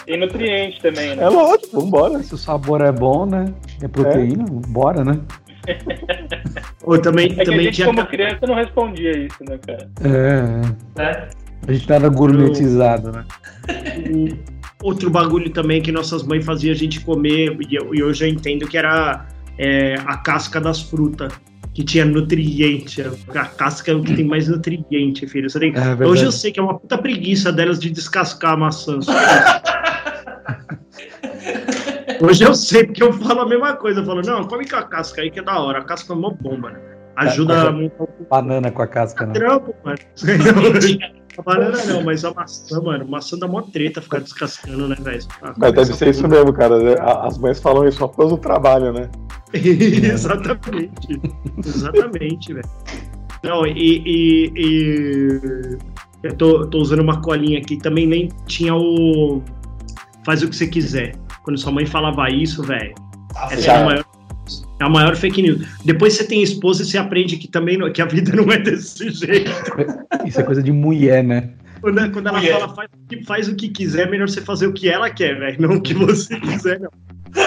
E 0.06 0.16
nutriente 0.16 0.80
também, 0.80 1.14
né? 1.16 1.22
É 1.24 1.28
lógico, 1.28 1.80
vambora. 1.80 2.22
Se 2.22 2.34
o 2.34 2.38
sabor 2.38 2.80
é 2.80 2.90
bom, 2.92 3.26
né? 3.26 3.46
É 3.82 3.88
proteína, 3.88 4.44
bora, 4.68 5.04
né? 5.04 5.18
Ou 6.84 6.98
também, 6.98 7.26
É 7.26 7.34
que 7.34 7.40
a 7.42 7.44
também 7.44 7.60
gente, 7.64 7.74
tinha 7.74 7.86
como 7.88 8.06
criança, 8.06 8.38
não 8.46 8.54
respondia 8.54 9.10
isso, 9.18 9.36
né, 9.46 9.58
cara? 9.66 9.90
É, 10.02 10.42
Né? 10.98 11.28
a 11.66 11.72
gente 11.72 11.92
era 11.92 12.08
gourmetizado, 12.08 13.12
né? 13.12 13.24
outro 14.82 15.10
bagulho 15.10 15.50
também 15.50 15.82
que 15.82 15.90
nossas 15.92 16.22
mães 16.22 16.44
faziam 16.46 16.72
a 16.72 16.76
gente 16.76 17.00
comer, 17.00 17.56
e, 17.68 17.74
eu- 17.74 17.94
e 17.94 18.02
hoje 18.02 18.24
eu 18.24 18.28
entendo 18.30 18.66
que 18.66 18.78
era 18.78 19.26
é, 19.58 19.96
a 20.06 20.16
casca 20.16 20.60
das 20.60 20.80
frutas, 20.80 21.32
que 21.74 21.84
tinha 21.84 22.04
nutriente. 22.04 23.02
A 23.34 23.44
casca 23.44 23.90
é 23.90 23.94
o 23.94 24.02
que 24.02 24.14
tem 24.14 24.24
mais 24.24 24.48
nutriente, 24.48 25.26
filho. 25.26 25.48
Você 25.50 25.60
tem- 25.60 25.72
É 25.76 26.06
hoje 26.06 26.24
eu 26.24 26.32
sei 26.32 26.50
que 26.52 26.58
é 26.58 26.62
uma 26.62 26.78
puta 26.78 26.96
preguiça 26.98 27.52
delas 27.52 27.78
de 27.78 27.90
descascar 27.90 28.52
a 28.52 28.56
maçã. 28.56 28.98
Hoje 32.20 32.42
eu 32.44 32.52
sei, 32.54 32.84
porque 32.84 33.00
eu 33.02 33.12
falo 33.12 33.42
a 33.42 33.48
mesma 33.48 33.76
coisa. 33.76 34.00
Eu 34.00 34.04
falo, 34.04 34.22
não, 34.22 34.42
come 34.44 34.68
com 34.68 34.74
a 34.76 34.82
casca 34.82 35.22
aí 35.22 35.30
que 35.30 35.38
é 35.38 35.42
da 35.42 35.58
hora. 35.60 35.78
A 35.78 35.84
casca 35.84 36.12
é 36.12 36.16
uma 36.16 36.32
bomba, 36.32 36.70
né? 36.70 36.80
Ajuda 37.16 37.54
É, 37.54 37.68
a 37.68 37.70
montar 37.72 38.04
o 38.04 38.26
Banana 38.28 38.70
com 38.72 38.82
a 38.82 38.86
casca, 38.88 39.24
né? 39.26 39.32
trampo, 39.34 39.74
mano. 39.84 39.98
A 41.38 41.42
banana 41.42 41.84
não, 41.84 42.02
mas 42.02 42.24
a 42.24 42.34
maçã, 42.34 42.80
mano. 42.80 43.06
Maçã 43.08 43.38
dá 43.38 43.46
mó 43.46 43.62
treta 43.62 44.02
ficar 44.02 44.20
descascando, 44.20 44.88
né, 44.88 44.96
velho? 45.00 45.22
Mas 45.56 45.72
deve 45.72 45.92
ser 45.94 46.08
isso 46.08 46.26
mesmo, 46.26 46.52
cara. 46.52 46.78
né? 46.82 46.96
As 47.00 47.38
mães 47.38 47.60
falam 47.60 47.86
isso 47.86 48.06
causa 48.08 48.34
do 48.34 48.40
trabalho, 48.40 48.92
né? 48.92 49.08
Exatamente. 49.54 51.20
Exatamente, 51.64 52.52
velho. 52.52 52.68
Não, 53.42 53.64
e, 53.66 54.02
e- 54.04 54.52
e- 54.56 55.78
eu 56.24 56.34
tô, 56.36 56.66
tô 56.66 56.78
usando 56.78 57.00
uma 57.00 57.20
colinha 57.22 57.58
aqui, 57.60 57.76
também 57.76 58.06
nem 58.06 58.28
tinha 58.46 58.74
o 58.74 59.40
faz 60.24 60.42
o 60.42 60.48
que 60.48 60.56
você 60.56 60.66
quiser. 60.66 61.14
Quando 61.44 61.56
sua 61.58 61.70
mãe 61.72 61.86
falava 61.86 62.28
isso, 62.28 62.62
velho, 62.64 62.94
essa 63.50 63.60
Já 63.60 63.72
é 63.74 63.82
a 63.82 63.84
maior 63.84 64.04
é 64.80 64.84
a 64.84 64.88
maior 64.88 65.16
fake 65.16 65.42
news. 65.42 65.66
Depois 65.84 66.14
você 66.14 66.24
tem 66.24 66.42
esposa 66.42 66.82
e 66.82 66.86
você 66.86 66.98
aprende 66.98 67.36
que 67.36 67.48
também 67.48 67.76
não- 67.76 67.90
que 67.92 68.00
a 68.02 68.06
vida 68.06 68.32
não 68.34 68.50
é 68.52 68.58
desse 68.58 69.10
jeito. 69.10 69.50
Isso 70.26 70.40
é 70.40 70.42
coisa 70.44 70.62
de 70.62 70.72
mulher, 70.72 71.22
né? 71.24 71.50
Quando, 71.80 72.10
quando 72.10 72.26
ela 72.26 72.38
Mulher. 72.38 72.58
fala 72.58 72.74
faz, 72.74 72.88
o 72.92 73.06
que- 73.08 73.24
faz 73.24 73.48
o 73.48 73.54
que 73.54 73.68
quiser, 73.68 74.08
é 74.08 74.10
melhor 74.10 74.28
você 74.28 74.40
fazer 74.40 74.66
o 74.66 74.72
que 74.72 74.88
ela 74.88 75.08
quer, 75.10 75.38
velho, 75.38 75.60
não 75.62 75.76
o 75.76 75.80
que 75.80 75.94
você 75.94 76.38
quiser, 76.40 76.80
não. 76.80 76.90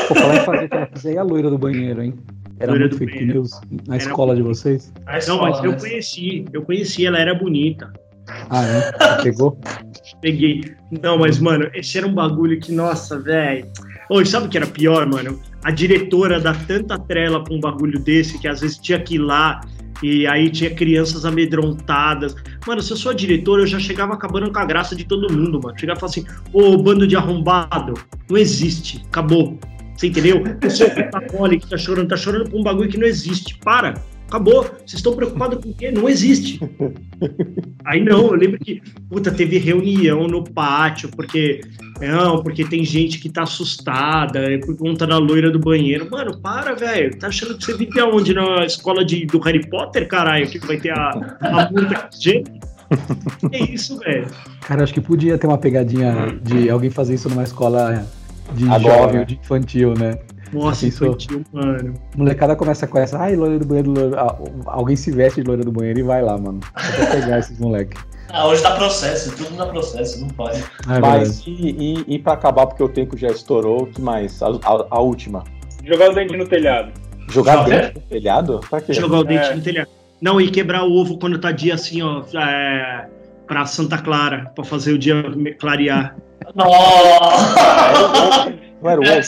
Pô, 0.08 0.16
falar 0.16 0.36
em 0.38 0.46
fazer 0.46 0.66
o 0.66 0.70
que 0.70 0.76
ela 0.76 0.90
fizer, 0.94 1.14
e 1.14 1.18
a 1.18 1.24
loira 1.24 1.50
do 1.50 1.58
banheiro, 1.58 2.02
hein? 2.02 2.14
Era 2.60 2.72
Loira 2.72 2.86
muito 2.88 2.94
do 2.96 3.00
fake 3.00 3.12
banheiro. 3.12 3.34
news 3.40 3.52
na 3.88 3.96
Era 3.96 4.04
escola 4.04 4.36
de 4.36 4.42
vocês? 4.42 4.94
Não, 5.06 5.18
escola, 5.18 5.50
mas 5.50 5.64
eu 5.66 5.72
né? 5.72 5.78
conheci, 5.80 6.46
eu 6.54 6.62
conheci, 6.62 7.06
ela 7.06 7.20
era 7.20 7.34
bonita. 7.36 7.92
Ah, 8.50 8.64
é? 8.64 8.82
Você 9.18 9.24
Pegou? 9.24 9.58
Peguei. 10.22 10.64
Não, 11.02 11.18
mas, 11.18 11.40
mano, 11.40 11.70
esse 11.74 11.98
era 11.98 12.08
um 12.08 12.14
bagulho 12.14 12.58
que, 12.60 12.72
nossa, 12.72 13.20
velho. 13.20 13.66
Oi, 14.10 14.26
sabe 14.26 14.46
o 14.46 14.50
que 14.50 14.58
era 14.58 14.68
pior, 14.68 15.06
mano? 15.08 15.40
A 15.64 15.72
diretora 15.72 16.40
dá 16.40 16.54
tanta 16.54 16.98
trela 16.98 17.44
pra 17.44 17.54
um 17.54 17.60
bagulho 17.60 18.00
desse 18.00 18.40
que 18.40 18.48
às 18.48 18.62
vezes 18.62 18.78
tinha 18.78 19.00
que 19.00 19.16
ir 19.16 19.20
lá 19.20 19.62
e 20.02 20.26
aí 20.26 20.50
tinha 20.50 20.74
crianças 20.74 21.26
amedrontadas. 21.26 22.36
Mano, 22.66 22.82
se 22.82 22.92
eu 22.92 22.98
sou 22.98 23.12
a 23.12 23.16
diretora, 23.16 23.62
eu 23.62 23.68
já 23.68 23.80
chegava 23.80 24.14
acabando 24.14 24.52
com 24.52 24.60
a 24.60 24.66
graça 24.66 24.96
de 24.96 25.04
todo 25.04 25.32
mundo, 25.32 25.62
mano. 25.62 25.78
Chegava 25.78 25.98
e 25.98 26.02
falava 26.02 26.20
assim: 26.20 26.26
ô, 26.52 26.78
bando 26.78 27.06
de 27.06 27.16
arrombado, 27.16 27.94
não 28.30 28.38
existe, 28.38 29.04
acabou. 29.08 29.60
Você 29.96 30.08
entendeu? 30.08 30.44
Eu 30.62 30.70
sou 30.72 30.88
o 30.88 30.92
mole 31.38 31.60
que 31.60 31.70
tá 31.70 31.78
chorando, 31.78 32.08
tá 32.08 32.18
chorando 32.18 32.50
por 32.50 32.60
um 32.60 32.64
bagulho 32.64 32.90
que 32.90 32.98
não 32.98 33.06
existe. 33.06 33.58
Para. 33.60 33.94
Acabou. 34.32 34.64
Vocês 34.64 34.94
estão 34.94 35.14
preocupados 35.14 35.62
com 35.62 35.70
o 35.70 35.74
quê? 35.74 35.92
Não 35.92 36.08
existe. 36.08 36.60
Aí 37.84 38.02
não, 38.02 38.28
eu 38.28 38.36
lembro 38.36 38.58
que, 38.60 38.82
puta, 39.10 39.30
teve 39.30 39.58
reunião 39.58 40.28
no 40.28 40.44
pátio, 40.44 41.10
porque, 41.10 41.60
não, 42.00 42.42
porque 42.42 42.64
tem 42.64 42.86
gente 42.86 43.20
que 43.20 43.30
tá 43.30 43.44
assustada 43.44 44.40
é 44.40 44.58
por 44.58 44.76
conta 44.78 45.06
da 45.06 45.18
loira 45.18 45.52
do 45.52 45.60
banheiro. 45.60 46.08
Mano, 46.10 46.40
para, 46.40 46.74
velho. 46.74 47.18
Tá 47.20 47.28
achando 47.28 47.58
que 47.58 47.66
você 47.66 47.76
vive 47.76 48.00
aonde? 48.00 48.34
Na 48.34 48.66
escola 48.66 49.04
de, 49.04 49.26
do 49.26 49.40
Harry 49.40 49.68
Potter, 49.70 50.08
caralho, 50.08 50.50
que 50.50 50.58
vai 50.60 50.78
ter 50.78 50.92
a, 50.92 51.38
a 51.42 51.70
multa 51.70 52.10
gente? 52.18 52.50
É 53.52 53.64
isso, 53.72 53.98
velho. 54.00 54.28
Cara, 54.62 54.84
acho 54.84 54.94
que 54.94 55.02
podia 55.02 55.38
ter 55.38 55.48
uma 55.48 55.58
pegadinha 55.58 56.40
de 56.42 56.70
alguém 56.70 56.90
fazer 56.90 57.16
isso 57.16 57.28
numa 57.30 57.44
escola 57.44 58.06
de 58.54 58.66
Agora, 58.66 58.80
jovem 58.80 59.14
né? 59.14 59.20
ou 59.20 59.26
de 59.26 59.36
infantil, 59.36 59.94
né? 59.98 60.18
Nossa, 60.54 60.86
infantil, 60.88 61.44
mano. 61.54 61.94
Molecada 62.16 62.56
começa 62.56 62.86
com 62.88 62.98
essa, 62.98 63.18
ai, 63.20 63.36
loira 63.36 63.58
do 63.60 63.66
banheiro, 63.66 63.92
loira... 63.92 64.22
ah, 64.22 64.36
alguém 64.68 64.96
se 64.96 65.12
veste 65.12 65.42
de 65.42 65.48
loira 65.48 65.64
do 65.64 65.72
banheiro 65.72 66.00
e 66.00 66.04
vai 66.04 66.22
lá, 66.22 66.38
mano. 66.38 66.60
Só 66.78 66.96
pra 67.06 67.06
pegar 67.08 67.40
esses 67.40 67.58
moleque. 67.60 67.98
Ah, 68.34 68.48
hoje 68.48 68.64
dá 68.64 68.72
processo, 68.78 69.36
tudo 69.36 69.58
dá 69.58 69.66
processo, 69.66 70.22
não 70.22 70.30
pode. 70.30 70.58
É 70.90 71.00
Mas 71.02 71.46
e, 71.46 71.52
e, 72.08 72.16
e 72.16 72.18
pra 72.18 72.32
acabar, 72.32 72.66
porque 72.66 72.82
o 72.82 72.88
tempo 72.88 73.18
já 73.18 73.28
estourou, 73.28 73.82
o 73.84 73.88
que 73.88 74.00
mais? 74.00 74.42
A, 74.42 74.48
a- 74.48 74.86
a 74.90 75.02
última. 75.02 75.44
Jogar 75.84 76.12
o 76.12 76.14
dente 76.16 76.38
no 76.38 76.48
telhado. 76.48 76.94
Jogar 77.28 77.58
Jogar? 77.64 77.70
dentro 77.82 78.00
do 78.00 78.06
telhado? 78.08 78.62
Pra 78.70 78.80
quê? 78.80 78.94
Jogar 78.94 79.18
o 79.20 79.24
dente 79.26 79.48
É. 79.48 79.54
no 79.56 79.62
telhado. 79.62 79.90
Não, 80.22 80.40
e 80.40 80.50
quebrar 80.50 80.86
o 80.86 80.94
ovo 80.94 81.18
quando 81.20 81.40
tá 81.40 81.52
dia 81.52 81.74
assim, 81.74 82.02
ó, 82.02 82.24
é, 82.34 83.08
pra 83.46 83.66
Santa 83.66 83.98
Clara, 83.98 84.50
pra 84.56 84.64
fazer 84.64 84.94
o 84.94 84.98
dia 84.98 85.22
clarear. 85.60 86.16
Nossa! 86.56 88.54
Não 88.82 88.90
era 88.90 89.02
o 89.02 89.04
ovo? 89.04 89.12
É, 89.12 89.22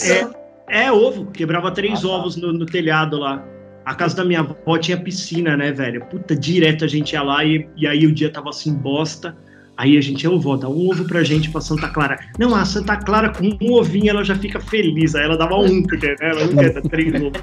é 0.70 0.92
ovo, 0.92 1.26
quebrava 1.28 1.72
três 1.72 2.00
Ah, 2.00 2.08
tá. 2.08 2.14
ovos 2.14 2.36
no, 2.36 2.52
no 2.54 2.66
telhado 2.66 3.18
lá. 3.20 3.44
A 3.86 3.94
casa 3.96 4.16
da 4.16 4.24
minha 4.26 4.40
avó 4.40 4.78
tinha 4.78 4.98
piscina, 4.98 5.58
né, 5.58 5.72
velho? 5.72 6.06
Puta, 6.06 6.36
direto 6.36 6.86
a 6.86 6.88
gente 6.88 7.12
ia 7.14 7.22
lá 7.22 7.44
e, 7.44 7.68
e 7.76 7.86
aí 7.86 8.06
o 8.08 8.14
dia 8.14 8.30
tava 8.32 8.50
assim, 8.50 8.74
bosta. 8.74 9.36
Aí 9.76 9.98
a 9.98 10.02
gente, 10.02 10.28
ô 10.28 10.40
vó, 10.40 10.56
dá 10.56 10.70
um 10.70 10.88
ovo 10.90 11.04
pra 11.06 11.24
gente 11.24 11.50
pra 11.50 11.60
Santa 11.60 11.90
Clara. 11.90 12.18
Não, 12.40 12.56
a 12.56 12.64
Santa 12.64 12.96
Clara 12.96 13.30
com 13.30 13.50
um 13.60 13.74
ovinho 13.74 14.12
ela 14.12 14.24
já 14.24 14.36
fica 14.36 14.60
feliz. 14.60 15.16
Aí 15.16 15.24
ela 15.26 15.36
dava 15.36 15.56
um, 15.56 15.82
porque 15.84 16.08
né, 16.10 16.16
ela 16.22 16.46
não 16.46 16.56
quer 16.56 16.74
dar 16.74 16.82
três 16.84 17.14
ovos. 17.16 17.42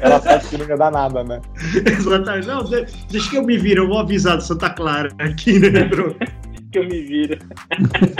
Ela 0.00 0.20
sabe 0.20 0.48
que 0.48 0.56
não 0.58 0.66
ia 0.66 0.76
dar 0.76 0.90
nada, 0.90 1.22
né? 1.22 1.40
Exatamente. 1.86 2.46
Não, 2.46 2.64
de- 2.64 2.86
deixa 3.10 3.30
que 3.30 3.36
eu 3.36 3.44
me 3.44 3.58
viro, 3.58 3.82
eu 3.84 3.88
vou 3.88 3.98
avisar 3.98 4.36
do 4.38 4.42
Santa 4.42 4.70
Clara 4.70 5.10
aqui, 5.18 5.58
né, 5.58 5.84
bro? 5.84 6.16
Que 6.72 6.78
eu 6.78 6.84
me 6.88 7.02
vira. 7.02 7.38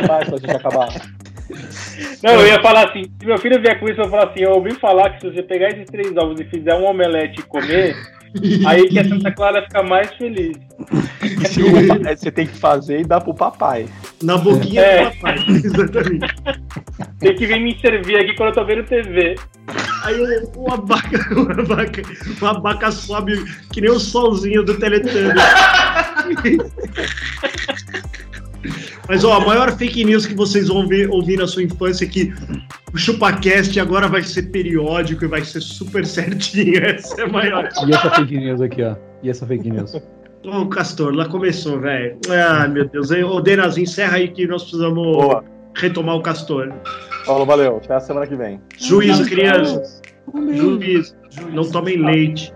Vai 0.07 0.27
pra 0.27 0.37
gente 0.37 0.51
acabar. 0.51 0.89
Não, 2.23 2.33
eu 2.35 2.47
ia 2.47 2.61
falar 2.63 2.89
assim, 2.89 3.05
se 3.21 3.27
meu 3.27 3.39
filho 3.39 3.61
vier 3.61 3.79
com 3.79 3.87
isso, 3.89 4.01
eu 4.01 4.09
vou 4.09 4.19
falar 4.19 4.31
assim, 4.31 4.41
eu 4.41 4.51
ouvi 4.53 4.75
falar 4.75 5.11
que 5.11 5.21
se 5.21 5.33
você 5.33 5.43
pegar 5.43 5.69
esses 5.69 5.87
três 5.87 6.17
ovos 6.17 6.41
e 6.41 6.45
fizer 6.45 6.75
um 6.75 6.85
omelete 6.85 7.41
e 7.41 7.43
comer, 7.45 7.95
aí 8.67 8.89
que 8.89 8.99
a 8.99 9.05
Santa 9.09 9.31
Clara 9.33 9.63
fica 9.63 9.83
mais 9.83 10.13
feliz. 10.15 10.57
É, 12.07 12.17
Você 12.17 12.31
tem 12.31 12.47
que 12.47 12.57
fazer 12.59 13.01
e 13.01 13.05
dar 13.05 13.21
pro 13.21 13.35
papai. 13.35 13.87
Na 14.23 14.37
boquinha 14.39 14.81
É. 14.83 15.05
do 15.05 15.11
papai. 15.17 15.37
Exatamente. 15.49 16.35
Tem 17.21 17.35
que 17.37 17.47
vir 17.47 17.61
me 17.61 17.79
servir 17.81 18.17
aqui 18.17 18.35
quando 18.35 18.49
eu 18.51 18.55
tô 18.55 18.65
vendo 18.65 18.85
TV. 18.85 19.37
Aí 20.05 20.21
o, 20.21 20.61
o 20.61 20.73
abaca, 20.73 21.19
o 21.37 21.61
abaca, 21.61 22.03
o 22.41 22.47
abaca 22.47 22.91
sobe 22.91 23.45
que 23.73 23.81
nem 23.81 23.91
o 23.91 24.01
solzinho 24.01 24.65
do 24.65 24.79
Teletubbies. 24.79 25.33
Mas 29.09 29.25
ó, 29.25 29.35
a 29.35 29.41
maior 29.45 29.77
fake 29.77 30.05
news 30.05 30.27
que 30.27 30.35
vocês 30.35 30.69
vão 30.69 30.87
ver, 30.87 31.11
ouvir 31.11 31.37
na 31.39 31.47
sua 31.47 31.63
infância 31.63 32.05
é 32.05 32.09
que 32.09 32.33
o 32.93 32.99
ChupaCast 32.99 33.79
agora 33.81 34.09
vai 34.09 34.23
ser 34.23 34.45
periódico 34.45 35.25
e 35.25 35.29
vai 35.29 35.45
ser 35.45 35.61
super 35.61 36.05
certinho. 36.07 36.83
Essa 36.85 37.21
é 37.21 37.25
a 37.25 37.29
maior. 37.29 37.69
E 37.87 37.93
essa 37.93 38.11
fake 38.11 38.37
news 38.37 38.61
aqui, 38.61 38.83
ó. 38.83 38.95
E 39.23 39.31
essa 39.31 39.47
fake 39.47 39.71
news. 39.71 39.95
Ô, 40.45 40.67
Castor, 40.67 41.15
lá 41.15 41.29
começou, 41.29 41.81
velho. 41.81 42.17
Ai, 42.29 42.69
meu 42.69 42.89
Deus. 42.89 43.11
Ô, 43.11 43.41
Denas, 43.41 43.79
encerra 43.79 44.17
aí 44.17 44.29
que 44.29 44.47
nós 44.47 44.63
precisamos 44.63 45.17
Boa. 45.17 45.45
retomar 45.77 46.17
o 46.17 46.23
Castor. 46.23 46.73
Falou, 47.25 47.47
valeu. 47.47 47.77
Até 47.77 47.95
a 47.95 48.01
semana 48.01 48.27
que 48.27 48.35
vem. 48.35 48.61
Juízo, 48.77 49.25
crianças. 49.25 50.03
Juízo. 50.55 51.15
Não 51.53 51.63
tomem 51.65 51.97
leite. 51.97 52.53